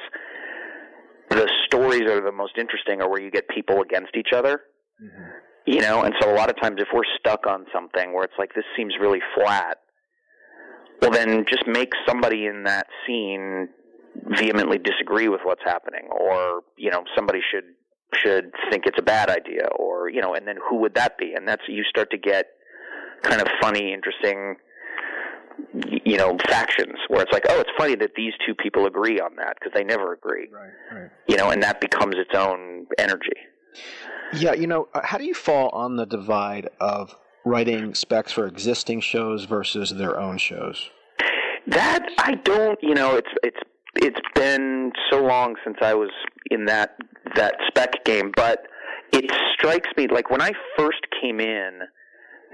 the 1.30 1.50
stories 1.66 2.02
that 2.08 2.18
are 2.18 2.26
the 2.26 2.32
most 2.32 2.58
interesting 2.58 3.02
are 3.02 3.10
where 3.10 3.22
you 3.22 3.32
get 3.32 3.48
people 3.50 3.82
against 3.82 4.16
each 4.16 4.34
other. 4.34 4.62
Mm-hmm. 5.02 5.24
You 5.66 5.82
know, 5.82 6.02
and 6.02 6.16
so 6.20 6.32
a 6.32 6.36
lot 6.36 6.50
of 6.50 6.60
times 6.60 6.78
if 6.80 6.88
we're 6.94 7.04
stuck 7.20 7.46
on 7.46 7.66
something 7.74 8.14
where 8.14 8.24
it's 8.24 8.34
like 8.40 8.54
this 8.56 8.66
seems 8.76 8.96
really 9.00 9.20
flat, 9.36 9.78
well 11.02 11.12
then 11.12 11.46
just 11.48 11.68
make 11.68 11.92
somebody 12.08 12.48
in 12.48 12.64
that 12.64 12.88
scene 13.06 13.70
vehemently 14.38 14.80
disagree 14.80 15.28
with 15.28 15.42
what's 15.44 15.62
happening 15.64 16.08
or, 16.12 16.62
you 16.78 16.90
know, 16.90 17.04
somebody 17.16 17.40
should 17.52 17.66
should 18.16 18.52
think 18.72 18.88
it's 18.88 18.98
a 18.98 19.04
bad 19.04 19.30
idea 19.30 19.68
or, 19.78 20.10
you 20.10 20.22
know, 20.22 20.34
and 20.34 20.48
then 20.48 20.56
who 20.68 20.78
would 20.78 20.96
that 20.96 21.18
be? 21.20 21.34
And 21.36 21.48
that's 21.48 21.62
you 21.68 21.84
start 21.84 22.10
to 22.12 22.18
get 22.18 22.48
kind 23.22 23.40
of 23.40 23.48
funny, 23.62 23.94
interesting 23.94 24.56
you 26.06 26.18
know, 26.18 26.38
factions 26.48 26.96
where 27.08 27.22
it's 27.22 27.32
like, 27.32 27.46
oh, 27.50 27.60
it's 27.60 27.70
funny 27.78 27.96
that 27.96 28.12
these 28.16 28.34
two 28.46 28.56
people 28.56 28.86
agree 28.86 29.20
on 29.20 29.36
that 29.38 29.58
because 29.60 29.72
they 29.74 29.84
never 29.84 30.14
agree. 30.14 30.48
Right, 30.52 30.70
right. 30.92 31.10
You 31.28 31.38
know, 31.38 31.50
and 31.50 31.62
that 31.64 31.82
becomes 31.82 32.16
its 32.18 32.34
own 32.36 32.88
energy. 32.98 33.36
Yeah, 34.34 34.54
you 34.54 34.68
know, 34.68 34.88
uh, 34.94 35.02
how 35.04 35.18
do 35.18 35.26
you 35.26 35.34
fall 35.34 35.70
on 35.70 35.96
the 35.96 36.06
divide 36.06 36.70
of 36.80 37.16
writing 37.46 37.96
specs 37.96 38.32
for 38.32 38.46
existing 38.48 39.02
shows 39.02 39.46
versus 39.46 39.92
their 39.92 40.20
own 40.20 40.38
shows? 40.38 40.90
That 41.68 42.08
I 42.18 42.36
don't, 42.36 42.80
you 42.82 42.96
know, 42.96 43.16
it's 43.16 43.30
it's 43.44 43.60
it's 43.96 44.20
been 44.36 44.92
so 45.12 45.24
long 45.24 45.56
since 45.64 45.78
I 45.82 45.94
was 45.94 46.10
in 46.50 46.66
that 46.66 46.96
that 47.36 47.56
spec 47.68 48.04
game, 48.06 48.32
but 48.36 48.68
it 49.12 49.32
strikes 49.54 49.90
me 49.98 50.08
like 50.08 50.30
when 50.30 50.42
I 50.42 50.54
first 50.78 51.06
came 51.22 51.40
in, 51.40 51.82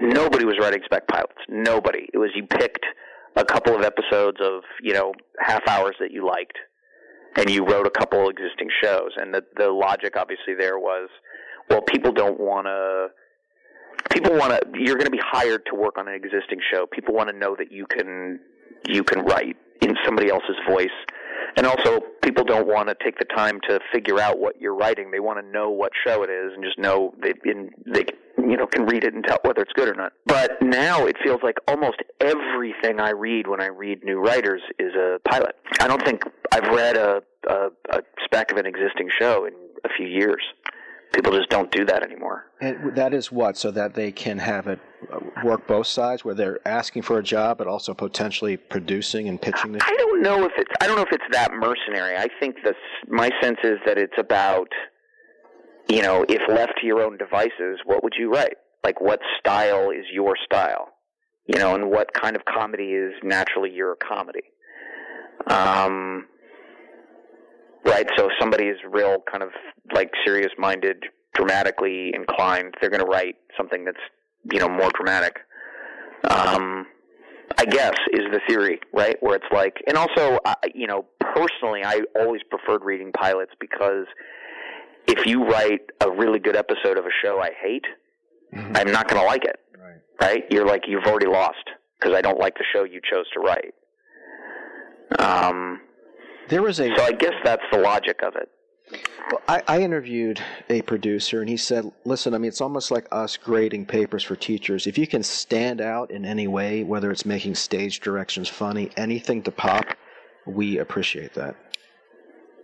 nobody 0.00 0.44
was 0.44 0.56
writing 0.60 0.80
spec 0.84 1.06
pilots. 1.08 1.40
Nobody. 1.48 2.08
It 2.12 2.18
was 2.18 2.30
you 2.34 2.46
picked 2.46 2.84
a 3.36 3.44
couple 3.44 3.74
of 3.74 3.82
episodes 3.82 4.38
of 4.40 4.62
you 4.82 4.94
know 4.94 5.12
half 5.40 5.66
hours 5.68 5.96
that 6.00 6.10
you 6.10 6.26
liked, 6.26 6.58
and 7.36 7.50
you 7.50 7.64
wrote 7.64 7.86
a 7.86 7.90
couple 7.90 8.24
of 8.24 8.30
existing 8.30 8.68
shows. 8.82 9.10
And 9.16 9.34
the 9.34 9.42
the 9.56 9.68
logic 9.70 10.16
obviously 10.16 10.54
there 10.58 10.78
was, 10.78 11.08
well, 11.70 11.82
people 11.82 12.12
don't 12.12 12.40
want 12.40 12.66
to. 12.66 13.08
People 14.10 14.36
want 14.36 14.52
to. 14.52 14.60
You're 14.74 14.96
going 14.96 15.06
to 15.06 15.10
be 15.10 15.22
hired 15.22 15.62
to 15.66 15.74
work 15.74 15.98
on 15.98 16.08
an 16.08 16.14
existing 16.14 16.60
show. 16.72 16.86
People 16.86 17.14
want 17.14 17.28
to 17.28 17.36
know 17.36 17.56
that 17.58 17.72
you 17.72 17.86
can 17.86 18.40
you 18.88 19.02
can 19.02 19.24
write 19.24 19.56
in 19.82 19.94
somebody 20.04 20.30
else's 20.30 20.56
voice 20.68 20.88
And 21.56 21.66
also, 21.66 22.00
people 22.22 22.44
don't 22.44 22.66
want 22.66 22.88
to 22.88 22.96
take 23.02 23.18
the 23.18 23.24
time 23.24 23.60
to 23.68 23.80
figure 23.92 24.20
out 24.20 24.38
what 24.38 24.60
you're 24.60 24.74
writing. 24.74 25.10
They 25.10 25.20
want 25.20 25.38
to 25.38 25.50
know 25.50 25.70
what 25.70 25.92
show 26.06 26.22
it 26.22 26.30
is 26.30 26.52
and 26.54 26.62
just 26.62 26.78
know 26.78 27.14
they 27.22 27.32
in, 27.44 27.70
they 27.86 28.04
you 28.48 28.56
know 28.56 28.66
can 28.66 28.86
read 28.86 29.04
it 29.04 29.14
and 29.14 29.24
tell 29.24 29.38
whether 29.42 29.62
it's 29.62 29.72
good 29.74 29.88
or 29.88 29.94
not. 29.94 30.12
But 30.26 30.60
now 30.62 31.06
it 31.06 31.16
feels 31.22 31.40
like 31.42 31.56
almost 31.68 31.96
everything 32.20 33.00
I 33.00 33.10
read 33.10 33.46
when 33.46 33.60
I 33.60 33.66
read 33.66 34.04
new 34.04 34.18
writers 34.18 34.62
is 34.78 34.94
a 34.94 35.18
pilot. 35.28 35.56
I 35.80 35.88
don't 35.88 36.04
think 36.04 36.22
I've 36.52 36.74
read 36.74 36.96
a 36.96 37.22
a, 37.48 37.68
a 37.90 38.02
spec 38.24 38.52
of 38.52 38.58
an 38.58 38.66
existing 38.66 39.08
show 39.18 39.46
in 39.46 39.54
a 39.84 39.88
few 39.96 40.06
years. 40.06 40.42
People 41.14 41.32
just 41.32 41.48
don't 41.48 41.70
do 41.70 41.84
that 41.86 42.02
anymore. 42.02 42.46
And 42.60 42.94
that 42.96 43.14
is 43.14 43.30
what, 43.30 43.56
so 43.56 43.70
that 43.70 43.94
they 43.94 44.10
can 44.12 44.38
have 44.38 44.66
it 44.66 44.80
work 45.44 45.66
both 45.66 45.86
sides, 45.86 46.24
where 46.24 46.34
they're 46.34 46.58
asking 46.66 47.02
for 47.02 47.18
a 47.18 47.22
job, 47.22 47.58
but 47.58 47.66
also 47.66 47.94
potentially 47.94 48.56
producing 48.56 49.28
and 49.28 49.40
pitching 49.40 49.72
the. 49.72 49.78
I 49.82 49.94
don't 49.96 50.20
know 50.22 50.44
if 50.44 50.52
it's 50.56 50.70
I 50.80 50.86
don't 50.86 50.96
know 50.96 51.02
if 51.02 51.12
it's 51.12 51.24
that 51.32 51.52
mercenary. 51.52 52.16
I 52.16 52.28
think 52.40 52.56
the 52.64 52.74
my 53.08 53.30
sense 53.40 53.58
is 53.62 53.78
that 53.86 53.98
it's 53.98 54.18
about 54.18 54.68
you 55.88 56.02
know 56.02 56.24
if 56.28 56.42
left 56.48 56.72
to 56.80 56.86
your 56.86 57.02
own 57.02 57.16
devices, 57.16 57.80
what 57.84 58.02
would 58.02 58.14
you 58.18 58.32
write? 58.32 58.56
Like 58.84 59.00
what 59.00 59.20
style 59.38 59.90
is 59.90 60.04
your 60.12 60.34
style? 60.44 60.88
You 61.46 61.58
know, 61.58 61.74
and 61.74 61.90
what 61.90 62.12
kind 62.12 62.34
of 62.34 62.42
comedy 62.44 62.92
is 62.92 63.12
naturally 63.22 63.72
your 63.72 63.96
comedy? 63.96 64.42
Um, 65.48 66.26
right. 67.84 68.06
So 68.16 68.26
if 68.26 68.32
somebody 68.40 68.64
is 68.64 68.78
real 68.90 69.18
kind 69.30 69.44
of 69.44 69.50
like 69.94 70.10
serious 70.24 70.50
minded, 70.58 71.04
dramatically 71.34 72.10
inclined, 72.14 72.74
they're 72.80 72.90
going 72.90 73.04
to 73.04 73.08
write 73.08 73.36
something 73.56 73.84
that's 73.84 73.98
you 74.52 74.58
know 74.58 74.68
more 74.68 74.90
dramatic. 74.94 75.36
Um, 76.28 76.86
I 77.58 77.64
guess 77.64 77.94
is 78.12 78.24
the 78.32 78.40
theory, 78.48 78.80
right? 78.92 79.16
Where 79.20 79.36
it's 79.36 79.46
like, 79.52 79.76
and 79.86 79.96
also, 79.96 80.38
I, 80.44 80.54
you 80.74 80.86
know, 80.86 81.06
personally, 81.20 81.82
I 81.84 82.00
always 82.18 82.42
preferred 82.50 82.84
reading 82.84 83.12
pilots 83.12 83.52
because 83.60 84.06
if 85.06 85.26
you 85.26 85.44
write 85.44 85.80
a 86.00 86.10
really 86.10 86.38
good 86.38 86.56
episode 86.56 86.98
of 86.98 87.04
a 87.04 87.10
show 87.22 87.40
I 87.40 87.50
hate, 87.62 87.84
mm-hmm. 88.54 88.76
I'm 88.76 88.92
not 88.92 89.08
going 89.08 89.20
to 89.20 89.26
like 89.26 89.44
it. 89.44 89.58
Right. 89.78 90.00
Right? 90.20 90.44
You're 90.50 90.66
like, 90.66 90.82
you've 90.86 91.04
already 91.04 91.26
lost 91.26 91.64
because 91.98 92.14
I 92.14 92.20
don't 92.20 92.38
like 92.38 92.54
the 92.54 92.64
show 92.72 92.84
you 92.84 93.00
chose 93.10 93.26
to 93.34 93.40
write. 93.40 93.74
Um, 95.18 95.80
there 96.48 96.62
was 96.62 96.80
a. 96.80 96.94
So 96.96 97.02
I 97.02 97.12
guess 97.12 97.34
that's 97.44 97.62
the 97.70 97.78
logic 97.78 98.20
of 98.22 98.34
it. 98.36 98.48
Well, 99.30 99.42
I, 99.48 99.62
I, 99.66 99.80
interviewed 99.82 100.40
a 100.68 100.82
producer, 100.82 101.40
and 101.40 101.48
he 101.48 101.56
said, 101.56 101.90
"Listen, 102.04 102.34
I 102.34 102.38
mean, 102.38 102.48
it's 102.48 102.60
almost 102.60 102.90
like 102.90 103.06
us 103.10 103.36
grading 103.36 103.86
papers 103.86 104.22
for 104.22 104.36
teachers. 104.36 104.86
If 104.86 104.96
you 104.96 105.06
can 105.06 105.22
stand 105.22 105.80
out 105.80 106.10
in 106.10 106.24
any 106.24 106.46
way, 106.46 106.84
whether 106.84 107.10
it's 107.10 107.26
making 107.26 107.56
stage 107.56 108.00
directions 108.00 108.48
funny, 108.48 108.90
anything 108.96 109.42
to 109.42 109.50
pop, 109.50 109.86
we 110.44 110.78
appreciate 110.78 111.34
that." 111.34 111.56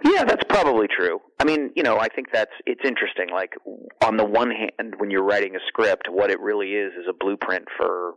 Yeah, 0.05 0.25
that's 0.25 0.45
probably 0.49 0.89
true. 0.89 1.21
I 1.39 1.45
mean, 1.45 1.71
you 1.77 1.83
know, 1.83 1.99
I 1.99 2.09
think 2.09 2.29
that's 2.33 2.51
it's 2.67 2.81
interesting. 2.85 3.29
Like 3.33 3.55
on 4.03 4.17
the 4.17 4.25
one 4.25 4.51
hand, 4.51 4.95
when 4.99 5.11
you're 5.11 5.25
writing 5.25 5.55
a 5.57 5.61
script, 5.69 6.09
what 6.11 6.31
it 6.31 6.41
really 6.41 6.71
is 6.71 6.93
is 6.95 7.07
a 7.09 7.13
blueprint 7.13 7.67
for, 7.77 8.15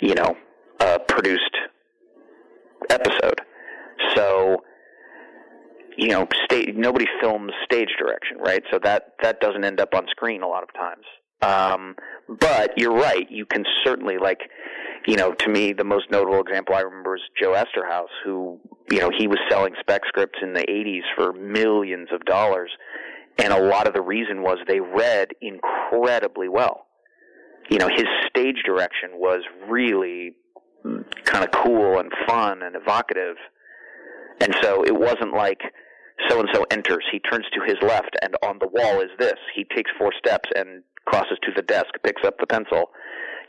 you 0.00 0.14
know, 0.14 0.36
a 0.80 0.98
produced 0.98 1.56
episode. 2.90 3.40
So 4.14 4.62
you 5.96 6.08
know, 6.08 6.28
stage, 6.44 6.74
nobody 6.76 7.06
films 7.20 7.52
stage 7.64 7.90
direction, 7.98 8.38
right? 8.38 8.62
So 8.70 8.78
that 8.84 9.14
that 9.22 9.40
doesn't 9.40 9.64
end 9.64 9.80
up 9.80 9.94
on 9.94 10.06
screen 10.10 10.42
a 10.42 10.48
lot 10.48 10.62
of 10.62 10.72
times. 10.72 11.04
Um, 11.42 11.96
but 12.28 12.72
you're 12.76 12.94
right. 12.94 13.26
You 13.30 13.46
can 13.46 13.64
certainly 13.84 14.18
like, 14.18 14.40
you 15.06 15.16
know, 15.16 15.32
to 15.32 15.48
me 15.48 15.72
the 15.72 15.84
most 15.84 16.10
notable 16.10 16.40
example 16.40 16.74
I 16.74 16.80
remember 16.80 17.16
is 17.16 17.22
Joe 17.40 17.52
Eszterhas, 17.52 18.08
who 18.24 18.58
you 18.90 19.00
know 19.00 19.10
he 19.16 19.26
was 19.26 19.38
selling 19.48 19.74
spec 19.80 20.02
scripts 20.06 20.38
in 20.42 20.52
the 20.52 20.64
80s 20.68 21.02
for 21.16 21.32
millions 21.32 22.08
of 22.12 22.24
dollars, 22.24 22.70
and 23.38 23.52
a 23.52 23.62
lot 23.62 23.86
of 23.86 23.94
the 23.94 24.02
reason 24.02 24.42
was 24.42 24.58
they 24.66 24.80
read 24.80 25.28
incredibly 25.40 26.48
well. 26.48 26.86
You 27.70 27.78
know, 27.78 27.88
his 27.88 28.06
stage 28.28 28.62
direction 28.64 29.10
was 29.14 29.42
really 29.68 30.34
kind 31.24 31.44
of 31.44 31.50
cool 31.50 31.98
and 31.98 32.10
fun 32.26 32.62
and 32.62 32.76
evocative. 32.76 33.36
And 34.40 34.56
so 34.62 34.84
it 34.84 34.94
wasn't 34.94 35.34
like 35.34 35.60
so 36.28 36.40
and 36.40 36.48
so 36.52 36.64
enters. 36.70 37.04
He 37.10 37.18
turns 37.20 37.46
to 37.52 37.60
his 37.66 37.76
left, 37.82 38.16
and 38.22 38.34
on 38.42 38.58
the 38.60 38.68
wall 38.68 39.00
is 39.00 39.10
this. 39.18 39.36
He 39.54 39.64
takes 39.74 39.90
four 39.98 40.12
steps 40.16 40.48
and 40.56 40.82
crosses 41.04 41.38
to 41.42 41.50
the 41.54 41.62
desk, 41.62 41.88
picks 42.04 42.22
up 42.24 42.34
the 42.38 42.46
pencil. 42.46 42.90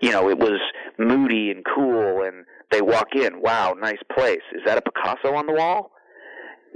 You 0.01 0.11
know, 0.11 0.29
it 0.29 0.37
was 0.37 0.59
moody 0.97 1.51
and 1.51 1.63
cool, 1.65 2.23
and 2.23 2.45
they 2.71 2.81
walk 2.81 3.15
in. 3.15 3.41
Wow, 3.41 3.75
nice 3.79 3.99
place. 4.15 4.41
Is 4.53 4.61
that 4.65 4.77
a 4.77 4.81
Picasso 4.81 5.35
on 5.35 5.45
the 5.45 5.53
wall? 5.53 5.91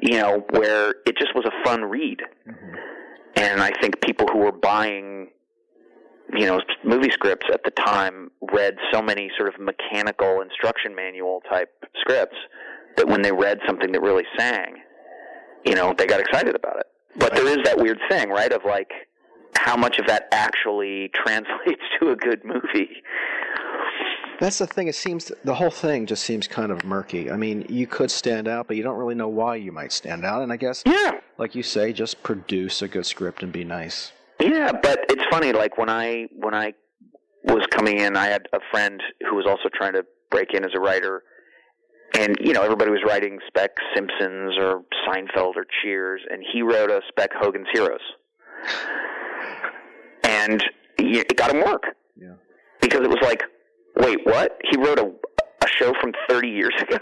You 0.02 0.18
know, 0.18 0.46
where 0.52 0.96
it 1.06 1.18
just 1.18 1.34
was 1.36 1.46
a 1.46 1.64
fun 1.64 1.84
read. 1.84 2.22
Mm-hmm. 2.48 2.76
And 3.36 3.62
I 3.62 3.72
think 3.82 4.02
people 4.02 4.28
who 4.32 4.40
were 4.40 4.52
buying, 4.52 5.30
you 6.36 6.46
know, 6.46 6.60
movie 6.84 7.12
scripts 7.12 7.48
at 7.52 7.64
the 7.64 7.72
time 7.72 8.32
read 8.52 8.76
so 8.92 9.02
many 9.02 9.30
sort 9.38 9.54
of 9.54 9.60
mechanical 9.60 10.42
instruction 10.42 10.96
manual 10.96 11.42
type 11.50 11.70
scripts 12.00 12.38
that 12.98 13.08
when 13.08 13.22
they 13.22 13.32
read 13.32 13.60
something 13.66 13.92
that 13.92 14.02
really 14.02 14.26
sang, 14.38 14.76
you 15.66 15.76
know, 15.76 15.94
they 15.98 16.06
got 16.06 16.20
excited 16.20 16.56
about 16.56 16.78
it. 16.78 16.88
But 17.16 17.36
there 17.36 17.48
is 17.48 17.58
that 17.64 17.78
weird 17.78 18.00
thing, 18.10 18.30
right, 18.30 18.52
of 18.52 18.62
like 18.66 18.92
how 19.58 19.76
much 19.76 20.00
of 20.00 20.08
that 20.08 20.28
actually 20.32 21.10
translates 21.14 21.82
to 22.00 22.10
a 22.10 22.16
good 22.16 22.44
movie. 22.44 23.04
That's 24.40 24.58
the 24.58 24.68
thing. 24.68 24.88
It 24.88 24.96
seems 24.96 25.32
the 25.44 25.54
whole 25.54 25.70
thing 25.70 26.06
just 26.06 26.24
seems 26.24 26.48
kind 26.48 26.72
of 26.72 26.84
murky. 26.84 27.32
I 27.32 27.38
mean, 27.38 27.66
you 27.70 27.88
could 27.88 28.12
stand 28.12 28.48
out, 28.48 28.68
but 28.68 28.76
you 28.76 28.84
don't 28.84 28.98
really 28.98 29.16
know 29.16 29.30
why 29.30 29.56
you 29.56 29.72
might 29.72 29.92
stand 29.92 30.26
out. 30.26 30.42
And 30.42 30.52
I 30.52 30.58
guess, 30.58 30.84
yeah, 30.86 31.12
like 31.38 31.56
you 31.56 31.64
say, 31.64 31.94
just 31.94 32.22
produce 32.24 32.82
a 32.82 32.88
good 32.88 33.06
script 33.06 33.44
and 33.44 33.54
be 33.54 33.64
nice. 33.64 34.12
Yeah, 34.40 34.72
but 34.74 35.06
it's 35.10 35.24
funny. 35.32 35.54
Like 35.54 35.78
when 35.78 35.90
I 35.90 36.28
when 36.36 36.54
I 36.54 36.74
was 37.46 37.66
coming 37.70 38.00
in, 38.00 38.18
I 38.18 38.26
had 38.26 38.48
a 38.54 38.60
friend 38.72 39.02
who 39.30 39.36
was 39.36 39.46
also 39.48 39.70
trying 39.74 39.94
to 39.94 40.04
break 40.30 40.54
in 40.54 40.66
as 40.66 40.72
a 40.76 40.80
writer, 40.80 41.24
and 42.18 42.36
you 42.42 42.54
know 42.54 42.64
everybody 42.64 42.92
was 42.92 43.02
writing 43.08 43.40
spec 43.48 43.72
Simpsons 43.96 44.56
or 44.58 44.84
Seinfeld 45.08 45.56
or 45.56 45.66
Cheers, 45.82 46.22
and 46.30 46.44
he 46.52 46.62
wrote 46.62 46.90
a 46.90 47.02
spec 47.08 47.32
Hogan's 47.34 47.68
Heroes, 47.72 48.02
and 50.52 50.64
it 50.98 51.36
got 51.38 51.52
him 51.52 51.64
work. 51.64 51.84
Yeah. 52.16 52.34
Because 52.82 53.02
it 53.02 53.10
was 53.10 53.20
like, 53.22 53.44
wait, 53.98 54.20
what? 54.26 54.60
He 54.70 54.78
wrote 54.78 55.00
a 55.00 55.12
a 55.64 55.68
show 55.68 55.94
from 56.02 56.14
30 56.30 56.50
years 56.50 56.74
ago. 56.82 57.00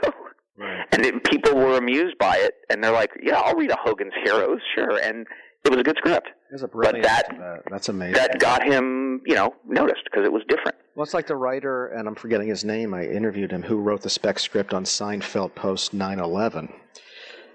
Right. 0.57 0.85
And 0.91 1.05
it, 1.05 1.23
people 1.23 1.55
were 1.55 1.77
amused 1.77 2.17
by 2.17 2.37
it, 2.37 2.53
and 2.69 2.83
they're 2.83 2.91
like, 2.91 3.09
"Yeah, 3.23 3.39
I'll 3.39 3.55
read 3.55 3.71
a 3.71 3.77
Hogan's 3.81 4.13
Heroes, 4.23 4.59
sure." 4.75 4.99
And 5.01 5.25
it 5.63 5.71
was 5.71 5.79
a 5.79 5.83
good 5.83 5.97
script. 5.97 6.27
A 6.51 6.67
brilliant 6.67 7.03
but 7.03 7.09
that, 7.09 7.37
that, 7.39 7.63
That's 7.71 7.89
amazing. 7.89 8.13
That 8.13 8.37
got 8.39 8.61
him, 8.61 9.21
you 9.25 9.35
know, 9.35 9.55
noticed 9.65 10.01
because 10.03 10.25
it 10.25 10.31
was 10.31 10.43
different. 10.49 10.75
Well, 10.95 11.03
it's 11.03 11.13
like 11.13 11.25
the 11.25 11.35
writer, 11.37 11.87
and 11.87 12.07
I'm 12.07 12.15
forgetting 12.15 12.49
his 12.49 12.65
name. 12.65 12.93
I 12.93 13.05
interviewed 13.05 13.51
him, 13.51 13.63
who 13.63 13.77
wrote 13.77 14.01
the 14.01 14.09
spec 14.09 14.37
script 14.37 14.73
on 14.73 14.83
Seinfeld 14.83 15.55
post 15.55 15.95
9/11, 15.95 16.71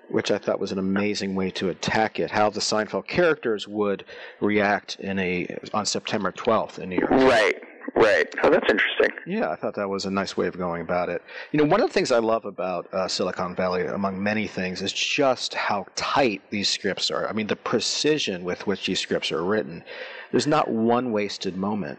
which 0.08 0.30
I 0.30 0.38
thought 0.38 0.60
was 0.60 0.72
an 0.72 0.78
amazing 0.78 1.34
way 1.34 1.50
to 1.52 1.68
attack 1.68 2.18
it. 2.20 2.30
How 2.30 2.50
the 2.50 2.60
Seinfeld 2.60 3.06
characters 3.06 3.66
would 3.66 4.04
react 4.40 4.96
in 5.00 5.18
a 5.18 5.58
on 5.74 5.86
September 5.86 6.32
12th 6.32 6.78
in 6.78 6.90
New 6.90 6.98
York. 6.98 7.10
Right. 7.10 7.62
Right. 7.94 8.26
Oh, 8.42 8.50
that's 8.50 8.70
interesting. 8.70 9.10
Yeah, 9.26 9.50
I 9.50 9.56
thought 9.56 9.74
that 9.76 9.88
was 9.88 10.04
a 10.04 10.10
nice 10.10 10.36
way 10.36 10.46
of 10.48 10.58
going 10.58 10.82
about 10.82 11.08
it. 11.08 11.22
You 11.52 11.58
know, 11.58 11.64
one 11.64 11.80
of 11.80 11.88
the 11.88 11.92
things 11.92 12.12
I 12.12 12.18
love 12.18 12.44
about 12.44 12.92
uh, 12.92 13.08
Silicon 13.08 13.54
Valley, 13.54 13.86
among 13.86 14.22
many 14.22 14.46
things, 14.46 14.82
is 14.82 14.92
just 14.92 15.54
how 15.54 15.86
tight 15.94 16.42
these 16.50 16.68
scripts 16.68 17.10
are. 17.10 17.26
I 17.26 17.32
mean, 17.32 17.46
the 17.46 17.56
precision 17.56 18.44
with 18.44 18.66
which 18.66 18.86
these 18.86 19.00
scripts 19.00 19.32
are 19.32 19.42
written. 19.42 19.82
There's 20.30 20.46
not 20.46 20.68
one 20.68 21.10
wasted 21.10 21.56
moment. 21.56 21.98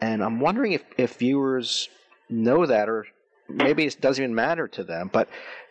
And 0.00 0.22
I'm 0.22 0.40
wondering 0.40 0.72
if, 0.72 0.84
if 0.98 1.16
viewers 1.16 1.88
know 2.28 2.66
that, 2.66 2.88
or 2.88 3.06
maybe 3.48 3.86
it 3.86 4.00
doesn't 4.00 4.22
even 4.22 4.34
matter 4.34 4.66
to 4.68 4.84
them, 4.84 5.10
but 5.12 5.28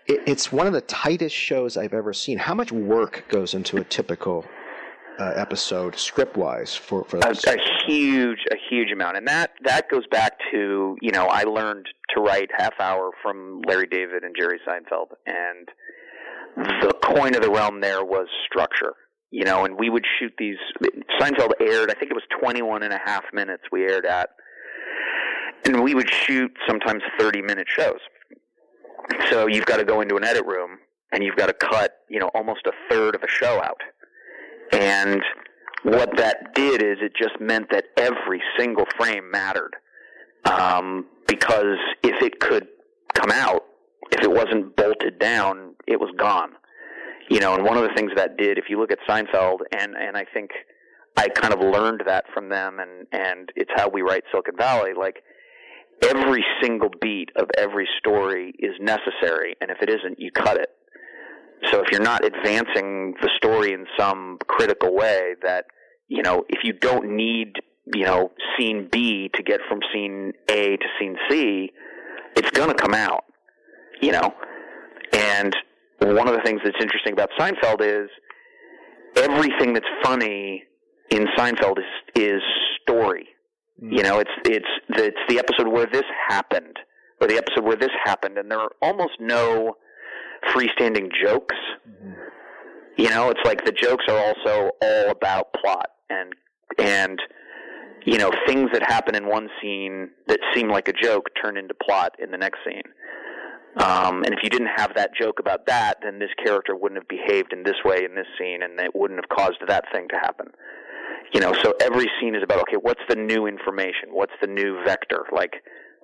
it, 0.07 0.21
it's 0.25 0.51
one 0.51 0.67
of 0.67 0.73
the 0.73 0.81
tightest 0.81 1.35
shows 1.35 1.77
I've 1.77 1.93
ever 1.93 2.13
seen. 2.13 2.37
How 2.37 2.53
much 2.53 2.71
work 2.71 3.25
goes 3.29 3.53
into 3.53 3.77
a 3.77 3.83
typical 3.83 4.45
uh, 5.19 5.31
episode 5.35 5.95
script 5.95 6.35
wise 6.35 6.75
for 6.75 7.03
for 7.05 7.17
a, 7.17 7.29
a, 7.29 7.57
huge 7.85 8.39
a 8.51 8.55
huge 8.69 8.91
amount. 8.91 9.17
And 9.17 9.27
that 9.27 9.51
that 9.63 9.89
goes 9.89 10.05
back 10.11 10.33
to 10.51 10.97
you 11.01 11.11
know 11.11 11.27
I 11.27 11.43
learned 11.43 11.87
to 12.15 12.21
write 12.21 12.49
half 12.55 12.73
hour 12.79 13.11
from 13.21 13.61
Larry 13.67 13.87
David 13.87 14.23
and 14.23 14.35
Jerry 14.37 14.59
Seinfeld. 14.67 15.07
And 15.25 15.69
the 16.81 16.93
coin 17.03 17.36
of 17.36 17.41
the 17.41 17.49
realm 17.49 17.82
there 17.82 18.03
was 18.03 18.27
structure 18.45 18.93
you 19.32 19.43
know 19.43 19.65
and 19.65 19.77
we 19.77 19.89
would 19.89 20.05
shoot 20.19 20.34
these 20.38 20.57
Seinfeld 21.19 21.51
aired 21.59 21.91
I 21.91 21.93
think 21.93 22.11
it 22.11 22.13
was 22.13 22.23
21 22.39 22.84
and 22.84 22.93
a 22.93 22.99
half 23.03 23.23
minutes 23.34 23.63
we 23.71 23.84
aired 23.84 24.05
at. 24.05 24.30
And 25.65 25.84
we 25.84 25.95
would 25.95 26.13
shoot 26.13 26.51
sometimes 26.67 27.01
30 27.17 27.41
minute 27.41 27.67
shows 27.67 27.99
so 29.30 29.47
you've 29.47 29.66
got 29.66 29.78
to 29.78 29.86
go 29.86 30.01
into 30.01 30.16
an 30.16 30.24
edit 30.24 30.45
room 30.45 30.78
and 31.12 31.24
you've 31.24 31.36
got 31.36 31.47
to 31.47 31.53
cut 31.53 31.99
you 32.10 32.20
know 32.20 32.30
almost 32.34 32.62
a 32.66 32.72
third 32.89 33.16
of 33.16 33.24
a 33.24 33.28
show 33.28 33.62
out 33.62 33.82
and 34.72 35.22
what 35.86 36.18
that 36.18 36.56
did 36.56 36.82
is 36.82 36.97
it 36.99 37.14
just 37.16 37.39
meant 37.39 37.70
that 37.70 37.86
every 37.95 38.41
single 38.58 38.86
frame 38.97 39.30
mattered. 39.30 39.76
Um, 40.45 41.06
because 41.28 41.78
if 42.03 42.24
it 42.24 42.39
could 42.39 42.68
come 43.14 43.32
out, 43.32 43.64
if 44.12 44.24
it 44.24 44.32
wasn't 44.32 44.76
bolted 44.76 45.20
down, 45.20 45.76
it 45.88 45.99
was 45.99 46.10
gone. 46.18 46.53
You 47.30 47.39
know, 47.39 47.53
and 47.53 47.64
one 47.64 47.78
of 47.78 47.84
the 47.84 47.93
things 47.95 48.12
that 48.16 48.38
did, 48.38 48.58
if 48.58 48.66
you 48.68 48.80
look 48.80 48.91
at 48.91 48.99
Seinfeld, 49.08 49.60
and 49.78 49.95
and 49.95 50.18
I 50.18 50.26
think 50.34 50.51
I 51.18 51.28
kind 51.30 51.53
of 51.53 51.60
learned 51.60 52.01
that 52.08 52.26
from 52.34 52.49
them, 52.49 52.80
and 52.80 53.08
and 53.12 53.51
it's 53.56 53.72
how 53.76 53.88
we 53.88 54.01
write 54.01 54.24
Silicon 54.32 54.58
Valley. 54.58 54.91
Like 54.97 55.24
every 56.03 56.43
single 56.61 56.89
beat 57.01 57.29
of 57.35 57.49
every 57.57 57.87
story 57.99 58.53
is 58.59 58.71
necessary, 58.79 59.55
and 59.61 59.71
if 59.71 59.77
it 59.81 59.89
isn't, 59.89 60.19
you 60.19 60.31
cut 60.31 60.57
it. 60.57 60.69
So 61.71 61.81
if 61.81 61.91
you're 61.91 62.01
not 62.01 62.23
advancing 62.25 63.15
the 63.21 63.29
story 63.37 63.73
in 63.73 63.85
some 63.97 64.37
critical 64.47 64.93
way, 64.93 65.35
that 65.41 65.65
you 66.07 66.21
know, 66.21 66.43
if 66.49 66.63
you 66.63 66.73
don't 66.73 67.15
need 67.15 67.53
you 67.93 68.05
know 68.05 68.31
scene 68.57 68.89
B 68.91 69.29
to 69.33 69.43
get 69.43 69.61
from 69.67 69.79
scene 69.93 70.33
A 70.49 70.77
to 70.77 70.85
scene 70.99 71.15
C, 71.29 71.71
it's 72.35 72.51
going 72.51 72.69
to 72.69 72.75
come 72.75 72.93
out. 72.93 73.23
You 74.01 74.11
know, 74.11 74.33
and 75.13 75.55
one 75.99 76.27
of 76.27 76.35
the 76.35 76.41
things 76.43 76.61
that's 76.63 76.77
interesting 76.81 77.13
about 77.13 77.29
Seinfeld 77.39 77.81
is 77.81 78.09
everything 79.15 79.73
that's 79.73 79.85
funny 80.03 80.63
in 81.09 81.25
Seinfeld 81.37 81.77
is 81.79 81.85
is 82.15 82.41
story. 82.81 83.27
You 83.82 84.03
know, 84.03 84.19
it's 84.19 84.32
it's 84.45 84.65
the, 84.89 85.05
it's 85.05 85.17
the 85.28 85.38
episode 85.38 85.67
where 85.67 85.86
this 85.86 86.05
happened, 86.30 86.78
or 87.19 87.28
the 87.28 87.38
episode 87.38 87.65
where 87.65 87.76
this 87.76 87.91
happened, 88.03 88.38
and 88.38 88.49
there 88.49 88.59
are 88.59 88.71
almost 88.82 89.13
no 89.19 89.76
freestanding 90.53 91.09
jokes. 91.21 91.55
You 92.97 93.09
know, 93.09 93.30
it's 93.30 93.41
like 93.43 93.65
the 93.65 93.73
jokes 93.73 94.05
are 94.07 94.17
also 94.17 94.71
all 94.82 95.09
about 95.09 95.53
plot 95.53 95.89
and 96.09 96.34
and 96.78 97.19
you 98.05 98.17
know 98.17 98.32
things 98.47 98.69
that 98.71 98.84
happen 98.84 99.15
in 99.15 99.28
one 99.28 99.49
scene 99.61 100.09
that 100.28 100.39
seem 100.53 100.69
like 100.69 100.88
a 100.88 100.93
joke 100.93 101.26
turn 101.41 101.57
into 101.57 101.73
plot 101.73 102.13
in 102.19 102.32
the 102.32 102.38
next 102.38 102.59
scene. 102.65 102.84
Um, 103.78 104.23
and 104.23 104.34
if 104.34 104.39
you 104.41 104.49
didn't 104.49 104.69
have 104.78 104.95
that 104.95 105.11
joke 105.19 105.39
about 105.39 105.65
that, 105.67 105.97
then 106.01 106.17
this 106.17 106.30
character 106.45 106.78
wouldn't 106.78 107.01
have 107.01 107.09
behaved 107.09 107.51
in 107.51 107.63
this 107.63 107.76
way 107.84 108.05
in 108.05 108.15
this 108.15 108.28
scene, 108.39 108.63
and 108.63 108.80
it 108.80 108.95
wouldn't 108.95 109.19
have 109.19 109.38
caused 109.38 109.57
that 109.67 109.84
thing 109.91 110.07
to 110.13 110.15
happen. 110.15 110.47
You 111.36 111.41
know, 111.41 111.53
so 111.63 111.73
every 111.81 112.09
scene 112.17 112.33
is 112.33 112.43
about 112.43 112.61
okay, 112.61 112.77
what's 112.77 113.01
the 113.09 113.15
new 113.17 113.45
information? 113.45 114.07
What's 114.11 114.31
the 114.39 114.47
new 114.47 114.81
vector? 114.86 115.25
Like 115.33 115.51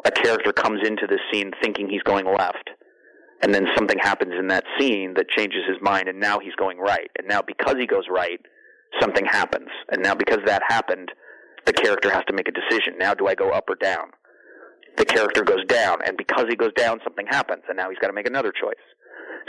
a 0.04 0.12
character 0.12 0.52
comes 0.52 0.86
into 0.86 1.08
this 1.08 1.22
scene 1.32 1.52
thinking 1.64 1.88
he's 1.90 2.04
going 2.04 2.26
left, 2.26 2.70
and 3.42 3.56
then 3.56 3.66
something 3.74 3.98
happens 3.98 4.34
in 4.38 4.48
that 4.48 4.66
scene 4.78 5.14
that 5.16 5.30
changes 5.30 5.62
his 5.66 5.78
mind, 5.82 6.10
and 6.10 6.20
now 6.20 6.40
he's 6.40 6.56
going 6.56 6.80
right. 6.80 7.10
And 7.18 7.30
now 7.30 7.42
because 7.42 7.76
he 7.80 7.88
goes 7.88 8.04
right, 8.10 8.42
something 9.00 9.24
happens, 9.24 9.70
and 9.90 10.04
now 10.04 10.16
because 10.16 10.40
that 10.48 10.64
happened, 10.68 11.14
the 11.66 11.72
character 11.72 12.12
has 12.12 12.24
to 12.28 12.34
make 12.34 12.50
a 12.50 12.52
decision. 12.52 12.98
Now, 13.00 13.14
do 13.14 13.28
I 13.28 13.36
go 13.36 13.52
up 13.52 13.70
or 13.70 13.76
down? 13.76 14.12
The 14.98 15.06
character 15.06 15.44
goes 15.44 15.64
down, 15.64 16.00
and 16.06 16.18
because 16.18 16.48
he 16.50 16.58
goes 16.58 16.74
down, 16.76 17.00
something 17.06 17.28
happens, 17.30 17.64
and 17.70 17.78
now 17.78 17.90
he's 17.90 18.00
got 18.00 18.08
to 18.08 18.14
make 18.14 18.28
another 18.28 18.52
choice. 18.52 18.76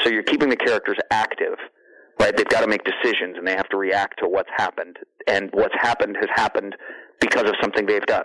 So 0.05 0.11
you're 0.11 0.22
keeping 0.22 0.49
the 0.49 0.57
characters 0.57 0.99
active, 1.11 1.59
right? 2.21 2.37
They've 2.37 2.49
got 2.49 2.61
to 2.61 2.67
make 2.67 2.83
decisions, 2.85 3.37
and 3.37 3.47
they 3.47 3.57
have 3.57 3.69
to 3.71 3.77
react 3.77 4.19
to 4.21 4.29
what's 4.29 4.51
happened, 4.57 4.99
and 5.27 5.51
what's 5.53 5.75
happened 5.81 6.17
has 6.21 6.29
happened 6.35 6.77
because 7.21 7.49
of 7.49 7.55
something 7.61 7.87
they've 7.87 8.07
done. 8.07 8.25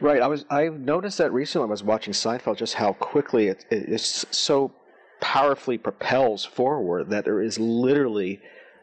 Right. 0.00 0.20
I 0.20 0.26
was. 0.26 0.44
I 0.50 0.68
noticed 0.68 1.18
that 1.18 1.32
recently. 1.32 1.66
I 1.66 1.70
was 1.70 1.82
watching 1.82 2.12
Seinfeld. 2.12 2.58
Just 2.58 2.74
how 2.74 2.92
quickly 2.94 3.48
it, 3.48 3.64
it 3.70 3.88
it's 3.88 4.26
so 4.30 4.72
powerfully 5.20 5.78
propels 5.78 6.44
forward 6.44 7.10
that 7.10 7.24
there 7.24 7.40
is 7.40 7.58
literally 7.58 8.40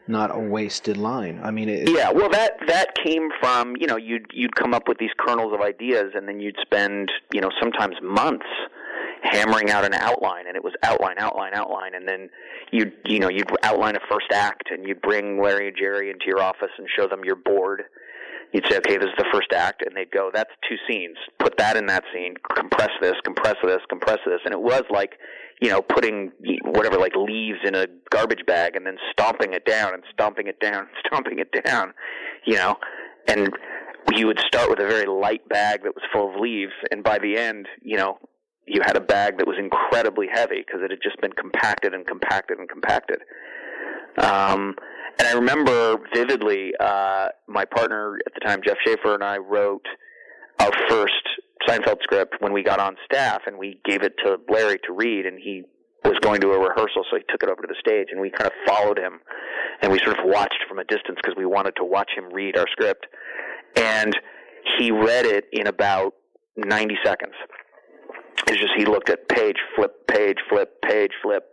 not 0.08 0.34
a 0.34 0.38
wasted 0.38 0.96
line. 0.96 1.38
I 1.42 1.50
mean, 1.50 1.68
it, 1.68 1.90
yeah. 1.90 2.10
Well, 2.10 2.28
that 2.30 2.54
that 2.66 2.94
came 2.96 3.28
from 3.40 3.76
you 3.78 3.86
know 3.86 3.96
you'd 3.96 4.26
you'd 4.32 4.54
come 4.56 4.74
up 4.74 4.88
with 4.88 4.98
these 4.98 5.12
kernels 5.18 5.52
of 5.52 5.60
ideas, 5.60 6.12
and 6.14 6.26
then 6.26 6.40
you'd 6.40 6.56
spend 6.60 7.12
you 7.32 7.40
know 7.40 7.50
sometimes 7.60 7.96
months 8.02 8.46
hammering 9.22 9.70
out 9.70 9.84
an 9.84 9.94
outline, 9.94 10.46
and 10.46 10.56
it 10.56 10.64
was 10.64 10.74
outline, 10.82 11.16
outline, 11.18 11.52
outline, 11.54 11.94
and 11.94 12.08
then 12.08 12.28
you'd 12.70 12.92
you 13.06 13.18
know 13.18 13.28
you'd 13.28 13.50
outline 13.62 13.96
a 13.96 14.00
first 14.10 14.32
act, 14.32 14.70
and 14.70 14.86
you'd 14.86 15.00
bring 15.00 15.40
Larry 15.42 15.68
and 15.68 15.76
Jerry 15.76 16.10
into 16.10 16.26
your 16.26 16.40
office 16.40 16.70
and 16.78 16.86
show 16.96 17.06
them 17.06 17.24
your 17.24 17.36
board. 17.36 17.84
You'd 18.52 18.64
say, 18.68 18.76
okay, 18.78 18.98
this 18.98 19.06
is 19.06 19.16
the 19.16 19.24
first 19.32 19.52
act, 19.54 19.82
and 19.86 19.96
they'd 19.96 20.10
go, 20.10 20.30
that's 20.32 20.50
two 20.68 20.76
scenes. 20.86 21.16
Put 21.38 21.56
that 21.56 21.74
in 21.78 21.86
that 21.86 22.04
scene. 22.12 22.34
Compress 22.54 22.90
this, 23.00 23.14
compress 23.24 23.56
this, 23.64 23.78
compress 23.88 24.18
this, 24.26 24.40
and 24.44 24.52
it 24.52 24.60
was 24.60 24.82
like 24.90 25.12
you 25.62 25.68
know, 25.68 25.80
putting 25.80 26.32
whatever 26.64 26.98
like 26.98 27.14
leaves 27.14 27.60
in 27.64 27.76
a 27.76 27.86
garbage 28.10 28.44
bag 28.46 28.74
and 28.74 28.84
then 28.84 28.96
stomping 29.12 29.52
it 29.52 29.64
down 29.64 29.94
and 29.94 30.02
stomping 30.12 30.48
it 30.48 30.58
down 30.58 30.74
and 30.74 30.88
stomping 31.06 31.38
it 31.38 31.64
down, 31.64 31.94
you 32.44 32.56
know, 32.56 32.76
and 33.28 33.48
you 34.12 34.26
would 34.26 34.40
start 34.40 34.68
with 34.68 34.80
a 34.80 34.86
very 34.86 35.06
light 35.06 35.48
bag 35.48 35.84
that 35.84 35.94
was 35.94 36.02
full 36.12 36.34
of 36.34 36.40
leaves, 36.40 36.72
and 36.90 37.04
by 37.04 37.16
the 37.18 37.38
end, 37.38 37.68
you 37.80 37.96
know, 37.96 38.18
you 38.66 38.80
had 38.84 38.96
a 38.96 39.00
bag 39.00 39.38
that 39.38 39.46
was 39.46 39.56
incredibly 39.58 40.26
heavy 40.32 40.62
because 40.64 40.80
it 40.82 40.90
had 40.90 41.00
just 41.02 41.20
been 41.20 41.32
compacted 41.32 41.94
and 41.94 42.06
compacted 42.06 42.58
and 42.58 42.68
compacted. 42.68 43.18
Um, 44.18 44.76
and 45.18 45.28
I 45.28 45.32
remember 45.32 45.98
vividly, 46.14 46.72
uh, 46.78 47.28
my 47.48 47.64
partner 47.64 48.18
at 48.26 48.34
the 48.34 48.40
time, 48.40 48.60
Jeff 48.64 48.76
Schaffer, 48.84 49.14
and 49.14 49.24
I 49.24 49.38
wrote 49.38 49.84
our 50.60 50.70
first 50.88 51.22
Seinfeld 51.68 52.02
script 52.02 52.36
when 52.40 52.52
we 52.52 52.62
got 52.62 52.78
on 52.78 52.96
staff, 53.04 53.42
and 53.46 53.58
we 53.58 53.80
gave 53.84 54.02
it 54.02 54.14
to 54.24 54.38
Larry 54.48 54.78
to 54.86 54.92
read, 54.92 55.26
and 55.26 55.38
he 55.42 55.62
was 56.04 56.18
going 56.20 56.40
to 56.40 56.50
a 56.52 56.58
rehearsal, 56.58 57.04
so 57.10 57.16
he 57.16 57.22
took 57.28 57.42
it 57.42 57.48
over 57.48 57.62
to 57.62 57.68
the 57.68 57.76
stage, 57.78 58.08
and 58.10 58.20
we 58.20 58.30
kind 58.30 58.50
of 58.50 58.52
followed 58.66 58.98
him, 58.98 59.20
and 59.80 59.92
we 59.92 59.98
sort 59.98 60.18
of 60.18 60.24
watched 60.24 60.64
from 60.68 60.78
a 60.78 60.84
distance 60.84 61.18
because 61.22 61.36
we 61.36 61.46
wanted 61.46 61.76
to 61.76 61.84
watch 61.84 62.10
him 62.16 62.32
read 62.32 62.56
our 62.56 62.66
script, 62.70 63.06
and 63.76 64.14
he 64.78 64.90
read 64.90 65.26
it 65.26 65.46
in 65.52 65.66
about 65.66 66.14
90 66.56 66.96
seconds. 67.04 67.34
It's 68.48 68.60
just 68.60 68.72
he 68.76 68.84
looked 68.84 69.08
at 69.10 69.28
page, 69.28 69.56
flip, 69.76 70.06
page, 70.06 70.38
flip, 70.48 70.82
page, 70.82 71.12
flip, 71.22 71.44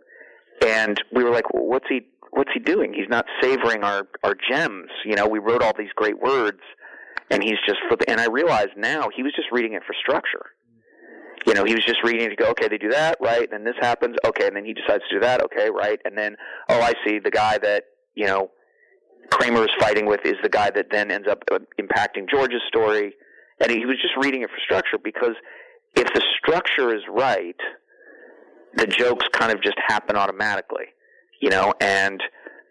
and 0.66 1.00
we 1.12 1.24
were 1.24 1.30
like, 1.30 1.52
well, 1.54 1.66
"What's 1.66 1.86
he? 1.88 2.02
What's 2.32 2.50
he 2.52 2.60
doing? 2.60 2.92
He's 2.92 3.08
not 3.08 3.26
savoring 3.40 3.84
our 3.84 4.08
our 4.24 4.34
gems." 4.50 4.90
You 5.04 5.14
know, 5.14 5.26
we 5.26 5.38
wrote 5.38 5.62
all 5.62 5.72
these 5.76 5.92
great 5.94 6.20
words 6.20 6.60
and 7.30 7.42
he's 7.42 7.58
just 7.66 7.78
the, 7.88 8.10
and 8.10 8.20
I 8.20 8.26
realized 8.26 8.70
now 8.76 9.08
he 9.14 9.22
was 9.22 9.32
just 9.34 9.48
reading 9.52 9.74
it 9.74 9.82
for 9.86 9.94
structure. 9.94 10.46
You 11.46 11.54
know, 11.54 11.64
he 11.64 11.74
was 11.74 11.84
just 11.84 12.02
reading 12.04 12.28
to 12.28 12.36
go, 12.36 12.50
okay, 12.50 12.68
they 12.68 12.76
do 12.76 12.90
that, 12.90 13.16
right? 13.20 13.42
And 13.42 13.52
then 13.52 13.64
this 13.64 13.76
happens, 13.80 14.16
okay, 14.26 14.46
and 14.46 14.54
then 14.54 14.64
he 14.64 14.74
decides 14.74 15.02
to 15.08 15.16
do 15.16 15.20
that, 15.20 15.42
okay, 15.44 15.70
right? 15.70 15.98
And 16.04 16.18
then, 16.18 16.36
oh, 16.68 16.82
I 16.82 16.92
see, 17.06 17.18
the 17.18 17.30
guy 17.30 17.56
that, 17.58 17.84
you 18.14 18.26
know, 18.26 18.50
Kramer 19.30 19.62
is 19.62 19.70
fighting 19.78 20.04
with 20.04 20.20
is 20.24 20.34
the 20.42 20.50
guy 20.50 20.70
that 20.70 20.88
then 20.90 21.10
ends 21.10 21.28
up 21.30 21.42
uh, 21.50 21.60
impacting 21.80 22.28
George's 22.28 22.60
story. 22.68 23.14
And 23.60 23.70
he 23.70 23.86
was 23.86 23.96
just 24.02 24.14
reading 24.18 24.42
it 24.42 24.50
for 24.50 24.58
structure 24.62 24.98
because 25.02 25.34
if 25.94 26.12
the 26.14 26.22
structure 26.38 26.94
is 26.94 27.02
right, 27.08 27.56
the 28.74 28.86
jokes 28.86 29.26
kind 29.32 29.52
of 29.52 29.62
just 29.62 29.76
happen 29.86 30.16
automatically, 30.16 30.86
you 31.40 31.50
know, 31.50 31.72
and 31.80 32.22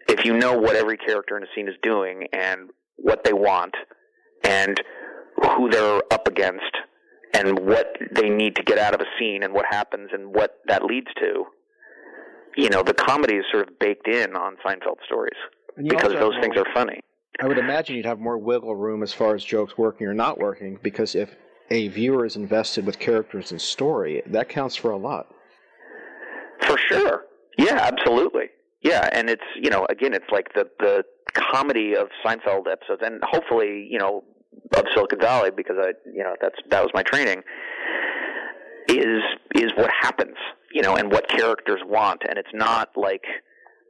if 0.08 0.24
you 0.24 0.36
know 0.36 0.58
what 0.58 0.76
every 0.76 0.96
character 0.96 1.36
in 1.36 1.42
a 1.42 1.46
scene 1.54 1.68
is 1.68 1.74
doing 1.82 2.26
and 2.32 2.70
what 2.96 3.24
they 3.24 3.32
want, 3.32 3.74
and 4.44 4.80
who 5.56 5.70
they're 5.70 6.02
up 6.10 6.26
against 6.26 6.76
and 7.34 7.58
what 7.60 7.96
they 8.12 8.28
need 8.28 8.56
to 8.56 8.62
get 8.62 8.78
out 8.78 8.94
of 8.94 9.00
a 9.00 9.06
scene 9.18 9.42
and 9.42 9.52
what 9.52 9.64
happens 9.70 10.10
and 10.12 10.34
what 10.34 10.56
that 10.66 10.84
leads 10.84 11.08
to. 11.18 11.44
You 12.56 12.68
know, 12.68 12.82
the 12.82 12.94
comedy 12.94 13.36
is 13.36 13.44
sort 13.50 13.68
of 13.68 13.78
baked 13.78 14.08
in 14.08 14.34
on 14.34 14.56
Seinfeld 14.66 14.96
stories 15.06 15.38
because 15.76 16.12
those 16.14 16.34
things 16.40 16.56
are 16.56 16.66
funny. 16.74 17.00
I 17.40 17.46
would 17.46 17.58
imagine 17.58 17.96
you'd 17.96 18.06
have 18.06 18.18
more 18.18 18.36
wiggle 18.36 18.74
room 18.74 19.02
as 19.02 19.14
far 19.14 19.34
as 19.34 19.44
jokes 19.44 19.78
working 19.78 20.06
or 20.06 20.14
not 20.14 20.38
working 20.38 20.78
because 20.82 21.14
if 21.14 21.36
a 21.70 21.88
viewer 21.88 22.26
is 22.26 22.36
invested 22.36 22.84
with 22.84 22.98
characters 22.98 23.52
and 23.52 23.60
story, 23.60 24.22
that 24.26 24.48
counts 24.48 24.76
for 24.76 24.90
a 24.90 24.96
lot. 24.96 25.32
For 26.62 26.76
sure. 26.76 27.24
Yeah, 27.58 27.78
absolutely. 27.80 28.46
Yeah, 28.82 29.08
and 29.12 29.28
it's 29.28 29.44
you 29.56 29.70
know 29.70 29.86
again 29.90 30.14
it's 30.14 30.30
like 30.30 30.54
the 30.54 30.68
the 30.78 31.04
comedy 31.34 31.94
of 31.94 32.08
Seinfeld 32.24 32.66
episodes, 32.70 33.02
and 33.04 33.20
hopefully 33.22 33.86
you 33.90 33.98
know 33.98 34.24
of 34.74 34.84
Silicon 34.94 35.20
Valley 35.20 35.50
because 35.54 35.76
I 35.78 35.92
you 36.12 36.22
know 36.22 36.34
that's 36.40 36.56
that 36.70 36.82
was 36.82 36.90
my 36.94 37.02
training. 37.02 37.42
Is 38.88 39.22
is 39.54 39.72
what 39.76 39.90
happens, 39.90 40.36
you 40.72 40.82
know, 40.82 40.96
and 40.96 41.12
what 41.12 41.28
characters 41.28 41.80
want, 41.84 42.22
and 42.28 42.38
it's 42.38 42.54
not 42.54 42.90
like 42.96 43.24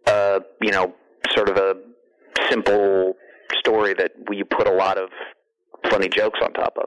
uh 0.07 0.41
you 0.61 0.73
know 0.73 0.95
sort 1.35 1.49
of 1.49 1.57
a 1.57 1.75
simple 2.49 3.15
story 3.59 3.95
that 3.95 4.13
you 4.31 4.45
put 4.45 4.67
a 4.67 4.73
lot 4.73 4.99
of 4.99 5.11
funny 5.89 6.09
jokes 6.09 6.41
on 6.43 6.53
top 6.53 6.77
of. 6.77 6.87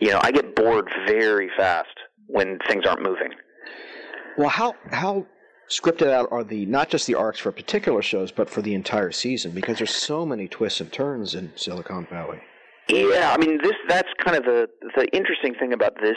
You 0.00 0.10
know, 0.10 0.20
I 0.22 0.30
get 0.30 0.54
bored 0.54 0.88
very 1.06 1.50
fast 1.56 1.88
when 2.26 2.58
things 2.68 2.84
aren't 2.86 3.02
moving. 3.02 3.30
Well, 4.36 4.48
how 4.48 4.74
how 4.92 5.26
scripted 5.68 6.08
out 6.08 6.28
are 6.30 6.44
the 6.44 6.66
not 6.66 6.88
just 6.88 7.06
the 7.06 7.14
arcs 7.14 7.38
for 7.38 7.52
particular 7.52 8.02
shows, 8.02 8.30
but 8.32 8.48
for 8.48 8.62
the 8.62 8.74
entire 8.74 9.12
season 9.12 9.50
because 9.52 9.78
there's 9.78 9.94
so 9.94 10.24
many 10.24 10.48
twists 10.48 10.80
and 10.80 10.92
turns 10.92 11.34
in 11.34 11.52
Silicon 11.56 12.06
Valley. 12.06 12.40
Yeah, 12.88 13.34
I 13.34 13.38
mean 13.38 13.58
this 13.62 13.74
that's 13.88 14.08
kind 14.24 14.36
of 14.36 14.44
the 14.44 14.68
the 14.96 15.06
interesting 15.14 15.54
thing 15.54 15.72
about 15.72 15.94
this 16.00 16.16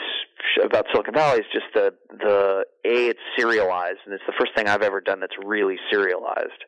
about 0.64 0.86
Silicon 0.92 1.14
Valley 1.14 1.40
is 1.40 1.46
just 1.52 1.66
the 1.74 1.92
the 2.20 2.64
a 2.84 3.08
it's 3.08 3.20
serialized 3.36 3.98
and 4.06 4.14
it's 4.14 4.24
the 4.26 4.32
first 4.38 4.54
thing 4.56 4.68
I've 4.68 4.82
ever 4.82 5.00
done 5.00 5.20
that's 5.20 5.36
really 5.44 5.76
serialized. 5.90 6.64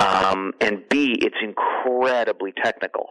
Um, 0.00 0.52
and 0.60 0.82
B 0.88 1.16
it's 1.20 1.36
incredibly 1.42 2.52
technical. 2.62 3.10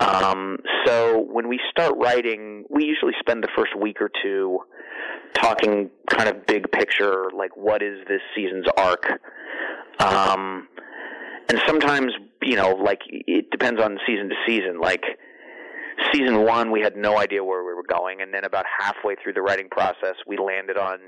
Um, 0.00 0.58
so 0.86 1.24
when 1.30 1.48
we 1.48 1.60
start 1.70 1.94
writing, 1.96 2.64
we 2.68 2.84
usually 2.84 3.12
spend 3.20 3.44
the 3.44 3.48
first 3.56 3.76
week 3.78 4.00
or 4.00 4.10
two 4.22 4.58
talking 5.34 5.90
kind 6.08 6.28
of 6.28 6.46
big 6.46 6.70
picture, 6.72 7.30
like 7.36 7.56
what 7.56 7.82
is 7.82 7.98
this 8.08 8.20
season's 8.34 8.66
arc. 8.76 9.06
Um, 10.00 10.68
and 11.48 11.60
sometimes, 11.66 12.12
you 12.42 12.56
know, 12.56 12.70
like 12.70 13.00
it 13.06 13.50
depends 13.50 13.80
on 13.80 13.98
season 14.06 14.28
to 14.28 14.34
season. 14.46 14.80
Like 14.80 15.04
season 16.12 16.44
one, 16.44 16.70
we 16.70 16.80
had 16.80 16.96
no 16.96 17.18
idea 17.18 17.44
where 17.44 17.64
we 17.64 17.74
were 17.74 17.86
going, 17.88 18.20
and 18.20 18.32
then 18.32 18.44
about 18.44 18.64
halfway 18.80 19.14
through 19.22 19.34
the 19.34 19.42
writing 19.42 19.68
process, 19.70 20.14
we 20.26 20.38
landed 20.38 20.76
on 20.76 20.98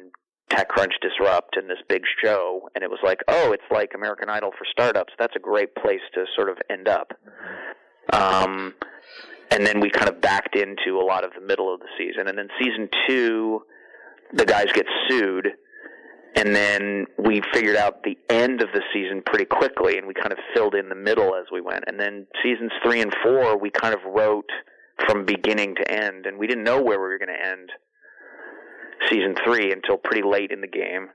TechCrunch 0.50 0.92
Disrupt 1.02 1.56
and 1.56 1.68
this 1.68 1.78
big 1.88 2.02
show, 2.22 2.68
and 2.74 2.84
it 2.84 2.90
was 2.90 3.00
like, 3.02 3.20
oh, 3.28 3.52
it's 3.52 3.64
like 3.70 3.92
American 3.94 4.28
Idol 4.28 4.50
for 4.56 4.64
startups. 4.70 5.12
That's 5.18 5.34
a 5.34 5.40
great 5.40 5.74
place 5.74 6.02
to 6.14 6.24
sort 6.36 6.48
of 6.48 6.58
end 6.70 6.88
up. 6.88 7.12
Um, 8.16 8.74
and 9.50 9.66
then 9.66 9.80
we 9.80 9.90
kind 9.90 10.08
of 10.08 10.20
backed 10.20 10.56
into 10.56 10.98
a 10.98 11.04
lot 11.04 11.24
of 11.24 11.30
the 11.38 11.46
middle 11.46 11.72
of 11.72 11.80
the 11.80 11.88
season, 11.98 12.28
and 12.28 12.36
then 12.36 12.48
season 12.58 12.88
two, 13.06 13.62
the 14.32 14.44
guys 14.44 14.66
get 14.74 14.86
sued, 15.08 15.48
and 16.34 16.54
then 16.54 17.06
we 17.18 17.40
figured 17.52 17.76
out 17.76 18.02
the 18.02 18.18
end 18.28 18.60
of 18.60 18.68
the 18.72 18.82
season 18.92 19.22
pretty 19.24 19.44
quickly, 19.44 19.98
and 19.98 20.06
we 20.06 20.14
kind 20.14 20.32
of 20.32 20.38
filled 20.54 20.74
in 20.74 20.88
the 20.88 20.94
middle 20.94 21.34
as 21.34 21.46
we 21.52 21.60
went. 21.60 21.84
And 21.86 21.98
then 21.98 22.26
seasons 22.42 22.72
three 22.84 23.00
and 23.00 23.14
four, 23.22 23.58
we 23.58 23.70
kind 23.70 23.94
of 23.94 24.00
wrote 24.04 24.50
from 25.06 25.24
beginning 25.24 25.74
to 25.76 25.90
end, 25.90 26.26
and 26.26 26.38
we 26.38 26.46
didn't 26.46 26.64
know 26.64 26.82
where 26.82 26.98
we 26.98 27.06
were 27.06 27.18
going 27.18 27.28
to 27.28 27.46
end 27.46 27.70
season 29.08 29.34
three 29.44 29.72
until 29.72 29.96
pretty 29.96 30.26
late 30.26 30.50
in 30.50 30.60
the 30.60 30.66
game, 30.66 31.08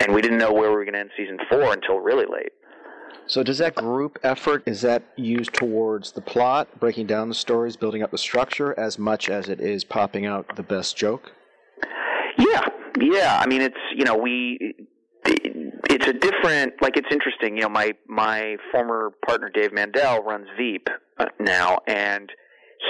and 0.00 0.14
we 0.14 0.22
didn't 0.22 0.38
know 0.38 0.52
where 0.52 0.70
we 0.70 0.76
were 0.76 0.84
going 0.84 0.94
to 0.94 1.00
end 1.00 1.10
season 1.16 1.38
four 1.50 1.72
until 1.72 1.98
really 1.98 2.26
late. 2.30 2.52
So 3.26 3.42
does 3.42 3.58
that 3.58 3.74
group 3.74 4.18
effort 4.22 4.62
is 4.66 4.82
that 4.82 5.02
used 5.16 5.52
towards 5.52 6.12
the 6.12 6.20
plot, 6.20 6.68
breaking 6.78 7.06
down 7.06 7.28
the 7.28 7.34
stories, 7.34 7.76
building 7.76 8.02
up 8.02 8.12
the 8.12 8.18
structure 8.18 8.78
as 8.78 8.98
much 8.98 9.28
as 9.28 9.48
it 9.48 9.60
is 9.60 9.82
popping 9.82 10.26
out 10.26 10.54
the 10.54 10.62
best 10.62 10.96
joke? 10.96 11.32
Yeah, 12.38 12.68
yeah. 13.00 13.40
I 13.42 13.46
mean, 13.46 13.62
it's 13.62 13.76
you 13.94 14.04
know 14.04 14.16
we 14.16 14.74
it's 15.24 16.06
a 16.06 16.12
different 16.12 16.74
like 16.80 16.96
it's 16.96 17.08
interesting. 17.10 17.56
You 17.56 17.62
know, 17.64 17.68
my 17.68 17.92
my 18.06 18.56
former 18.70 19.12
partner 19.26 19.50
Dave 19.52 19.72
Mandel 19.72 20.22
runs 20.22 20.46
Veep 20.56 20.88
uh, 21.18 21.26
now, 21.40 21.78
and 21.88 22.30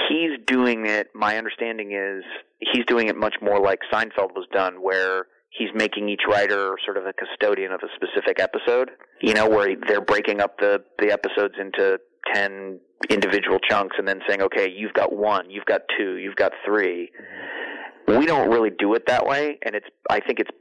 he's 0.09 0.31
doing 0.45 0.85
it. 0.85 1.09
My 1.15 1.37
understanding 1.37 1.93
is 1.93 2.23
he's 2.59 2.85
doing 2.85 3.07
it 3.07 3.15
much 3.15 3.35
more 3.41 3.59
like 3.59 3.79
Seinfeld 3.91 4.35
was 4.35 4.47
done, 4.53 4.81
where 4.81 5.25
he's 5.57 5.69
making 5.73 6.09
each 6.09 6.21
writer 6.29 6.75
sort 6.85 6.97
of 6.97 7.05
a 7.05 7.13
custodian 7.13 7.71
of 7.71 7.81
a 7.83 7.87
specific 7.95 8.39
episode. 8.39 8.91
You 9.21 9.33
know, 9.33 9.49
where 9.49 9.75
they're 9.87 10.01
breaking 10.01 10.41
up 10.41 10.59
the 10.59 10.83
the 10.99 11.11
episodes 11.11 11.55
into 11.59 11.99
ten 12.33 12.79
individual 13.09 13.59
chunks 13.69 13.95
and 13.97 14.07
then 14.07 14.21
saying, 14.27 14.41
okay, 14.41 14.69
you've 14.69 14.93
got 14.93 15.15
one, 15.15 15.49
you've 15.49 15.65
got 15.65 15.81
two, 15.97 16.17
you've 16.17 16.35
got 16.35 16.51
three. 16.65 17.11
We 18.07 18.25
don't 18.25 18.49
really 18.49 18.71
do 18.77 18.93
it 18.93 19.05
that 19.07 19.25
way, 19.25 19.57
and 19.63 19.75
it's 19.75 19.87
I 20.09 20.19
think 20.19 20.39
it's 20.39 20.51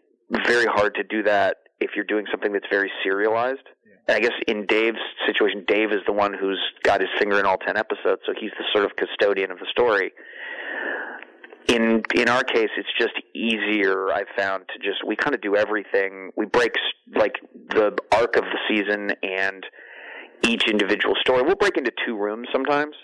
very 0.46 0.66
hard 0.66 0.94
to 0.96 1.04
do 1.04 1.22
that 1.24 1.58
if 1.80 1.90
you're 1.94 2.04
doing 2.04 2.26
something 2.30 2.52
that's 2.52 2.66
very 2.70 2.90
serialized. 3.04 3.66
And 4.08 4.16
I 4.16 4.20
guess 4.20 4.32
in 4.46 4.66
Dave's 4.66 4.98
situation, 5.26 5.64
Dave 5.66 5.90
is 5.90 6.00
the 6.06 6.12
one 6.12 6.32
who's 6.32 6.60
got 6.82 7.00
his 7.00 7.10
finger 7.18 7.38
in 7.38 7.46
all 7.46 7.58
ten 7.58 7.76
episodes, 7.76 8.22
so 8.26 8.32
he's 8.38 8.52
the 8.58 8.64
sort 8.72 8.84
of 8.84 8.96
custodian 8.96 9.50
of 9.50 9.58
the 9.58 9.66
story. 9.70 10.12
In 11.68 12.02
in 12.14 12.28
our 12.28 12.44
case, 12.44 12.68
it's 12.76 12.88
just 12.98 13.14
easier. 13.34 14.12
I've 14.12 14.28
found 14.36 14.64
to 14.68 14.78
just 14.78 15.04
we 15.06 15.16
kind 15.16 15.34
of 15.34 15.40
do 15.40 15.56
everything. 15.56 16.30
We 16.36 16.46
break 16.46 16.72
like 17.14 17.34
the 17.70 17.96
arc 18.12 18.36
of 18.36 18.44
the 18.44 18.58
season 18.68 19.10
and 19.22 19.64
each 20.42 20.68
individual 20.68 21.14
story. 21.20 21.42
We'll 21.42 21.56
break 21.56 21.76
into 21.76 21.90
two 22.06 22.16
rooms 22.16 22.48
sometimes, 22.52 22.94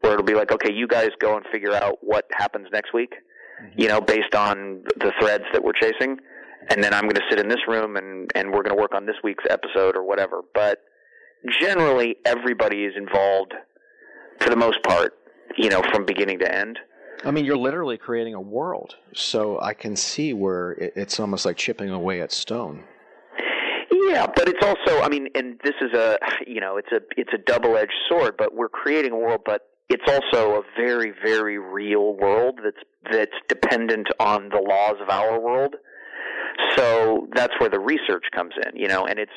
where 0.00 0.14
it'll 0.14 0.24
be 0.24 0.34
like, 0.34 0.50
okay, 0.50 0.72
you 0.72 0.88
guys 0.88 1.10
go 1.20 1.36
and 1.36 1.44
figure 1.52 1.74
out 1.74 1.98
what 2.00 2.24
happens 2.36 2.68
next 2.72 2.92
week. 2.92 3.12
Mm-hmm. 3.12 3.80
You 3.80 3.88
know, 3.88 4.00
based 4.00 4.34
on 4.34 4.82
the 4.96 5.12
threads 5.20 5.44
that 5.52 5.62
we're 5.62 5.72
chasing 5.72 6.18
and 6.70 6.82
then 6.82 6.92
I'm 6.92 7.02
going 7.02 7.14
to 7.14 7.22
sit 7.30 7.38
in 7.38 7.48
this 7.48 7.66
room 7.66 7.96
and 7.96 8.30
and 8.34 8.48
we're 8.48 8.62
going 8.62 8.76
to 8.76 8.80
work 8.80 8.94
on 8.94 9.06
this 9.06 9.16
week's 9.22 9.44
episode 9.48 9.96
or 9.96 10.04
whatever. 10.04 10.42
But 10.54 10.78
generally, 11.60 12.16
everybody 12.24 12.84
is 12.84 12.94
involved 12.96 13.54
for 14.40 14.50
the 14.50 14.56
most 14.56 14.82
part. 14.82 15.14
You 15.56 15.70
know, 15.70 15.82
from 15.92 16.04
beginning 16.04 16.38
to 16.40 16.54
end. 16.54 16.78
I 17.24 17.30
mean, 17.30 17.44
you're 17.44 17.56
literally 17.56 17.98
creating 17.98 18.34
a 18.34 18.40
world, 18.40 18.96
so 19.14 19.60
I 19.60 19.74
can 19.74 19.96
see 19.96 20.32
where 20.32 20.72
it's 20.72 21.18
almost 21.18 21.44
like 21.44 21.56
chipping 21.56 21.90
away 21.90 22.20
at 22.20 22.32
stone. 22.32 22.84
Yeah, 23.90 24.26
but 24.26 24.48
it's 24.48 24.64
also, 24.64 25.02
I 25.02 25.08
mean, 25.08 25.28
and 25.34 25.60
this 25.64 25.74
is 25.80 25.92
a, 25.92 26.18
you 26.46 26.60
know, 26.60 26.76
it's 26.76 26.90
a 26.92 27.00
it's 27.16 27.32
a 27.34 27.38
double-edged 27.38 27.92
sword. 28.08 28.36
But 28.38 28.54
we're 28.54 28.68
creating 28.68 29.12
a 29.12 29.16
world, 29.16 29.42
but 29.44 29.62
it's 29.88 30.04
also 30.08 30.60
a 30.60 30.62
very, 30.76 31.12
very 31.22 31.58
real 31.58 32.14
world 32.14 32.60
that's 32.62 32.82
that's 33.10 33.36
dependent 33.48 34.08
on 34.20 34.48
the 34.50 34.60
laws 34.60 34.96
of 35.02 35.10
our 35.10 35.40
world. 35.40 35.76
So 36.76 37.28
that's 37.34 37.52
where 37.58 37.68
the 37.68 37.80
research 37.80 38.24
comes 38.34 38.54
in, 38.66 38.76
you 38.80 38.88
know, 38.88 39.06
and 39.06 39.18
it's 39.18 39.32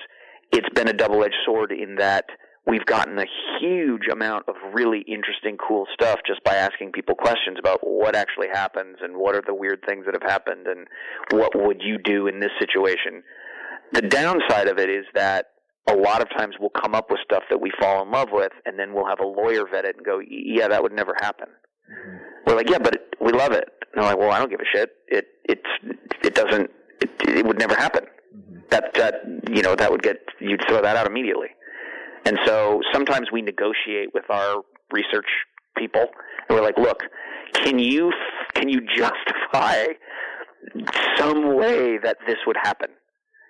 it's 0.52 0.70
been 0.74 0.88
a 0.88 0.94
double-edged 0.94 1.36
sword 1.46 1.72
in 1.72 1.96
that 1.96 2.26
we've 2.68 2.86
gotten 2.86 3.18
a 3.18 3.26
huge 3.60 4.08
amount 4.12 4.46
of 4.48 4.56
really 4.74 5.04
interesting, 5.08 5.58
cool 5.58 5.86
stuff 5.94 6.20
just 6.26 6.44
by 6.44 6.56
asking 6.56 6.92
people 6.92 7.16
questions 7.16 7.58
about 7.60 7.80
what 7.84 8.16
actually 8.16 8.48
happens 8.52 8.98
and 9.02 9.16
what 9.16 9.36
are 9.36 9.44
the 9.46 9.54
weird 9.54 9.80
things 9.88 10.06
that 10.06 10.16
have 10.20 10.30
happened 10.30 10.68
and 10.68 10.88
what 11.32 11.52
would 11.56 11.82
you 11.82 11.98
do 11.98 12.28
in 12.28 12.40
this 12.40 12.52
situation. 12.60 13.24
The 13.94 14.02
downside 14.02 14.68
of 14.68 14.78
it 14.78 14.90
is 14.90 15.06
that 15.16 15.48
a 15.90 15.96
lot 15.96 16.22
of 16.22 16.30
times 16.38 16.56
we'll 16.60 16.70
come 16.70 16.94
up 16.94 17.10
with 17.10 17.20
stuff 17.24 17.44
that 17.50 17.60
we 17.60 17.72
fall 17.80 18.04
in 18.04 18.12
love 18.12 18.30
with, 18.32 18.52
and 18.66 18.78
then 18.78 18.94
we'll 18.94 19.08
have 19.08 19.20
a 19.20 19.26
lawyer 19.26 19.66
vet 19.70 19.86
it 19.86 19.96
and 19.98 20.06
go, 20.06 20.20
"Yeah, 20.20 20.68
that 20.68 20.82
would 20.82 20.94
never 20.94 21.16
happen." 21.20 21.48
Mm-hmm. 21.48 22.18
We're 22.46 22.56
like, 22.56 22.70
"Yeah, 22.70 22.78
but 22.78 22.96
it, 22.96 23.16
we 23.20 23.32
love 23.32 23.52
it." 23.52 23.68
And 23.94 24.04
they're 24.04 24.12
like, 24.12 24.18
"Well, 24.18 24.32
I 24.32 24.40
don't 24.40 24.50
give 24.50 24.60
a 24.62 24.78
shit. 24.78 24.92
It 25.08 25.26
it's 25.44 25.98
it 26.24 26.36
doesn't 26.36 26.70
it, 27.02 27.10
it 27.28 27.46
would 27.46 27.58
never 27.58 27.76
happen. 27.76 28.06
Mm-hmm. 28.06 28.60
That 28.70 28.94
that 28.94 29.16
you 29.50 29.64
know 29.64 29.76
that 29.76 29.92
would 29.92 30.04
get 30.04 30.18
you'd 30.40 30.62
throw 30.68 30.82
that 30.82 30.96
out 30.96 31.08
immediately. 31.08 31.50
And 32.26 32.38
so 32.46 32.82
sometimes 32.94 33.28
we 33.32 33.42
negotiate 33.42 34.10
with 34.14 34.26
our 34.30 34.62
research 34.92 35.28
people, 35.78 36.06
and 36.48 36.58
we're 36.58 36.62
like, 36.64 36.78
look, 36.78 37.04
can 37.54 37.80
you 37.80 38.12
can 38.54 38.70
you 38.70 38.82
justify 38.96 39.86
some 41.18 41.56
way 41.56 41.98
that 41.98 42.18
this 42.28 42.38
would 42.46 42.58
happen? 42.62 42.90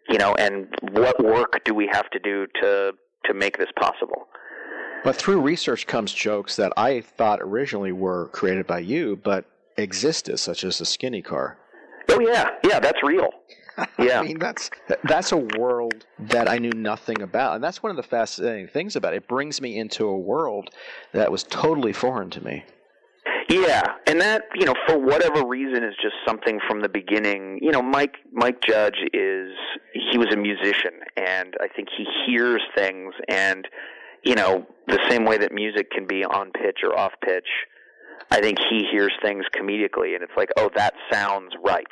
You 0.10 0.18
know, 0.18 0.36
and 0.36 0.68
what 0.92 1.24
work 1.24 1.62
do 1.66 1.74
we 1.74 1.90
have 1.92 2.10
to 2.12 2.20
do 2.20 2.48
to 2.62 2.94
to 3.26 3.34
make 3.34 3.58
this 3.58 3.70
possible? 3.80 4.28
But 5.04 5.16
through 5.16 5.42
research 5.42 5.88
comes 5.88 6.14
jokes 6.14 6.56
that 6.58 6.72
I 6.78 7.02
thought 7.02 7.40
originally 7.42 7.92
were 7.92 8.28
created 8.30 8.68
by 8.68 8.80
you, 8.80 9.16
but 9.16 9.46
existed, 9.78 10.38
such 10.38 10.64
as 10.64 10.78
the 10.78 10.86
skinny 10.86 11.22
car. 11.22 11.58
Oh 12.10 12.20
yeah, 12.20 12.50
yeah, 12.64 12.80
that's 12.80 13.02
real. 13.04 13.30
Yeah, 14.00 14.20
I 14.20 14.24
mean 14.24 14.40
that's 14.40 14.70
that's 15.04 15.32
a 15.32 15.38
world 15.38 16.06
that 16.20 16.50
I 16.50 16.58
knew 16.58 16.72
nothing 16.72 17.22
about, 17.22 17.56
and 17.56 17.64
that's 17.64 17.84
one 17.84 17.92
of 17.92 17.96
the 17.96 18.04
fascinating 18.04 18.68
things 18.68 18.96
about 18.96 19.14
it. 19.14 19.18
It 19.18 19.28
brings 19.28 19.62
me 19.62 19.78
into 19.78 20.06
a 20.06 20.18
world 20.18 20.70
that 21.14 21.32
was 21.32 21.44
totally 21.44 21.94
foreign 21.94 22.30
to 22.32 22.44
me. 22.44 22.64
Yeah, 23.50 23.84
and 24.08 24.20
that 24.22 24.44
you 24.56 24.66
know, 24.66 24.74
for 24.88 24.98
whatever 24.98 25.46
reason, 25.46 25.84
is 25.84 25.94
just 26.02 26.16
something 26.26 26.60
from 26.68 26.82
the 26.82 26.90
beginning. 26.90 27.60
You 27.62 27.72
know, 27.72 27.82
Mike 27.82 28.16
Mike 28.32 28.62
Judge 28.68 28.98
is 29.14 29.52
he 29.94 30.18
was 30.18 30.34
a 30.34 30.38
musician, 30.38 30.94
and 31.16 31.56
I 31.62 31.68
think 31.68 31.90
he 31.96 32.06
hears 32.26 32.62
things, 32.76 33.14
and 33.30 33.68
you 34.24 34.36
know, 34.36 34.66
the 34.88 35.00
same 35.10 35.26
way 35.26 35.38
that 35.38 35.52
music 35.52 35.92
can 35.92 36.08
be 36.08 36.24
on 36.24 36.52
pitch 36.52 36.80
or 36.84 36.98
off 36.98 37.14
pitch 37.24 37.48
I 38.32 38.40
think 38.40 38.60
he 38.70 38.86
hears 38.90 39.12
things 39.22 39.44
comedically, 39.54 40.16
and 40.16 40.24
it's 40.24 40.32
like, 40.38 40.50
oh, 40.58 40.70
that 40.76 40.94
sounds 41.12 41.52
right. 41.64 41.88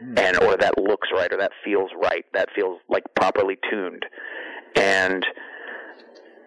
And 0.00 0.42
or 0.42 0.56
that 0.56 0.78
looks 0.78 1.08
right, 1.14 1.32
or 1.32 1.38
that 1.38 1.52
feels 1.64 1.90
right, 2.02 2.24
that 2.34 2.48
feels 2.54 2.80
like 2.88 3.04
properly 3.14 3.58
tuned, 3.70 4.04
and 4.76 5.24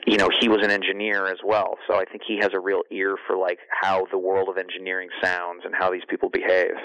you 0.07 0.17
know 0.17 0.27
he 0.39 0.49
was 0.49 0.59
an 0.63 0.71
engineer 0.71 1.27
as 1.27 1.37
well, 1.45 1.77
so 1.87 1.95
I 1.95 2.05
think 2.05 2.23
he 2.27 2.37
has 2.41 2.49
a 2.53 2.59
real 2.59 2.81
ear 2.91 3.15
for 3.27 3.37
like 3.37 3.59
how 3.69 4.07
the 4.11 4.17
world 4.17 4.49
of 4.49 4.57
engineering 4.57 5.09
sounds 5.23 5.61
and 5.65 5.73
how 5.75 5.91
these 5.91 6.03
people 6.09 6.29
behave. 6.29 6.75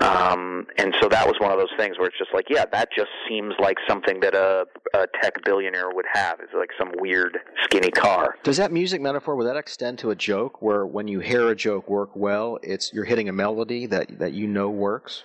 Um, 0.00 0.68
and 0.78 0.94
so 1.00 1.08
that 1.08 1.26
was 1.26 1.34
one 1.40 1.50
of 1.50 1.58
those 1.58 1.72
things 1.76 1.98
where 1.98 2.06
it's 2.06 2.16
just 2.16 2.32
like, 2.32 2.46
yeah, 2.48 2.64
that 2.72 2.90
just 2.96 3.10
seems 3.28 3.54
like 3.58 3.76
something 3.88 4.20
that 4.20 4.34
a, 4.34 4.64
a 4.94 5.06
tech 5.20 5.42
billionaire 5.44 5.90
would 5.92 6.04
have. 6.12 6.38
Is 6.40 6.48
like 6.56 6.70
some 6.78 6.92
weird 6.98 7.38
skinny 7.64 7.90
car. 7.90 8.36
Does 8.44 8.56
that 8.58 8.70
music 8.70 9.00
metaphor 9.00 9.34
would 9.34 9.46
that 9.46 9.56
extend 9.56 9.98
to 10.00 10.10
a 10.10 10.14
joke 10.14 10.62
where 10.62 10.86
when 10.86 11.08
you 11.08 11.18
hear 11.18 11.48
a 11.48 11.56
joke 11.56 11.88
work 11.88 12.10
well, 12.14 12.58
it's 12.62 12.92
you're 12.92 13.04
hitting 13.04 13.28
a 13.28 13.32
melody 13.32 13.86
that 13.86 14.20
that 14.20 14.32
you 14.32 14.46
know 14.46 14.70
works? 14.70 15.24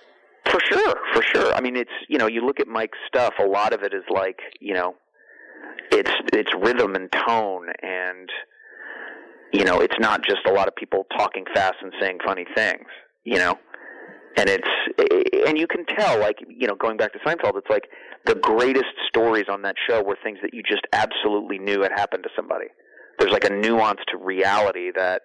For 0.50 0.60
sure, 0.60 0.94
for 1.12 1.22
sure. 1.22 1.52
I 1.54 1.60
mean, 1.60 1.76
it's 1.76 1.90
you 2.08 2.18
know, 2.18 2.26
you 2.26 2.44
look 2.44 2.60
at 2.60 2.68
Mike's 2.68 2.98
stuff. 3.06 3.34
A 3.38 3.46
lot 3.46 3.72
of 3.72 3.82
it 3.82 3.92
is 3.92 4.04
like 4.10 4.38
you 4.60 4.74
know, 4.74 4.94
it's 5.90 6.12
it's 6.32 6.50
rhythm 6.54 6.94
and 6.94 7.10
tone 7.26 7.68
and 7.82 8.28
you 9.52 9.64
know, 9.64 9.80
it's 9.80 9.96
not 9.98 10.24
just 10.24 10.40
a 10.46 10.52
lot 10.52 10.68
of 10.68 10.74
people 10.74 11.06
talking 11.16 11.44
fast 11.54 11.76
and 11.80 11.92
saying 12.00 12.18
funny 12.24 12.44
things. 12.54 12.86
You 13.24 13.38
know, 13.38 13.58
and 14.36 14.48
it's 14.48 14.68
and 15.46 15.58
you 15.58 15.66
can 15.66 15.84
tell 15.86 16.20
like 16.20 16.36
you 16.48 16.66
know 16.66 16.74
going 16.74 16.96
back 16.96 17.12
to 17.12 17.18
Seinfeld 17.20 17.56
it's 17.56 17.70
like 17.70 17.88
the 18.24 18.34
greatest 18.34 18.94
stories 19.08 19.46
on 19.48 19.62
that 19.62 19.76
show 19.88 20.02
were 20.02 20.16
things 20.22 20.38
that 20.42 20.52
you 20.52 20.62
just 20.62 20.86
absolutely 20.92 21.58
knew 21.58 21.82
had 21.82 21.92
happened 21.92 22.22
to 22.22 22.30
somebody 22.36 22.66
there's 23.18 23.32
like 23.32 23.44
a 23.44 23.50
nuance 23.50 24.00
to 24.08 24.18
reality 24.18 24.90
that 24.94 25.22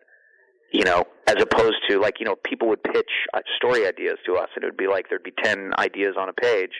you 0.71 0.83
know 0.83 1.03
as 1.27 1.35
opposed 1.41 1.77
to 1.89 1.99
like 1.99 2.15
you 2.19 2.25
know 2.25 2.35
people 2.43 2.67
would 2.67 2.83
pitch 2.83 3.09
uh, 3.33 3.39
story 3.57 3.87
ideas 3.87 4.17
to 4.25 4.35
us 4.35 4.49
and 4.55 4.63
it 4.63 4.67
would 4.67 4.77
be 4.77 4.87
like 4.87 5.09
there'd 5.09 5.23
be 5.23 5.33
10 5.43 5.71
ideas 5.77 6.15
on 6.17 6.29
a 6.29 6.33
page 6.33 6.71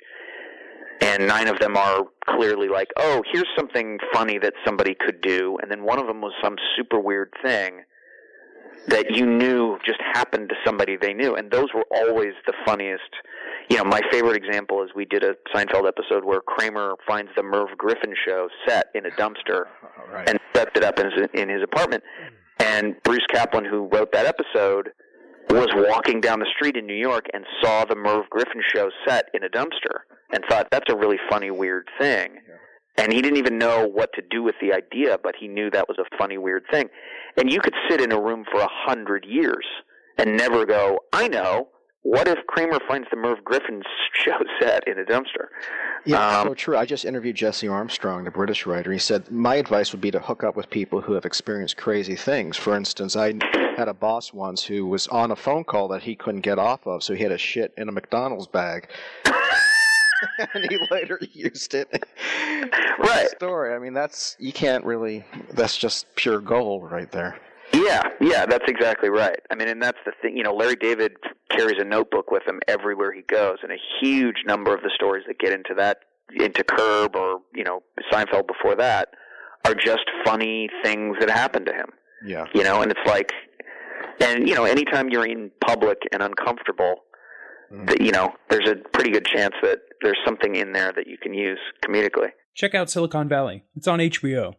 and 1.01 1.27
nine 1.27 1.47
of 1.47 1.59
them 1.59 1.75
are 1.75 2.03
clearly 2.27 2.67
like, 2.67 2.89
oh, 2.97 3.23
here's 3.31 3.47
something 3.57 3.97
funny 4.13 4.37
that 4.37 4.53
somebody 4.63 4.95
could 4.95 5.19
do, 5.21 5.57
and 5.61 5.71
then 5.71 5.83
one 5.83 5.99
of 5.99 6.05
them 6.05 6.21
was 6.21 6.31
some 6.43 6.55
super 6.77 6.99
weird 6.99 7.33
thing 7.43 7.81
that 8.87 9.11
you 9.11 9.25
knew 9.25 9.77
just 9.85 9.99
happened 10.13 10.49
to 10.49 10.55
somebody 10.65 10.97
they 10.97 11.13
knew, 11.13 11.35
and 11.35 11.51
those 11.51 11.67
were 11.73 11.85
always 11.95 12.33
the 12.45 12.53
funniest. 12.65 13.09
You 13.69 13.77
know, 13.77 13.83
my 13.83 14.01
favorite 14.11 14.35
example 14.35 14.83
is 14.83 14.89
we 14.95 15.05
did 15.05 15.23
a 15.23 15.35
Seinfeld 15.53 15.87
episode 15.87 16.23
where 16.23 16.41
Kramer 16.41 16.95
finds 17.07 17.31
the 17.35 17.43
Merv 17.43 17.69
Griffin 17.77 18.13
show 18.25 18.47
set 18.67 18.87
in 18.93 19.05
a 19.05 19.11
dumpster 19.11 19.65
right. 20.11 20.29
and 20.29 20.39
sets 20.55 20.71
it 20.75 20.83
up 20.83 20.99
in 20.99 21.05
his, 21.11 21.29
in 21.33 21.49
his 21.49 21.63
apartment. 21.63 22.03
And 22.61 22.95
Bruce 23.03 23.25
Kaplan, 23.31 23.65
who 23.65 23.89
wrote 23.91 24.11
that 24.13 24.27
episode, 24.27 24.89
was 25.49 25.69
walking 25.73 26.21
down 26.21 26.39
the 26.39 26.47
street 26.55 26.77
in 26.77 26.85
New 26.85 26.93
York 26.93 27.25
and 27.33 27.43
saw 27.61 27.85
the 27.85 27.95
Merv 27.95 28.29
Griffin 28.29 28.61
show 28.73 28.89
set 29.07 29.25
in 29.33 29.43
a 29.43 29.49
dumpster 29.49 30.01
and 30.31 30.43
thought 30.47 30.67
that's 30.71 30.91
a 30.91 30.95
really 30.95 31.17
funny, 31.29 31.49
weird 31.49 31.89
thing. 31.99 32.37
And 32.97 33.11
he 33.11 33.21
didn't 33.21 33.37
even 33.37 33.57
know 33.57 33.87
what 33.87 34.13
to 34.13 34.21
do 34.29 34.43
with 34.43 34.55
the 34.61 34.73
idea, 34.73 35.17
but 35.23 35.35
he 35.39 35.47
knew 35.47 35.71
that 35.71 35.87
was 35.87 35.97
a 35.97 36.17
funny, 36.17 36.37
weird 36.37 36.63
thing. 36.71 36.89
And 37.35 37.51
you 37.51 37.59
could 37.59 37.73
sit 37.89 37.99
in 37.99 38.11
a 38.11 38.21
room 38.21 38.45
for 38.51 38.61
a 38.61 38.69
hundred 38.69 39.25
years 39.25 39.65
and 40.17 40.37
never 40.37 40.65
go, 40.65 40.99
I 41.11 41.27
know. 41.27 41.69
What 42.03 42.27
if 42.27 42.39
Kramer 42.47 42.79
finds 42.87 43.07
the 43.11 43.15
Merv 43.15 43.43
Griffin 43.43 43.83
show 44.13 44.37
set 44.59 44.87
in 44.87 44.97
a 44.99 45.03
dumpster? 45.03 45.47
Yeah, 46.05 46.39
Um, 46.39 46.47
so 46.47 46.53
true. 46.55 46.77
I 46.77 46.85
just 46.85 47.05
interviewed 47.05 47.35
Jesse 47.35 47.67
Armstrong, 47.67 48.23
the 48.23 48.31
British 48.31 48.65
writer. 48.65 48.91
He 48.91 48.97
said 48.99 49.29
my 49.31 49.55
advice 49.55 49.91
would 49.91 50.01
be 50.01 50.09
to 50.11 50.19
hook 50.19 50.43
up 50.43 50.55
with 50.55 50.69
people 50.69 50.99
who 51.01 51.13
have 51.13 51.25
experienced 51.25 51.77
crazy 51.77 52.15
things. 52.15 52.57
For 52.57 52.75
instance, 52.75 53.15
I 53.15 53.35
had 53.77 53.87
a 53.87 53.93
boss 53.93 54.33
once 54.33 54.63
who 54.63 54.87
was 54.87 55.07
on 55.09 55.29
a 55.31 55.35
phone 55.35 55.63
call 55.63 55.87
that 55.89 56.01
he 56.01 56.15
couldn't 56.15 56.41
get 56.41 56.57
off 56.57 56.85
of, 56.87 57.03
so 57.03 57.13
he 57.13 57.21
had 57.23 57.31
a 57.31 57.37
shit 57.37 57.71
in 57.77 57.87
a 57.87 57.91
McDonald's 57.91 58.47
bag. 58.47 58.89
and 59.25 60.65
he 60.69 60.79
later 60.89 61.19
used 61.33 61.75
it. 61.75 62.03
right. 62.99 63.29
Story. 63.29 63.75
I 63.75 63.79
mean, 63.79 63.93
that's 63.93 64.35
you 64.39 64.51
can't 64.51 64.83
really. 64.83 65.23
That's 65.53 65.77
just 65.77 66.13
pure 66.15 66.39
gold 66.39 66.91
right 66.91 67.11
there. 67.11 67.39
Yeah, 67.85 68.03
yeah, 68.19 68.45
that's 68.45 68.65
exactly 68.67 69.09
right. 69.09 69.39
I 69.49 69.55
mean, 69.55 69.67
and 69.67 69.81
that's 69.81 69.97
the 70.05 70.11
thing. 70.21 70.37
You 70.37 70.43
know, 70.43 70.53
Larry 70.53 70.75
David 70.75 71.13
carries 71.49 71.77
a 71.79 71.85
notebook 71.85 72.31
with 72.31 72.43
him 72.47 72.59
everywhere 72.67 73.13
he 73.13 73.21
goes, 73.21 73.57
and 73.63 73.71
a 73.71 73.77
huge 74.01 74.43
number 74.45 74.73
of 74.73 74.81
the 74.81 74.91
stories 74.93 75.23
that 75.27 75.39
get 75.39 75.51
into 75.51 75.73
that, 75.77 75.99
into 76.35 76.63
Curb 76.63 77.15
or 77.15 77.39
you 77.55 77.63
know 77.63 77.81
Seinfeld 78.11 78.47
before 78.47 78.75
that, 78.75 79.09
are 79.65 79.73
just 79.73 80.03
funny 80.25 80.69
things 80.83 81.17
that 81.19 81.29
happened 81.29 81.65
to 81.67 81.73
him. 81.73 81.87
Yeah. 82.25 82.45
You 82.53 82.63
know, 82.63 82.81
and 82.81 82.91
it's 82.91 82.99
like, 83.05 83.31
and 84.19 84.47
you 84.47 84.55
know, 84.55 84.65
anytime 84.65 85.09
you're 85.09 85.25
in 85.25 85.51
public 85.65 85.97
and 86.11 86.21
uncomfortable, 86.21 86.95
mm-hmm. 87.71 87.85
that 87.85 88.01
you 88.01 88.11
know, 88.11 88.33
there's 88.49 88.69
a 88.69 88.75
pretty 88.93 89.11
good 89.11 89.25
chance 89.25 89.55
that 89.61 89.79
there's 90.01 90.19
something 90.25 90.55
in 90.55 90.73
there 90.73 90.91
that 90.93 91.07
you 91.07 91.17
can 91.21 91.33
use 91.33 91.59
comedically. 91.85 92.29
Check 92.53 92.75
out 92.75 92.89
Silicon 92.89 93.27
Valley. 93.27 93.63
It's 93.75 93.87
on 93.87 93.99
HBO. 93.99 94.55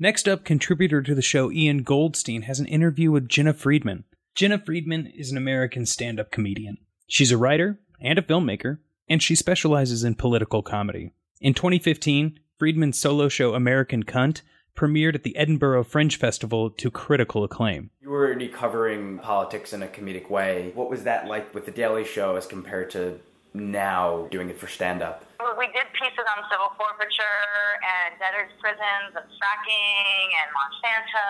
Next 0.00 0.28
up, 0.28 0.44
contributor 0.44 1.02
to 1.02 1.12
the 1.12 1.22
show 1.22 1.50
Ian 1.50 1.82
Goldstein 1.82 2.42
has 2.42 2.60
an 2.60 2.66
interview 2.66 3.10
with 3.10 3.28
Jena 3.28 3.52
Friedman. 3.52 4.04
Jena 4.32 4.56
Friedman 4.56 5.06
is 5.06 5.32
an 5.32 5.36
American 5.36 5.86
stand 5.86 6.20
up 6.20 6.30
comedian. 6.30 6.78
She's 7.08 7.32
a 7.32 7.36
writer 7.36 7.80
and 8.00 8.16
a 8.16 8.22
filmmaker, 8.22 8.78
and 9.08 9.20
she 9.20 9.34
specializes 9.34 10.04
in 10.04 10.14
political 10.14 10.62
comedy. 10.62 11.10
In 11.40 11.52
2015, 11.52 12.38
Friedman's 12.60 12.96
solo 12.96 13.28
show 13.28 13.54
American 13.54 14.04
Cunt 14.04 14.42
premiered 14.76 15.16
at 15.16 15.24
the 15.24 15.36
Edinburgh 15.36 15.82
Fringe 15.82 16.16
Festival 16.16 16.70
to 16.70 16.92
critical 16.92 17.42
acclaim. 17.42 17.90
You 18.00 18.10
were 18.10 18.24
already 18.24 18.46
covering 18.46 19.18
politics 19.18 19.72
in 19.72 19.82
a 19.82 19.88
comedic 19.88 20.30
way. 20.30 20.70
What 20.76 20.90
was 20.90 21.02
that 21.02 21.26
like 21.26 21.52
with 21.52 21.66
The 21.66 21.72
Daily 21.72 22.04
Show 22.04 22.36
as 22.36 22.46
compared 22.46 22.90
to 22.90 23.18
now 23.54 24.28
doing 24.30 24.48
it 24.50 24.58
for 24.58 24.66
stand 24.66 25.02
up? 25.02 25.24
We 25.56 25.66
did 25.70 25.86
pieces 25.94 26.26
on 26.36 26.44
civil 26.50 26.74
forfeiture 26.74 27.78
and 27.82 28.18
debtors' 28.18 28.52
prisons 28.58 29.14
and 29.14 29.26
fracking 29.38 30.26
and 30.38 30.48
Monsanto 30.50 31.28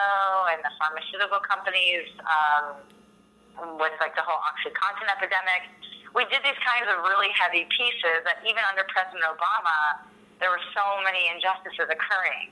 and 0.53 0.61
the 0.65 0.73
pharmaceutical 0.81 1.41
companies 1.45 2.09
um, 2.25 3.79
with 3.79 3.95
like 4.01 4.17
the 4.17 4.25
whole 4.25 4.41
OxyContin 4.49 5.09
epidemic. 5.13 5.71
We 6.17 6.25
did 6.33 6.41
these 6.41 6.59
kinds 6.65 6.89
of 6.89 7.05
really 7.05 7.31
heavy 7.37 7.69
pieces 7.69 8.25
that 8.25 8.41
even 8.49 8.65
under 8.69 8.85
President 8.89 9.23
Obama, 9.29 10.09
there 10.41 10.51
were 10.51 10.63
so 10.73 10.85
many 11.05 11.29
injustices 11.29 11.87
occurring. 11.87 12.49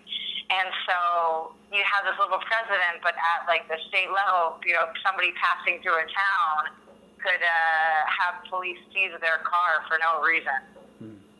And 0.46 0.70
so 0.86 0.96
you 1.74 1.82
have 1.82 2.06
this 2.06 2.14
little 2.22 2.38
president, 2.46 3.02
but 3.02 3.18
at 3.18 3.48
like 3.50 3.66
the 3.66 3.80
state 3.90 4.12
level, 4.12 4.62
you 4.62 4.78
know, 4.78 4.86
somebody 5.02 5.34
passing 5.34 5.82
through 5.82 5.98
a 5.98 6.06
town 6.06 6.85
could 7.26 7.42
uh, 7.42 7.98
have 8.06 8.46
police 8.46 8.78
seize 8.94 9.10
their 9.18 9.42
car 9.42 9.82
for 9.90 9.98
no 9.98 10.22
reason 10.22 10.76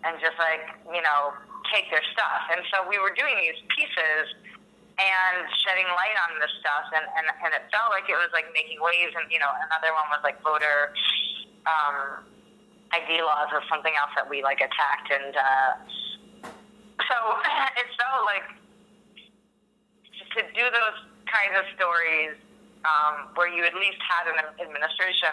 and 0.06 0.14
just 0.22 0.38
like 0.38 0.62
you 0.94 1.02
know 1.02 1.34
take 1.74 1.90
their 1.90 2.02
stuff. 2.14 2.42
And 2.54 2.62
so 2.70 2.86
we 2.86 3.02
were 3.02 3.10
doing 3.10 3.34
these 3.42 3.58
pieces 3.74 4.24
and 4.96 5.44
shedding 5.66 5.90
light 5.98 6.16
on 6.30 6.38
this 6.38 6.54
stuff, 6.62 6.86
and 6.94 7.04
and, 7.18 7.26
and 7.42 7.50
it 7.58 7.66
felt 7.74 7.90
like 7.90 8.06
it 8.06 8.16
was 8.16 8.30
like 8.30 8.46
making 8.54 8.78
waves. 8.78 9.12
And 9.18 9.26
you 9.28 9.42
know, 9.42 9.50
another 9.66 9.90
one 9.92 10.06
was 10.14 10.22
like 10.22 10.38
voter 10.46 10.94
um, 11.66 12.22
ID 12.94 13.18
laws 13.20 13.50
or 13.50 13.66
something 13.66 13.92
else 13.98 14.14
that 14.14 14.30
we 14.30 14.46
like 14.46 14.62
attacked, 14.62 15.10
and 15.10 15.34
uh, 15.34 15.72
so 17.02 17.16
it 17.82 17.88
felt 17.98 18.22
like 18.30 18.46
to 20.38 20.40
do 20.54 20.64
those 20.70 20.98
kinds 21.26 21.56
of 21.58 21.66
stories 21.74 22.38
um, 22.84 23.32
where 23.38 23.48
you 23.48 23.64
at 23.64 23.74
least 23.74 23.98
had 24.02 24.28
an 24.28 24.38
administration 24.60 25.32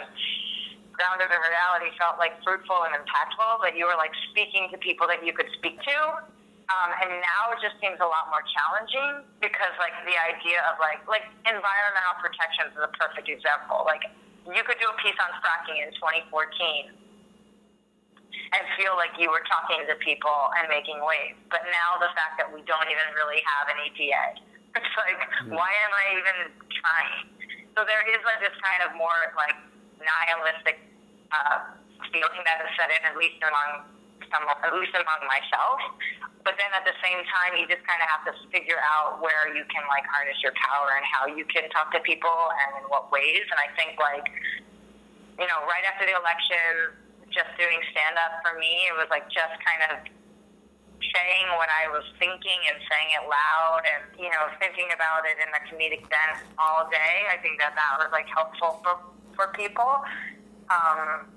grounded 0.94 1.28
in 1.34 1.42
reality 1.42 1.90
felt 1.98 2.22
like 2.22 2.38
fruitful 2.46 2.86
and 2.86 2.94
impactful, 2.94 3.66
that 3.66 3.74
you 3.74 3.90
were 3.90 3.98
like 3.98 4.14
speaking 4.30 4.70
to 4.70 4.78
people 4.78 5.10
that 5.10 5.26
you 5.26 5.34
could 5.34 5.50
speak 5.58 5.82
to. 5.82 5.98
Um, 6.72 6.90
and 6.96 7.12
now 7.20 7.52
it 7.52 7.60
just 7.60 7.76
seems 7.84 8.00
a 8.00 8.08
lot 8.08 8.32
more 8.32 8.40
challenging 8.56 9.28
because 9.44 9.76
like 9.84 9.94
the 10.08 10.16
idea 10.16 10.64
of 10.72 10.80
like 10.80 11.04
like 11.12 11.28
environmental 11.44 12.16
protections 12.24 12.72
is 12.72 12.82
a 12.88 12.94
perfect 12.96 13.28
example. 13.28 13.84
Like 13.84 14.08
you 14.48 14.64
could 14.64 14.80
do 14.80 14.88
a 14.88 14.98
piece 15.04 15.18
on 15.20 15.36
fracking 15.44 15.84
in 15.84 15.92
2014 16.00 16.96
and 18.56 18.62
feel 18.80 18.96
like 18.96 19.12
you 19.20 19.28
were 19.28 19.44
talking 19.44 19.84
to 19.86 19.96
people 20.00 20.56
and 20.56 20.72
making 20.72 21.04
waves. 21.04 21.36
But 21.52 21.68
now 21.68 22.00
the 22.00 22.10
fact 22.16 22.40
that 22.40 22.48
we 22.48 22.64
don't 22.64 22.88
even 22.88 23.08
really 23.12 23.44
have 23.44 23.68
an 23.68 23.78
EPA, 23.84 24.26
it's 24.80 24.94
like 24.96 25.20
why 25.52 25.68
am 25.68 25.92
I 25.92 26.06
even 26.16 26.38
trying? 26.80 27.33
So 27.74 27.82
there 27.86 28.06
is 28.06 28.22
like 28.22 28.40
this 28.42 28.54
kind 28.62 28.86
of 28.86 28.94
more 28.94 29.34
like 29.34 29.58
nihilistic 29.98 30.78
uh, 31.34 31.74
feeling 32.14 32.44
that 32.46 32.62
is 32.62 32.72
set 32.78 32.94
in, 32.94 33.02
at 33.02 33.18
least 33.18 33.42
among 33.42 33.90
some, 34.30 34.46
at 34.46 34.74
least 34.78 34.94
among 34.94 35.22
myself. 35.26 35.82
But 36.46 36.60
then 36.60 36.70
at 36.76 36.84
the 36.86 36.94
same 37.00 37.24
time, 37.32 37.56
you 37.58 37.66
just 37.66 37.82
kind 37.88 37.98
of 38.04 38.08
have 38.12 38.24
to 38.30 38.34
figure 38.52 38.78
out 38.84 39.24
where 39.24 39.50
you 39.56 39.64
can 39.72 39.86
like 39.88 40.04
harness 40.06 40.38
your 40.44 40.54
power 40.60 40.94
and 41.00 41.06
how 41.08 41.24
you 41.26 41.48
can 41.48 41.66
talk 41.72 41.90
to 41.96 42.02
people 42.04 42.36
and 42.68 42.84
in 42.84 42.86
what 42.92 43.10
ways. 43.10 43.48
And 43.48 43.58
I 43.58 43.72
think 43.80 43.96
like, 43.98 44.28
you 45.40 45.48
know, 45.48 45.60
right 45.66 45.86
after 45.88 46.06
the 46.06 46.14
election, 46.14 46.94
just 47.32 47.50
doing 47.58 47.82
stand 47.90 48.20
up 48.22 48.44
for 48.46 48.54
me, 48.60 48.86
it 48.92 48.96
was 49.00 49.10
like 49.10 49.26
just 49.34 49.56
kind 49.66 49.82
of 49.90 49.94
saying 51.12 51.48
what 51.60 51.68
I 51.68 51.92
was 51.92 52.06
thinking 52.18 52.60
and 52.72 52.78
saying 52.80 53.10
it 53.20 53.26
loud 53.28 53.84
and, 53.84 54.02
you 54.16 54.32
know, 54.32 54.48
thinking 54.58 54.88
about 54.96 55.28
it 55.28 55.36
in 55.42 55.50
a 55.52 55.62
comedic 55.68 56.08
sense 56.08 56.46
all 56.56 56.88
day. 56.88 57.28
I 57.28 57.38
think 57.44 57.60
that 57.60 57.76
that 57.76 58.00
was 58.00 58.10
like 58.16 58.28
helpful 58.32 58.80
for, 58.82 58.96
for 59.36 59.52
people. 59.54 60.04
Um, 60.72 61.28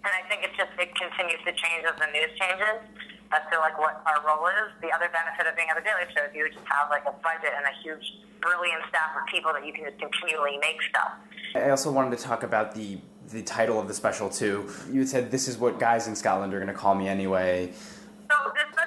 and 0.00 0.12
I 0.16 0.24
think 0.32 0.42
it 0.46 0.56
just, 0.56 0.72
it 0.80 0.94
continues 0.96 1.40
to 1.44 1.52
change 1.52 1.84
as 1.84 1.96
the 2.00 2.08
news 2.08 2.32
changes. 2.40 2.80
That's 3.28 3.46
still 3.46 3.60
like 3.60 3.78
what 3.78 4.02
our 4.08 4.24
role 4.26 4.48
is. 4.48 4.74
The 4.82 4.90
other 4.90 5.06
benefit 5.12 5.46
of 5.46 5.54
being 5.54 5.68
at 5.70 5.76
the 5.76 5.86
Daily 5.86 6.08
Show 6.10 6.26
is 6.26 6.34
you 6.34 6.48
just 6.50 6.66
have 6.66 6.90
like 6.90 7.04
a 7.06 7.14
budget 7.22 7.54
and 7.54 7.62
a 7.62 7.74
huge, 7.84 8.02
brilliant 8.40 8.82
staff 8.88 9.14
of 9.14 9.22
people 9.30 9.52
that 9.52 9.62
you 9.62 9.72
can 9.72 9.84
just 9.84 10.00
continually 10.02 10.58
make 10.58 10.82
stuff. 10.82 11.14
I 11.54 11.70
also 11.70 11.92
wanted 11.92 12.16
to 12.18 12.22
talk 12.24 12.42
about 12.42 12.74
the 12.74 12.98
the 13.30 13.42
title 13.42 13.78
of 13.78 13.86
the 13.86 13.94
special 13.94 14.28
too. 14.28 14.68
You 14.90 15.00
had 15.00 15.08
said 15.08 15.30
this 15.30 15.46
is 15.46 15.56
what 15.58 15.78
guys 15.78 16.08
in 16.08 16.16
Scotland 16.16 16.52
are 16.52 16.58
going 16.58 16.66
to 16.66 16.74
call 16.74 16.96
me 16.96 17.06
anyway. 17.06 17.70
So 17.70 18.36
this 18.54 18.64
special 18.66 18.66
was 18.66 18.74
called 18.74 18.79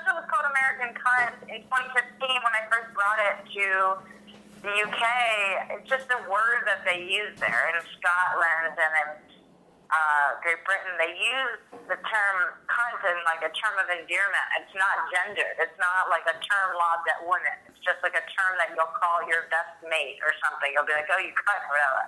American 0.64 0.96
Cunt 0.96 1.36
in 1.52 1.60
2015 1.68 2.24
when 2.24 2.54
I 2.56 2.64
first 2.72 2.96
brought 2.96 3.20
it 3.20 3.38
to 3.52 3.68
the 4.64 4.72
UK. 4.72 5.04
It's 5.76 5.92
just 5.92 6.08
a 6.08 6.24
word 6.32 6.64
that 6.72 6.88
they 6.88 7.04
use 7.04 7.36
there 7.36 7.68
in 7.76 7.84
Scotland 8.00 8.72
and 8.72 8.94
in 8.96 9.10
uh, 9.92 10.40
Great 10.40 10.64
Britain. 10.64 10.96
They 10.96 11.20
use 11.20 11.60
the 11.92 12.00
term 12.00 12.36
cunt 12.72 13.02
in 13.04 13.20
like 13.28 13.44
a 13.44 13.52
term 13.52 13.76
of 13.76 13.92
endearment. 13.92 14.48
It's 14.64 14.72
not 14.80 15.12
gendered. 15.12 15.60
It's 15.60 15.76
not 15.84 16.08
like 16.08 16.24
a 16.32 16.40
term 16.40 16.80
lobbed 16.80 17.12
at 17.12 17.20
women. 17.28 17.60
It's 17.68 17.84
just 17.84 18.00
like 18.00 18.16
a 18.16 18.24
term 18.32 18.56
that 18.64 18.72
you'll 18.72 18.96
call 18.96 19.20
your 19.28 19.52
best 19.52 19.84
mate 19.84 20.24
or 20.24 20.32
something. 20.48 20.72
You'll 20.72 20.88
be 20.88 20.96
like, 20.96 21.12
oh, 21.12 21.20
you 21.20 21.36
cunt 21.36 21.64
whatever. 21.68 22.08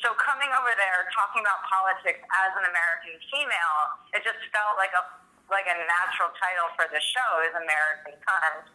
So 0.00 0.16
coming 0.16 0.48
over 0.48 0.72
there, 0.80 1.04
talking 1.12 1.44
about 1.44 1.60
politics 1.68 2.24
as 2.24 2.56
an 2.56 2.72
American 2.72 3.20
female, 3.28 3.80
it 4.16 4.24
just 4.24 4.40
felt 4.48 4.80
like 4.80 4.96
a 4.96 5.25
like 5.46 5.66
a 5.70 5.76
natural 5.78 6.30
title 6.34 6.68
for 6.74 6.86
the 6.90 6.98
show 6.98 7.30
is 7.46 7.54
American 7.54 8.18
Cunt. 8.22 8.66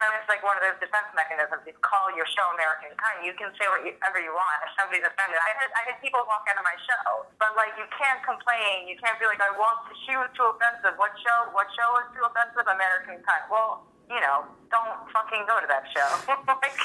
And 0.00 0.08
it's 0.16 0.24
like 0.32 0.40
one 0.40 0.56
of 0.56 0.64
those 0.64 0.80
defense 0.80 1.12
mechanisms. 1.12 1.60
You 1.68 1.76
call 1.84 2.08
your 2.16 2.24
show 2.24 2.48
American 2.56 2.96
Kind. 2.96 3.20
You 3.20 3.36
can 3.36 3.52
say 3.60 3.68
whatever 3.68 4.16
you 4.16 4.32
want. 4.32 4.64
If 4.64 4.72
somebody's 4.80 5.04
offended, 5.04 5.36
I 5.36 5.52
had 5.60 5.68
I 5.76 5.82
had 5.92 6.00
people 6.00 6.24
walk 6.24 6.48
into 6.48 6.64
my 6.64 6.72
show, 6.88 7.28
but 7.36 7.52
like 7.52 7.76
you 7.76 7.84
can't 7.92 8.24
complain. 8.24 8.88
You 8.88 8.96
can't 8.96 9.20
be 9.20 9.28
like, 9.28 9.44
I 9.44 9.52
walked. 9.60 9.92
She 10.08 10.16
was 10.16 10.32
too 10.32 10.48
offensive. 10.48 10.96
What 10.96 11.12
show? 11.20 11.52
What 11.52 11.68
show 11.76 11.84
was 11.92 12.08
too 12.16 12.24
offensive? 12.24 12.64
American 12.64 13.20
Kind. 13.20 13.44
Well, 13.52 13.84
you 14.08 14.24
know, 14.24 14.48
don't 14.72 15.04
fucking 15.12 15.44
go 15.44 15.60
to 15.60 15.68
that 15.68 15.84
show. 15.92 16.08
like, 16.64 16.80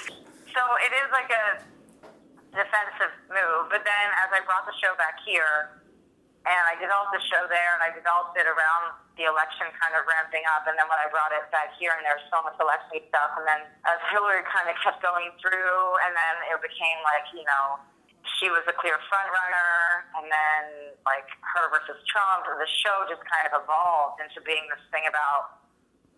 so 0.51 0.61
it 0.83 0.91
is 0.91 1.07
like 1.15 1.31
a 1.31 1.63
defensive 2.51 3.15
move. 3.31 3.71
But 3.71 3.87
then 3.87 4.05
as 4.27 4.29
I 4.35 4.43
brought 4.43 4.67
the 4.67 4.75
show 4.83 4.91
back 4.99 5.23
here, 5.23 5.71
and 6.43 6.63
I 6.67 6.75
developed 6.75 7.15
the 7.15 7.23
show 7.31 7.47
there, 7.47 7.79
and 7.79 7.81
I 7.81 7.95
developed 7.95 8.35
it 8.35 8.43
around 8.43 9.04
the 9.15 9.25
election 9.27 9.71
kind 9.79 9.95
of 9.95 10.03
ramping 10.03 10.43
up. 10.55 10.67
And 10.67 10.75
then 10.75 10.87
when 10.91 10.99
I 10.99 11.07
brought 11.07 11.31
it 11.31 11.47
back 11.51 11.71
here, 11.79 11.95
and 11.95 12.03
there 12.03 12.19
was 12.19 12.27
so 12.27 12.43
much 12.43 12.59
election 12.59 12.99
stuff, 13.07 13.31
and 13.39 13.47
then 13.47 13.61
as 13.87 13.99
Hillary 14.11 14.43
kind 14.47 14.67
of 14.67 14.75
kept 14.83 14.99
going 14.99 15.31
through, 15.39 15.79
and 16.03 16.11
then 16.11 16.35
it 16.51 16.59
became 16.59 16.99
like, 17.07 17.25
you 17.31 17.43
know, 17.47 17.79
she 18.41 18.51
was 18.51 18.65
a 18.67 18.75
clear 18.75 18.99
front 19.07 19.29
runner, 19.31 20.07
and 20.19 20.27
then 20.27 20.63
like 21.07 21.27
her 21.55 21.71
versus 21.71 21.99
Trump, 22.11 22.43
the 22.47 22.69
show 22.83 23.07
just 23.07 23.23
kind 23.29 23.47
of 23.47 23.63
evolved 23.63 24.19
into 24.19 24.43
being 24.43 24.65
this 24.67 24.83
thing 24.91 25.07
about 25.07 25.63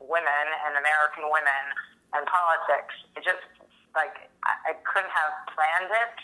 women 0.02 0.46
and 0.66 0.78
American 0.78 1.30
women 1.30 1.64
and 2.18 2.24
politics. 2.26 2.96
It 3.14 3.22
just 3.22 3.44
like 3.94 4.30
I, 4.46 4.74
I 4.74 4.80
couldn't 4.88 5.12
have 5.12 5.34
planned 5.54 5.92
it 5.92 6.18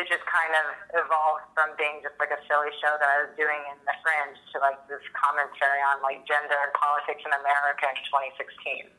it 0.00 0.08
just 0.08 0.24
kind 0.24 0.52
of 0.56 0.66
evolved 1.04 1.44
from 1.52 1.76
being 1.76 2.00
just 2.00 2.16
like 2.16 2.32
a 2.32 2.40
silly 2.48 2.72
show 2.80 2.96
that 2.96 3.04
I 3.04 3.28
was 3.28 3.32
doing 3.36 3.60
in 3.68 3.76
the 3.84 3.92
fringe 4.00 4.40
to 4.56 4.64
like 4.64 4.80
this 4.88 5.04
commentary 5.12 5.84
on 5.84 6.00
like 6.00 6.24
gender 6.24 6.56
and 6.56 6.72
politics 6.72 7.20
in 7.20 7.32
America 7.36 7.84
in 7.84 7.96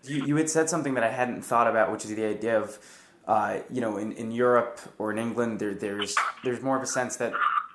2016. 0.05 0.13
You, 0.13 0.17
you 0.29 0.35
had 0.37 0.49
said 0.49 0.69
something 0.69 0.93
that 0.93 1.03
I 1.03 1.09
hadn't 1.09 1.41
thought 1.41 1.65
about, 1.65 1.89
which 1.89 2.05
is 2.05 2.13
the 2.13 2.25
idea 2.25 2.61
of, 2.61 2.77
uh, 3.25 3.65
you 3.73 3.81
know, 3.81 3.97
in, 3.97 4.13
in 4.13 4.29
Europe 4.29 4.77
or 5.01 5.09
in 5.09 5.17
England, 5.17 5.57
there, 5.57 5.73
there's 5.73 6.13
there's 6.45 6.61
more 6.61 6.77
of 6.77 6.83
a 6.83 6.89
sense 6.89 7.17
that 7.17 7.33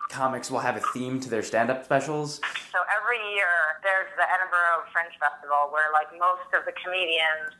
comics 0.08 0.50
will 0.50 0.62
have 0.62 0.76
a 0.78 0.84
theme 0.94 1.18
to 1.18 1.28
their 1.28 1.42
stand-up 1.42 1.84
specials. 1.84 2.38
So 2.70 2.78
every 2.94 3.18
year 3.34 3.50
there's 3.82 4.06
the 4.14 4.22
Edinburgh 4.22 4.86
Fringe 4.94 5.10
Festival 5.18 5.74
where 5.74 5.90
like 5.90 6.06
most 6.14 6.46
of 6.54 6.62
the 6.62 6.74
comedians 6.78 7.50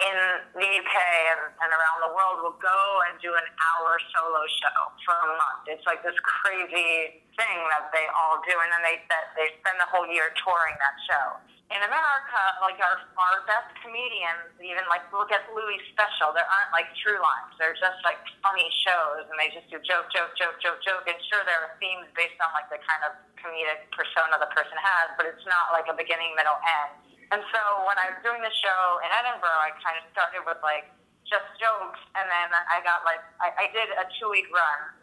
in 0.00 0.18
the 0.56 0.68
UK 0.80 0.94
and, 1.36 1.52
and 1.60 1.70
around 1.70 1.98
the 2.00 2.12
world 2.16 2.40
will 2.40 2.56
go 2.56 2.80
and 3.08 3.20
do 3.20 3.28
an 3.36 3.48
hour 3.60 4.00
solo 4.16 4.42
show 4.48 4.78
for 5.04 5.12
a 5.12 5.30
month. 5.36 5.68
It's 5.68 5.84
like 5.84 6.00
this 6.00 6.16
crazy 6.24 7.20
thing 7.36 7.58
that 7.68 7.92
they 7.92 8.08
all 8.16 8.40
do, 8.40 8.54
and 8.56 8.68
then 8.72 8.80
they 8.80 8.96
that 9.12 9.36
they 9.36 9.52
spend 9.60 9.76
the 9.76 9.88
whole 9.92 10.08
year 10.08 10.32
touring 10.40 10.76
that 10.80 10.96
show. 11.04 11.26
In 11.70 11.78
America, 11.86 12.40
like 12.64 12.80
our 12.80 12.98
our 13.14 13.44
best 13.46 13.70
comedians, 13.84 14.56
even 14.58 14.82
like 14.88 15.04
look 15.12 15.30
at 15.30 15.44
Louis' 15.52 15.84
special, 15.92 16.32
there 16.32 16.48
aren't 16.48 16.72
like 16.72 16.88
true 17.04 17.20
lines. 17.20 17.52
They're 17.60 17.76
just 17.76 18.00
like 18.02 18.18
funny 18.40 18.66
shows, 18.82 19.28
and 19.28 19.36
they 19.36 19.52
just 19.52 19.68
do 19.68 19.78
joke, 19.84 20.08
joke, 20.10 20.32
joke, 20.34 20.56
joke, 20.64 20.80
joke. 20.80 21.04
And 21.06 21.20
sure, 21.28 21.44
there 21.44 21.60
are 21.60 21.76
themes 21.76 22.08
based 22.16 22.40
on 22.40 22.50
like 22.56 22.72
the 22.72 22.80
kind 22.82 23.04
of 23.04 23.20
comedic 23.36 23.86
persona 23.92 24.40
the 24.40 24.50
person 24.50 24.74
has, 24.80 25.12
but 25.20 25.28
it's 25.28 25.44
not 25.44 25.76
like 25.76 25.86
a 25.92 25.94
beginning, 25.94 26.32
middle, 26.34 26.58
end 26.64 27.09
and 27.30 27.40
so 27.54 27.62
when 27.86 27.94
I 27.94 28.10
was 28.10 28.18
doing 28.26 28.42
the 28.42 28.50
show 28.50 28.82
in 29.06 29.10
Edinburgh, 29.14 29.62
I 29.62 29.70
kind 29.78 29.94
of 30.02 30.04
started 30.10 30.42
with 30.42 30.58
like 30.66 30.90
just 31.30 31.46
jokes, 31.62 32.02
and 32.18 32.26
then 32.26 32.50
I 32.50 32.82
got 32.82 33.06
like 33.06 33.22
I, 33.38 33.54
I 33.54 33.66
did 33.70 33.86
a 33.94 34.04
two 34.18 34.34
week 34.34 34.50
run, 34.50 34.98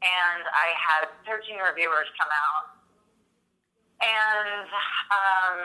and 0.00 0.42
I 0.48 0.72
had 0.72 1.12
13 1.28 1.60
reviewers 1.60 2.08
come 2.16 2.32
out, 2.32 2.66
and 4.00 4.64
um, 5.12 5.58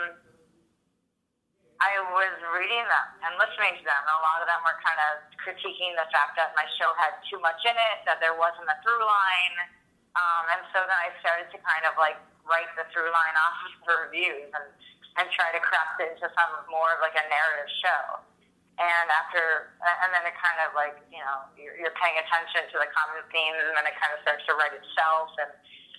I 1.79 1.93
was 2.11 2.35
reading 2.51 2.83
them 2.83 3.07
and 3.23 3.39
listening 3.39 3.79
to 3.79 3.83
them, 3.88 4.01
and 4.03 4.15
a 4.19 4.23
lot 4.27 4.43
of 4.43 4.47
them 4.51 4.59
were 4.67 4.75
kind 4.83 4.99
of 5.07 5.23
critiquing 5.39 5.95
the 5.95 6.07
fact 6.11 6.35
that 6.35 6.51
my 6.59 6.67
show 6.75 6.91
had 6.99 7.15
too 7.31 7.39
much 7.39 7.63
in 7.63 7.79
it, 7.79 8.03
that 8.03 8.19
there 8.19 8.35
wasn't 8.35 8.67
a 8.67 8.75
through 8.83 9.07
line, 9.07 9.55
um, 10.19 10.43
and 10.51 10.61
so 10.75 10.83
then 10.83 10.99
I 10.99 11.15
started 11.23 11.47
to 11.55 11.57
kind 11.63 11.88
of 11.88 11.95
like 11.95 12.19
write 12.43 12.71
the 12.75 12.83
through 12.91 13.07
line 13.07 13.35
off 13.39 13.57
of 13.67 13.73
the 13.88 13.95
reviews 14.07 14.51
and 14.51 14.67
and 15.18 15.26
try 15.34 15.49
to 15.49 15.61
craft 15.61 15.97
it 16.01 16.13
into 16.13 16.30
some 16.30 16.51
more 16.70 16.93
of 16.93 16.99
like 17.01 17.18
a 17.18 17.26
narrative 17.26 17.72
show. 17.82 18.22
And 18.78 19.09
after, 19.09 19.74
and 19.82 20.13
then 20.13 20.22
it 20.30 20.38
kind 20.38 20.61
of 20.61 20.78
like, 20.78 21.01
you 21.09 21.18
know, 21.18 21.49
you're, 21.57 21.74
you're 21.82 21.97
paying 21.97 22.13
attention 22.22 22.70
to 22.70 22.78
the 22.78 22.86
common 22.93 23.26
themes 23.34 23.57
and 23.57 23.74
then 23.74 23.89
it 23.89 23.97
kind 23.97 24.13
of 24.13 24.22
starts 24.22 24.45
to 24.45 24.53
write 24.53 24.78
itself. 24.78 25.34
And 25.41 25.49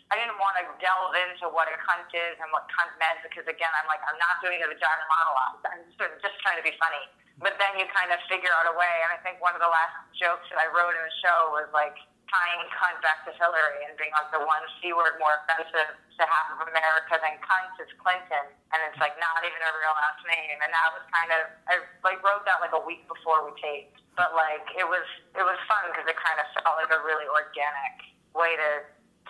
I 0.09 0.14
didn't 0.14 0.39
want 0.39 0.55
to 0.62 0.64
delve 0.79 1.19
into 1.19 1.51
what 1.51 1.66
a 1.66 1.75
cunt 1.83 2.07
is 2.14 2.39
and 2.39 2.47
what 2.55 2.71
cunt 2.71 2.95
meant 3.03 3.19
because 3.27 3.51
again, 3.51 3.75
I'm 3.75 3.91
like, 3.91 3.99
I'm 4.07 4.16
not 4.23 4.39
doing 4.39 4.62
a 4.62 4.71
vagina 4.71 5.05
monologue. 5.11 5.59
I'm 5.66 5.91
sort 5.99 6.14
of 6.14 6.23
just 6.23 6.39
trying 6.39 6.62
to 6.62 6.64
be 6.64 6.73
funny. 6.79 7.03
But 7.43 7.59
then 7.59 7.75
you 7.83 7.87
kind 7.91 8.14
of 8.14 8.23
figure 8.31 8.51
out 8.55 8.71
a 8.71 8.75
way. 8.79 8.95
And 9.07 9.11
I 9.11 9.19
think 9.27 9.43
one 9.43 9.59
of 9.59 9.62
the 9.62 9.71
last 9.71 9.99
jokes 10.14 10.47
that 10.55 10.62
I 10.62 10.71
wrote 10.71 10.95
in 10.95 11.03
the 11.03 11.16
show 11.19 11.39
was 11.59 11.66
like, 11.75 11.99
tying 12.29 12.64
cunt 12.76 13.01
back 13.01 13.24
to 13.24 13.33
Hillary 13.37 13.89
and 13.89 13.97
being 13.97 14.12
like 14.12 14.29
the 14.33 14.41
one 14.45 14.61
C 14.81 14.93
word 14.93 15.16
more 15.16 15.41
offensive 15.45 15.97
to 15.97 16.22
half 16.24 16.49
of 16.57 16.68
America 16.68 17.16
than 17.20 17.41
cunt 17.41 17.72
is 17.81 17.89
Clinton. 18.01 18.53
And 18.72 18.79
it's 18.89 19.01
like 19.01 19.16
not 19.16 19.41
even 19.45 19.61
a 19.61 19.72
real 19.76 19.95
last 19.97 20.20
name. 20.29 20.57
And 20.61 20.70
that 20.70 20.89
was 20.93 21.05
kind 21.09 21.31
of, 21.33 21.43
I 21.68 21.74
like 22.05 22.20
wrote 22.20 22.45
that 22.45 22.61
like 22.61 22.76
a 22.76 22.83
week 22.85 23.09
before 23.09 23.45
we 23.49 23.57
taped. 23.59 24.05
But 24.14 24.37
like 24.37 24.64
it 24.76 24.85
was, 24.85 25.05
it 25.35 25.45
was 25.45 25.59
fun 25.66 25.89
because 25.91 26.05
it 26.05 26.16
kind 26.20 26.39
of 26.39 26.47
felt 26.61 26.76
like 26.76 26.93
a 26.93 27.01
really 27.01 27.26
organic 27.29 27.97
way 28.37 28.55
to, 28.61 28.70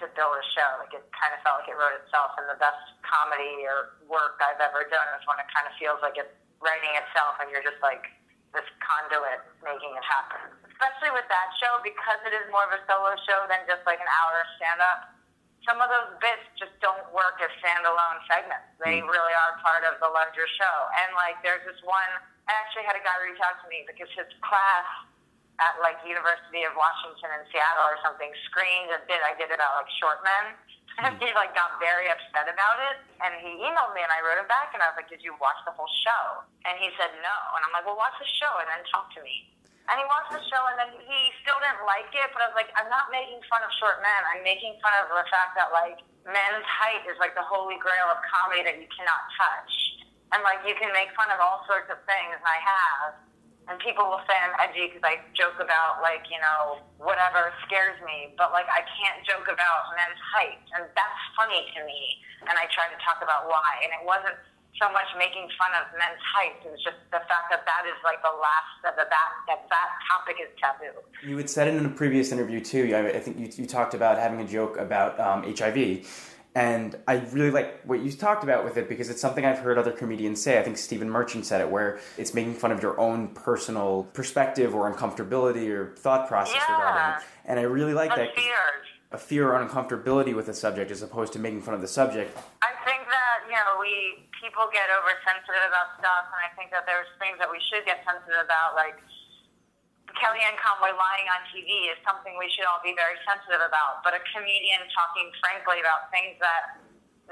to 0.02 0.04
build 0.18 0.34
a 0.34 0.44
show. 0.52 0.70
Like 0.82 0.92
it 0.92 1.06
kind 1.14 1.32
of 1.32 1.40
felt 1.46 1.62
like 1.62 1.70
it 1.70 1.78
wrote 1.78 1.94
itself. 2.02 2.34
And 2.36 2.50
the 2.50 2.58
best 2.58 2.82
comedy 3.06 3.62
or 3.64 3.98
work 4.10 4.42
I've 4.42 4.60
ever 4.60 4.84
done 4.90 5.08
is 5.14 5.22
when 5.30 5.38
it 5.38 5.48
kind 5.54 5.70
of 5.70 5.74
feels 5.78 6.02
like 6.02 6.18
it's 6.18 6.34
writing 6.58 6.90
itself 6.98 7.38
and 7.38 7.46
you're 7.54 7.62
just 7.62 7.78
like 7.78 8.10
this 8.50 8.66
conduit 8.82 9.44
making 9.62 9.94
it 9.94 10.02
happen 10.02 10.57
especially 10.78 11.10
with 11.10 11.26
that 11.26 11.50
show 11.58 11.82
because 11.82 12.22
it 12.22 12.30
is 12.30 12.46
more 12.54 12.62
of 12.62 12.70
a 12.70 12.78
solo 12.86 13.18
show 13.26 13.50
than 13.50 13.66
just 13.66 13.82
like 13.82 13.98
an 13.98 14.06
hour 14.06 14.46
stand 14.62 14.78
up. 14.78 15.10
Some 15.66 15.82
of 15.82 15.90
those 15.90 16.14
bits 16.22 16.46
just 16.54 16.70
don't 16.78 17.02
work 17.10 17.42
as 17.42 17.50
standalone 17.58 18.22
segments. 18.30 18.70
They 18.78 19.02
mm. 19.02 19.10
really 19.10 19.34
are 19.34 19.58
part 19.58 19.82
of 19.82 19.98
the 19.98 20.06
larger 20.06 20.46
show. 20.54 20.76
And 21.02 21.18
like, 21.18 21.42
there's 21.42 21.66
this 21.66 21.82
one. 21.82 22.08
I 22.46 22.54
actually 22.62 22.86
had 22.86 22.94
a 22.94 23.02
guy 23.02 23.18
reach 23.26 23.42
out 23.42 23.58
to 23.60 23.66
me 23.66 23.82
because 23.90 24.06
his 24.14 24.30
class 24.38 24.86
at 25.58 25.74
like 25.82 25.98
University 26.06 26.62
of 26.62 26.78
Washington 26.78 27.34
in 27.34 27.42
Seattle 27.50 27.90
or 27.90 27.98
something 28.06 28.30
screened 28.46 28.94
a 28.94 29.02
bit 29.10 29.18
I 29.26 29.34
did 29.34 29.50
about 29.50 29.82
like 29.82 29.90
short 29.98 30.22
men. 30.22 30.54
And 30.98 31.14
he 31.22 31.30
like 31.30 31.54
got 31.54 31.78
very 31.78 32.10
upset 32.10 32.50
about 32.50 32.78
it. 32.90 32.98
And 33.22 33.30
he 33.38 33.62
emailed 33.62 33.94
me 33.94 34.02
and 34.02 34.10
I 34.10 34.18
wrote 34.18 34.34
him 34.34 34.50
back 34.50 34.74
and 34.74 34.82
I 34.82 34.90
was 34.90 34.98
like, 34.98 35.06
Did 35.06 35.22
you 35.22 35.30
watch 35.38 35.54
the 35.62 35.70
whole 35.70 35.86
show? 36.02 36.42
And 36.66 36.74
he 36.74 36.90
said 36.98 37.14
no. 37.22 37.36
And 37.54 37.62
I'm 37.62 37.70
like, 37.70 37.86
Well 37.86 37.94
watch 37.94 38.18
the 38.18 38.26
show 38.26 38.50
and 38.58 38.66
then 38.66 38.82
talk 38.90 39.06
to 39.14 39.22
me. 39.22 39.46
And 39.88 39.96
he 39.96 40.04
watched 40.04 40.36
the 40.36 40.44
show, 40.52 40.62
and 40.68 40.76
then 40.76 40.92
he 41.00 41.32
still 41.40 41.56
didn't 41.64 41.88
like 41.88 42.12
it. 42.12 42.28
But 42.36 42.44
I 42.44 42.52
was 42.52 42.56
like, 42.60 42.68
I'm 42.76 42.92
not 42.92 43.08
making 43.08 43.40
fun 43.48 43.64
of 43.64 43.72
short 43.80 44.04
men. 44.04 44.20
I'm 44.28 44.44
making 44.44 44.76
fun 44.84 44.92
of 45.00 45.08
the 45.08 45.24
fact 45.32 45.56
that 45.56 45.72
like 45.72 46.04
men's 46.28 46.68
height 46.68 47.08
is 47.08 47.16
like 47.16 47.32
the 47.32 47.44
holy 47.44 47.80
grail 47.80 48.12
of 48.12 48.20
comedy 48.28 48.68
that 48.68 48.76
you 48.76 48.88
cannot 48.92 49.22
touch. 49.40 49.72
And 50.36 50.44
like 50.44 50.60
you 50.68 50.76
can 50.76 50.92
make 50.92 51.08
fun 51.16 51.32
of 51.32 51.40
all 51.40 51.64
sorts 51.64 51.88
of 51.88 52.04
things, 52.04 52.36
and 52.36 52.44
I 52.44 52.60
have. 52.60 53.08
And 53.68 53.76
people 53.84 54.08
will 54.08 54.24
say 54.24 54.32
I'm 54.32 54.56
edgy 54.64 54.88
because 54.88 55.04
I 55.04 55.20
joke 55.36 55.60
about 55.60 56.00
like 56.04 56.24
you 56.28 56.40
know 56.40 56.84
whatever 57.00 57.52
scares 57.64 57.96
me, 58.04 58.36
but 58.36 58.52
like 58.52 58.68
I 58.68 58.84
can't 58.84 59.24
joke 59.24 59.48
about 59.48 59.96
men's 59.96 60.20
height, 60.36 60.60
and 60.76 60.84
that's 60.92 61.20
funny 61.32 61.64
to 61.76 61.80
me. 61.88 62.20
And 62.44 62.60
I 62.60 62.68
try 62.76 62.92
to 62.92 62.98
talk 63.00 63.24
about 63.24 63.48
why. 63.48 63.88
And 63.88 63.92
it 63.96 64.04
wasn't 64.04 64.36
so 64.80 64.90
much 64.92 65.06
making 65.18 65.46
fun 65.58 65.70
of 65.76 65.90
men's 65.98 66.22
height. 66.22 66.58
And 66.64 66.74
it's 66.74 66.82
just 66.82 66.96
the 67.10 67.22
fact 67.26 67.50
that 67.50 67.66
that 67.66 67.84
is 67.86 67.98
like 68.02 68.22
the 68.22 68.34
last 68.34 68.70
that 68.82 68.96
that 68.96 69.08
that 69.10 69.60
that 69.68 69.88
topic 70.06 70.36
is 70.40 70.50
taboo. 70.58 70.94
You 71.22 71.36
had 71.36 71.50
said 71.50 71.68
it 71.68 71.74
in 71.74 71.84
a 71.86 71.90
previous 71.90 72.32
interview 72.32 72.60
too. 72.60 72.94
I 72.94 73.18
think 73.18 73.38
you, 73.38 73.50
you 73.62 73.66
talked 73.66 73.94
about 73.94 74.18
having 74.18 74.40
a 74.40 74.46
joke 74.46 74.78
about 74.78 75.18
um, 75.20 75.42
HIV. 75.44 76.06
And 76.54 76.96
I 77.06 77.18
really 77.30 77.52
like 77.52 77.82
what 77.84 78.00
you 78.00 78.10
talked 78.10 78.42
about 78.42 78.64
with 78.64 78.76
it 78.78 78.88
because 78.88 79.10
it's 79.10 79.20
something 79.20 79.44
I've 79.44 79.60
heard 79.60 79.78
other 79.78 79.92
comedians 79.92 80.42
say. 80.42 80.58
I 80.58 80.62
think 80.64 80.76
Stephen 80.76 81.08
Merchant 81.08 81.46
said 81.46 81.60
it, 81.60 81.70
where 81.70 82.00
it's 82.16 82.34
making 82.34 82.54
fun 82.54 82.72
of 82.72 82.82
your 82.82 82.98
own 82.98 83.28
personal 83.28 84.08
perspective 84.12 84.74
or 84.74 84.92
uncomfortability 84.92 85.68
or 85.68 85.94
thought 85.94 86.26
process 86.26 86.56
yeah. 86.56 86.74
regarding 86.74 87.20
it. 87.20 87.28
And 87.44 87.60
I 87.60 87.62
really 87.62 87.94
like 87.94 88.10
the 88.10 88.22
that. 88.22 88.34
Fears. 88.34 88.86
A 89.12 89.18
fear 89.18 89.52
or 89.52 89.64
uncomfortability 89.64 90.34
with 90.34 90.48
a 90.48 90.54
subject 90.54 90.90
as 90.90 91.00
opposed 91.00 91.32
to 91.34 91.38
making 91.38 91.62
fun 91.62 91.74
of 91.74 91.80
the 91.80 91.88
subject. 91.88 92.36
I 92.60 92.74
think 92.84 93.06
that, 93.08 93.27
you 93.48 93.56
know, 93.56 93.80
we 93.80 94.28
people 94.36 94.68
get 94.68 94.92
oversensitive 94.92 95.64
about 95.72 95.96
stuff, 95.96 96.28
and 96.28 96.40
I 96.44 96.52
think 96.52 96.68
that 96.70 96.84
there's 96.84 97.08
things 97.16 97.40
that 97.40 97.48
we 97.48 97.58
should 97.72 97.82
get 97.88 98.04
sensitive 98.04 98.44
about, 98.44 98.76
like 98.76 99.00
Kellyanne 100.20 100.56
Conway 100.60 100.92
lying 100.92 101.26
on 101.32 101.40
TV 101.48 101.88
is 101.88 101.98
something 102.04 102.36
we 102.36 102.48
should 102.52 102.68
all 102.68 102.80
be 102.84 102.92
very 102.92 103.16
sensitive 103.24 103.64
about. 103.64 104.04
But 104.04 104.16
a 104.16 104.22
comedian 104.36 104.84
talking 104.92 105.32
frankly 105.40 105.80
about 105.80 106.12
things 106.12 106.36
that 106.44 106.80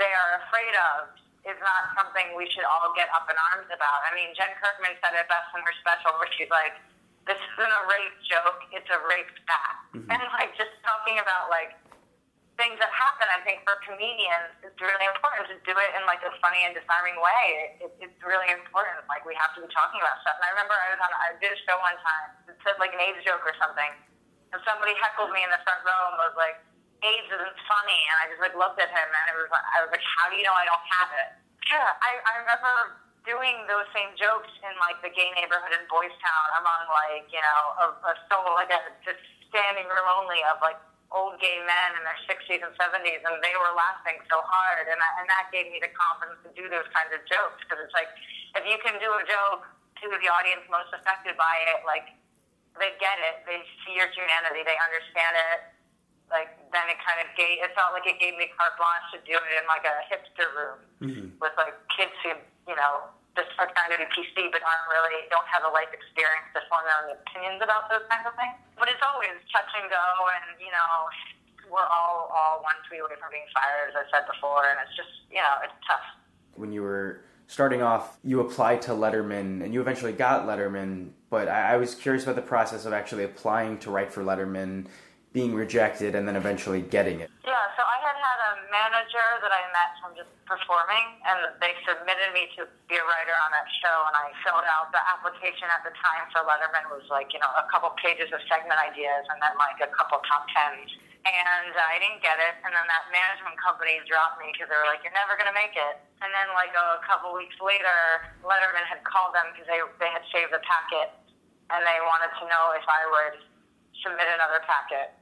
they 0.00 0.08
are 0.08 0.30
afraid 0.44 0.74
of 0.76 1.16
is 1.44 1.58
not 1.62 1.94
something 1.94 2.34
we 2.34 2.48
should 2.50 2.66
all 2.66 2.90
get 2.96 3.12
up 3.12 3.28
in 3.28 3.36
arms 3.52 3.68
about. 3.70 3.98
I 4.08 4.16
mean, 4.16 4.32
Jen 4.34 4.50
Kirkman 4.58 4.96
said 5.04 5.14
it 5.14 5.28
best 5.30 5.52
in 5.52 5.62
her 5.62 5.76
special, 5.84 6.16
where 6.16 6.32
she's 6.32 6.50
like, 6.50 6.74
"This 7.28 7.38
isn't 7.38 7.74
a 7.76 7.84
rape 7.92 8.18
joke; 8.24 8.60
it's 8.72 8.88
a 8.88 9.00
rape 9.04 9.30
fact." 9.44 9.94
Mm-hmm. 9.94 10.10
And 10.10 10.20
like 10.32 10.56
just 10.56 10.74
talking 10.80 11.20
about 11.20 11.52
like 11.52 11.76
things 12.56 12.76
that 12.80 12.88
happen. 12.92 13.28
I 13.28 13.40
think 13.44 13.62
for 13.68 13.76
comedians, 13.84 14.56
it's 14.64 14.80
really 14.80 15.06
important 15.12 15.52
to 15.52 15.56
do 15.64 15.76
it 15.76 15.90
in 15.96 16.02
like 16.08 16.24
a 16.24 16.32
funny 16.40 16.64
and 16.64 16.72
disarming 16.72 17.16
way. 17.20 17.44
It, 17.80 17.92
it's 18.00 18.20
really 18.24 18.48
important. 18.52 19.04
Like 19.08 19.22
we 19.28 19.36
have 19.36 19.52
to 19.56 19.60
be 19.64 19.68
talking 19.70 20.00
about 20.00 20.20
stuff. 20.24 20.40
And 20.40 20.44
I 20.48 20.50
remember 20.56 20.74
I 20.74 20.96
was 20.96 21.00
on, 21.00 21.12
I 21.12 21.36
did 21.36 21.52
a 21.52 21.60
show 21.68 21.76
one 21.80 21.96
time. 22.00 22.28
It 22.48 22.56
said 22.64 22.80
like 22.80 22.96
an 22.96 23.00
AIDS 23.00 23.20
joke 23.22 23.44
or 23.44 23.54
something, 23.60 23.92
and 24.52 24.58
somebody 24.64 24.96
heckled 24.96 25.30
me 25.30 25.44
in 25.44 25.52
the 25.52 25.60
front 25.62 25.84
row 25.84 26.02
and 26.12 26.16
was 26.16 26.36
like, 26.40 26.56
"AIDS 27.04 27.28
isn't 27.28 27.58
funny," 27.68 28.00
and 28.08 28.16
I 28.20 28.24
just 28.32 28.40
like 28.40 28.56
looked 28.56 28.80
at 28.80 28.88
him 28.88 29.08
and 29.08 29.24
it 29.30 29.36
was, 29.36 29.52
I 29.52 29.84
was 29.84 29.92
like, 29.92 30.04
"How 30.16 30.32
do 30.32 30.34
you 30.40 30.44
know 30.48 30.56
I 30.56 30.64
don't 30.64 30.86
have 30.96 31.10
it?" 31.12 31.30
Yeah, 31.68 31.92
I, 32.00 32.10
I 32.24 32.32
remember 32.40 33.04
doing 33.26 33.66
those 33.66 33.90
same 33.90 34.14
jokes 34.14 34.48
in 34.62 34.72
like 34.78 35.02
the 35.02 35.10
gay 35.10 35.34
neighborhood 35.34 35.74
in 35.74 35.82
Boys 35.90 36.14
Town 36.22 36.48
among 36.62 36.82
like 36.88 37.26
you 37.28 37.42
know 37.42 37.62
a, 37.82 37.86
a 38.10 38.14
soul 38.30 38.54
like 38.54 38.70
a 38.70 38.80
just 39.02 39.20
standing 39.50 39.84
room 39.90 40.08
only 40.14 40.40
of 40.46 40.62
like 40.62 40.78
old 41.14 41.38
gay 41.38 41.58
men 41.62 41.88
in 41.98 42.02
their 42.02 42.18
60s 42.26 42.60
and 42.62 42.74
70s, 42.74 43.22
and 43.22 43.34
they 43.42 43.54
were 43.54 43.72
laughing 43.78 44.18
so 44.26 44.42
hard, 44.42 44.90
and, 44.90 44.98
and 44.98 45.26
that 45.30 45.48
gave 45.54 45.70
me 45.70 45.78
the 45.78 45.90
confidence 45.94 46.42
to 46.42 46.50
do 46.58 46.66
those 46.66 46.86
kinds 46.94 47.14
of 47.14 47.22
jokes 47.30 47.62
because 47.62 47.78
it's 47.82 47.94
like 47.94 48.10
if 48.58 48.64
you 48.66 48.76
can 48.82 48.98
do 48.98 49.10
a 49.14 49.22
joke 49.26 49.66
to 50.02 50.06
the 50.10 50.28
audience 50.28 50.66
most 50.68 50.90
affected 50.92 51.38
by 51.38 51.54
it, 51.72 51.86
like 51.86 52.10
they 52.76 52.92
get 53.00 53.16
it, 53.22 53.40
they 53.48 53.62
see 53.86 53.96
your 53.96 54.10
humanity, 54.12 54.60
they 54.66 54.76
understand 54.82 55.34
it. 55.54 55.60
Like 56.28 56.50
then 56.74 56.90
it 56.90 56.98
kind 57.06 57.22
of 57.22 57.30
gave. 57.38 57.62
It 57.62 57.70
felt 57.78 57.94
like 57.94 58.02
it 58.04 58.18
gave 58.18 58.34
me 58.34 58.50
carte 58.58 58.74
blanche 58.76 59.14
to 59.14 59.22
do 59.22 59.38
it 59.38 59.52
in 59.56 59.64
like 59.70 59.86
a 59.86 59.96
hipster 60.10 60.50
room 60.52 60.78
Mm-hmm. 60.96 61.28
with 61.38 61.52
like 61.60 61.76
kids 61.92 62.16
who 62.24 62.32
you 62.66 62.74
know 62.74 63.12
just 63.36 63.52
are 63.60 63.68
trying 63.76 63.92
to 63.92 64.08
PC 64.10 64.48
but 64.48 64.64
aren't 64.64 64.88
really 64.88 65.28
don't 65.28 65.46
have 65.46 65.62
a 65.68 65.70
life 65.70 65.92
experience 65.92 66.48
to 66.56 66.64
form 66.66 66.82
their 66.88 66.96
own 67.04 67.08
opinions 67.14 67.60
about 67.60 67.86
those 67.92 68.02
kinds 68.08 68.24
of 68.24 68.34
things. 68.34 68.56
But 68.80 68.88
it's 68.88 69.04
always 69.04 69.36
touch 69.52 69.68
and 69.76 69.86
go, 69.92 70.04
and 70.32 70.56
you 70.58 70.72
know 70.72 70.90
we're 71.68 71.86
all 71.86 72.32
all 72.32 72.64
one 72.64 72.80
tweet 72.88 73.04
away 73.04 73.14
from 73.20 73.30
being 73.30 73.46
fired, 73.52 73.92
as 73.92 73.96
I 74.00 74.04
said 74.08 74.24
before, 74.26 74.64
and 74.66 74.80
it's 74.82 74.96
just 74.96 75.28
you 75.28 75.44
know 75.44 75.62
it's 75.62 75.76
tough. 75.84 76.06
When 76.56 76.72
you 76.72 76.80
were 76.80 77.20
starting 77.46 77.84
off, 77.84 78.18
you 78.24 78.40
applied 78.40 78.82
to 78.88 78.92
Letterman, 78.92 79.62
and 79.62 79.70
you 79.76 79.80
eventually 79.80 80.16
got 80.16 80.48
Letterman. 80.48 81.12
But 81.30 81.48
I, 81.48 81.74
I 81.74 81.76
was 81.76 81.94
curious 81.94 82.24
about 82.24 82.36
the 82.36 82.42
process 82.42 82.86
of 82.86 82.92
actually 82.92 83.24
applying 83.24 83.78
to 83.84 83.90
write 83.90 84.12
for 84.12 84.24
Letterman, 84.24 84.86
being 85.36 85.52
rejected, 85.52 86.16
and 86.16 86.24
then 86.24 86.32
eventually 86.32 86.80
getting 86.80 87.20
it. 87.20 87.28
Yeah, 87.44 87.60
so 87.76 87.84
I 87.84 88.00
had 88.00 88.16
had 88.16 88.38
a 88.40 88.52
manager 88.72 89.28
that 89.44 89.52
I 89.52 89.68
met 89.68 89.92
from 90.00 90.16
just 90.16 90.32
performing, 90.48 91.20
and 91.28 91.52
they 91.60 91.76
submitted 91.84 92.32
me 92.32 92.48
to 92.56 92.64
be 92.88 92.96
a 92.96 93.04
writer 93.04 93.36
on 93.44 93.52
that 93.52 93.68
show, 93.84 93.96
and 94.08 94.16
I 94.16 94.32
filled 94.40 94.64
out 94.64 94.88
the 94.96 95.02
application 95.04 95.68
at 95.68 95.84
the 95.84 95.92
time 96.00 96.24
for 96.32 96.40
Letterman 96.48 96.88
was 96.88 97.04
like, 97.12 97.36
you 97.36 97.40
know, 97.44 97.52
a 97.52 97.68
couple 97.68 97.92
pages 98.00 98.32
of 98.32 98.40
segment 98.48 98.80
ideas 98.80 99.28
and 99.28 99.36
then 99.44 99.52
like 99.60 99.76
a 99.84 99.92
couple 99.92 100.24
top 100.24 100.48
tens. 100.56 100.88
And 101.28 101.74
I 101.76 102.00
didn't 102.00 102.24
get 102.24 102.40
it, 102.40 102.56
and 102.64 102.72
then 102.72 102.86
that 102.88 103.04
management 103.12 103.60
company 103.60 104.00
dropped 104.08 104.40
me 104.40 104.56
because 104.56 104.72
they 104.72 104.78
were 104.78 104.88
like, 104.88 105.04
"You're 105.04 105.12
never 105.12 105.34
gonna 105.34 105.52
make 105.52 105.74
it." 105.74 105.98
And 106.22 106.30
then, 106.30 106.54
like 106.54 106.70
a 106.70 107.02
couple 107.02 107.34
weeks 107.34 107.58
later, 107.58 108.30
Letterman 108.46 108.86
had 108.86 109.02
called 109.02 109.34
them 109.34 109.50
because 109.50 109.66
they 109.66 109.82
they 109.98 110.06
had 110.06 110.22
saved 110.30 110.54
the 110.54 110.62
packet, 110.62 111.10
and 111.74 111.82
they 111.82 111.98
wanted 111.98 112.30
to 112.30 112.44
know 112.46 112.78
if 112.78 112.86
I 112.86 113.02
would 113.10 113.42
submit 114.06 114.30
another 114.38 114.62
packet 114.70 115.15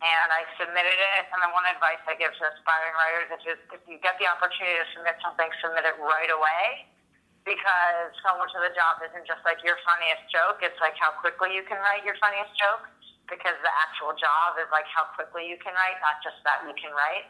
and 0.00 0.28
I 0.32 0.48
submitted 0.56 0.96
it. 0.96 1.22
And 1.28 1.44
the 1.44 1.52
one 1.52 1.68
advice 1.68 2.00
I 2.08 2.16
give 2.16 2.32
to 2.32 2.44
aspiring 2.56 2.94
writers 2.96 3.28
is 3.36 3.40
just 3.44 3.62
if 3.76 3.82
you 3.84 4.00
get 4.00 4.16
the 4.16 4.28
opportunity 4.28 4.80
to 4.80 4.88
submit 4.96 5.20
something, 5.20 5.48
submit 5.60 5.84
it 5.84 5.96
right 6.00 6.32
away. 6.32 6.88
Because 7.44 8.12
so 8.20 8.36
much 8.36 8.52
of 8.52 8.60
the 8.60 8.72
job 8.76 9.00
isn't 9.00 9.24
just 9.24 9.40
like 9.48 9.64
your 9.64 9.80
funniest 9.84 10.28
joke, 10.28 10.60
it's 10.60 10.76
like 10.76 10.92
how 11.00 11.16
quickly 11.24 11.56
you 11.56 11.64
can 11.64 11.80
write 11.80 12.04
your 12.04 12.16
funniest 12.20 12.52
joke. 12.56 12.84
Because 13.28 13.56
the 13.62 13.72
actual 13.80 14.12
job 14.16 14.58
is 14.60 14.68
like 14.74 14.88
how 14.90 15.08
quickly 15.14 15.46
you 15.46 15.56
can 15.60 15.72
write, 15.76 15.96
not 16.02 16.18
just 16.24 16.40
that 16.44 16.64
you 16.66 16.74
can 16.76 16.90
write. 16.92 17.28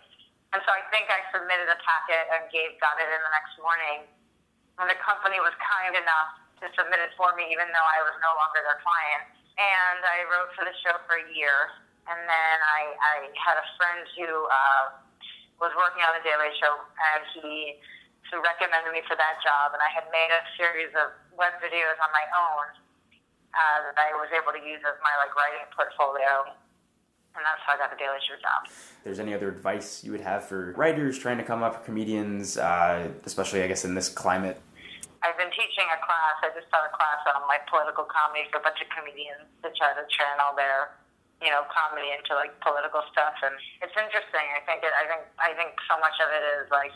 And 0.51 0.59
so 0.66 0.71
I 0.73 0.83
think 0.91 1.07
I 1.07 1.23
submitted 1.31 1.71
a 1.71 1.79
packet 1.79 2.27
and 2.35 2.51
Gabe 2.51 2.75
got 2.83 2.99
it 2.99 3.07
in 3.07 3.21
the 3.21 3.33
next 3.35 3.55
morning. 3.62 4.09
And 4.83 4.89
the 4.89 4.99
company 4.99 5.39
was 5.39 5.55
kind 5.61 5.95
enough 5.95 6.31
to 6.64 6.66
submit 6.75 6.99
it 7.05 7.12
for 7.14 7.37
me, 7.37 7.53
even 7.53 7.68
though 7.71 7.89
I 7.95 8.01
was 8.03 8.16
no 8.18 8.33
longer 8.35 8.64
their 8.64 8.81
client. 8.81 9.31
And 9.61 10.01
I 10.03 10.25
wrote 10.33 10.51
for 10.57 10.64
the 10.64 10.75
show 10.81 10.97
for 11.05 11.21
a 11.21 11.27
year 11.37 11.89
and 12.09 12.20
then 12.24 12.57
I, 12.64 12.80
I 12.96 13.14
had 13.36 13.57
a 13.61 13.66
friend 13.76 14.03
who 14.16 14.28
uh, 14.28 14.84
was 15.61 15.72
working 15.76 16.01
on 16.05 16.16
the 16.16 16.24
Daily 16.24 16.53
Show, 16.57 16.72
and 16.72 17.20
he 17.36 17.80
who 18.32 18.38
recommended 18.40 18.94
me 18.94 19.03
for 19.11 19.18
that 19.18 19.42
job. 19.42 19.74
And 19.74 19.82
I 19.82 19.90
had 19.90 20.07
made 20.14 20.30
a 20.30 20.40
series 20.55 20.94
of 20.94 21.11
web 21.34 21.59
videos 21.59 21.98
on 21.98 22.11
my 22.14 22.26
own 22.30 22.64
uh, 23.53 23.78
that 23.90 23.96
I 23.98 24.14
was 24.14 24.30
able 24.30 24.55
to 24.55 24.62
use 24.62 24.78
as 24.86 24.96
my 25.03 25.14
like 25.18 25.34
writing 25.34 25.66
portfolio, 25.74 26.46
and 27.34 27.42
that's 27.42 27.62
how 27.66 27.74
I 27.74 27.78
got 27.78 27.90
the 27.90 27.98
Daily 27.98 28.22
Show 28.22 28.38
job. 28.38 28.70
If 28.70 29.03
there's 29.03 29.18
any 29.18 29.34
other 29.34 29.51
advice 29.51 30.05
you 30.05 30.12
would 30.14 30.22
have 30.22 30.46
for 30.46 30.72
writers 30.78 31.18
trying 31.18 31.38
to 31.38 31.46
come 31.46 31.62
up, 31.62 31.84
comedians, 31.84 32.57
uh, 32.57 33.11
especially 33.24 33.62
I 33.62 33.68
guess 33.68 33.84
in 33.84 33.94
this 33.94 34.09
climate? 34.09 34.62
I've 35.20 35.36
been 35.36 35.53
teaching 35.53 35.84
a 35.92 36.01
class. 36.01 36.40
I 36.40 36.48
just 36.57 36.72
taught 36.72 36.88
a 36.88 36.94
class 36.96 37.20
on 37.28 37.44
like 37.44 37.68
political 37.68 38.09
comedy 38.09 38.48
for 38.48 38.57
a 38.57 38.64
bunch 38.64 38.80
of 38.80 38.88
comedians 38.88 39.44
to 39.61 39.68
try 39.76 39.92
to 39.92 40.05
channel 40.09 40.57
their 40.57 40.96
you 41.41 41.49
know, 41.49 41.64
comedy 41.72 42.12
into 42.12 42.36
like 42.36 42.53
political 42.61 43.01
stuff, 43.12 43.34
and 43.43 43.57
it's 43.80 43.97
interesting. 43.97 44.45
I 44.57 44.61
think 44.68 44.84
it, 44.84 44.93
I 44.93 45.05
think 45.09 45.22
I 45.41 45.51
think 45.57 45.72
so 45.88 45.97
much 45.99 46.16
of 46.20 46.28
it 46.28 46.45
is 46.61 46.68
like 46.68 46.93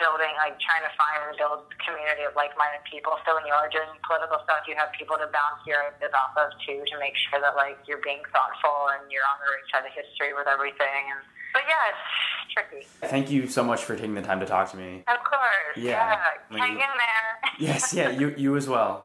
building, 0.00 0.28
like 0.40 0.56
trying 0.60 0.84
to 0.84 0.92
find 0.96 1.24
and 1.28 1.36
build 1.40 1.64
community 1.80 2.24
of 2.28 2.36
like-minded 2.36 2.84
people. 2.84 3.16
So 3.24 3.32
when 3.36 3.48
you 3.48 3.54
are 3.56 3.68
doing 3.72 3.88
political 4.04 4.36
stuff, 4.44 4.68
you 4.68 4.76
have 4.76 4.92
people 4.92 5.16
to 5.16 5.24
bounce 5.32 5.64
your 5.64 5.88
ideas 5.88 6.12
off 6.12 6.36
of 6.36 6.52
too, 6.68 6.84
to 6.84 6.94
make 7.00 7.16
sure 7.16 7.40
that 7.40 7.56
like 7.56 7.80
you're 7.88 8.02
being 8.04 8.20
thoughtful 8.28 8.92
and 8.92 9.08
you're 9.08 9.24
on 9.24 9.40
the 9.40 9.48
right 9.48 9.66
side 9.72 9.84
of 9.88 9.92
history 9.96 10.36
with 10.36 10.44
everything. 10.48 11.12
And 11.12 11.20
but 11.56 11.64
yeah, 11.64 11.92
it's 11.92 12.52
tricky. 12.52 12.82
Thank 13.08 13.30
you 13.32 13.48
so 13.48 13.64
much 13.64 13.84
for 13.84 13.96
taking 13.96 14.14
the 14.14 14.20
time 14.24 14.40
to 14.40 14.46
talk 14.46 14.68
to 14.72 14.76
me. 14.76 15.00
Of 15.08 15.20
course, 15.24 15.76
Yeah. 15.76 16.20
yeah. 16.52 16.58
Hang 16.60 16.72
in 16.76 16.92
there. 17.00 17.28
Yes, 17.56 17.94
yeah, 17.94 18.10
you 18.20 18.34
you 18.36 18.56
as 18.56 18.68
well. 18.68 19.04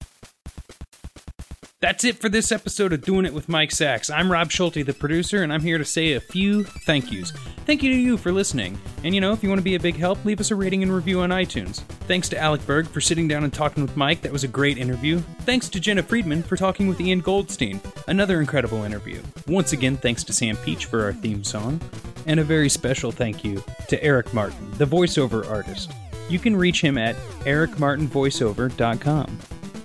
That's 1.81 2.03
it 2.03 2.19
for 2.19 2.29
this 2.29 2.51
episode 2.51 2.93
of 2.93 3.01
Doing 3.01 3.25
It 3.25 3.33
with 3.33 3.49
Mike 3.49 3.71
Sacks. 3.71 4.11
I'm 4.11 4.31
Rob 4.31 4.51
Schulte, 4.51 4.85
the 4.85 4.93
producer, 4.93 5.41
and 5.41 5.51
I'm 5.51 5.63
here 5.63 5.79
to 5.79 5.83
say 5.83 6.13
a 6.13 6.19
few 6.19 6.63
thank 6.63 7.11
yous. 7.11 7.31
Thank 7.65 7.81
you 7.81 7.91
to 7.91 7.99
you 7.99 8.17
for 8.17 8.31
listening. 8.31 8.79
And 9.03 9.15
you 9.15 9.21
know, 9.21 9.33
if 9.33 9.41
you 9.41 9.49
want 9.49 9.57
to 9.57 9.63
be 9.63 9.73
a 9.73 9.79
big 9.79 9.95
help, 9.95 10.23
leave 10.23 10.39
us 10.39 10.51
a 10.51 10.55
rating 10.55 10.83
and 10.83 10.93
review 10.93 11.21
on 11.21 11.31
iTunes. 11.31 11.79
Thanks 12.05 12.29
to 12.29 12.37
Alec 12.37 12.63
Berg 12.67 12.87
for 12.87 13.01
sitting 13.01 13.27
down 13.27 13.43
and 13.43 13.51
talking 13.51 13.81
with 13.81 13.97
Mike. 13.97 14.21
That 14.21 14.31
was 14.31 14.43
a 14.43 14.47
great 14.47 14.77
interview. 14.77 15.21
Thanks 15.39 15.69
to 15.69 15.79
Jena 15.79 16.03
Friedman 16.03 16.43
for 16.43 16.55
talking 16.55 16.85
with 16.85 17.01
Ian 17.01 17.21
Goldstein. 17.21 17.81
Another 18.07 18.39
incredible 18.39 18.83
interview. 18.83 19.19
Once 19.47 19.73
again, 19.73 19.97
thanks 19.97 20.23
to 20.25 20.33
Sam 20.33 20.57
Peach 20.57 20.85
for 20.85 21.03
our 21.03 21.13
theme 21.13 21.43
song. 21.43 21.81
And 22.27 22.39
a 22.39 22.43
very 22.43 22.69
special 22.69 23.11
thank 23.11 23.43
you 23.43 23.63
to 23.87 24.03
Eric 24.03 24.35
Martin, 24.35 24.69
the 24.77 24.85
voiceover 24.85 25.49
artist. 25.49 25.91
You 26.29 26.37
can 26.37 26.55
reach 26.55 26.81
him 26.81 26.99
at 26.99 27.15
ericmartinvoiceover.com. 27.45 29.39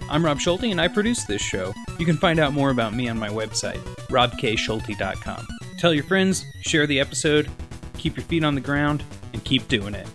I'm 0.08 0.24
Rob 0.24 0.40
Schulte 0.40 0.64
and 0.64 0.80
I 0.80 0.88
produce 0.88 1.24
this 1.24 1.42
show. 1.42 1.74
You 1.98 2.06
can 2.06 2.16
find 2.16 2.38
out 2.38 2.52
more 2.52 2.70
about 2.70 2.94
me 2.94 3.08
on 3.08 3.18
my 3.18 3.28
website, 3.28 3.80
robkschulte.com. 4.08 5.46
Tell 5.78 5.92
your 5.92 6.04
friends, 6.04 6.44
share 6.62 6.86
the 6.86 7.00
episode, 7.00 7.50
keep 7.98 8.16
your 8.16 8.24
feet 8.24 8.44
on 8.44 8.54
the 8.54 8.60
ground, 8.60 9.02
and 9.32 9.42
keep 9.44 9.66
doing 9.68 9.94
it. 9.94 10.06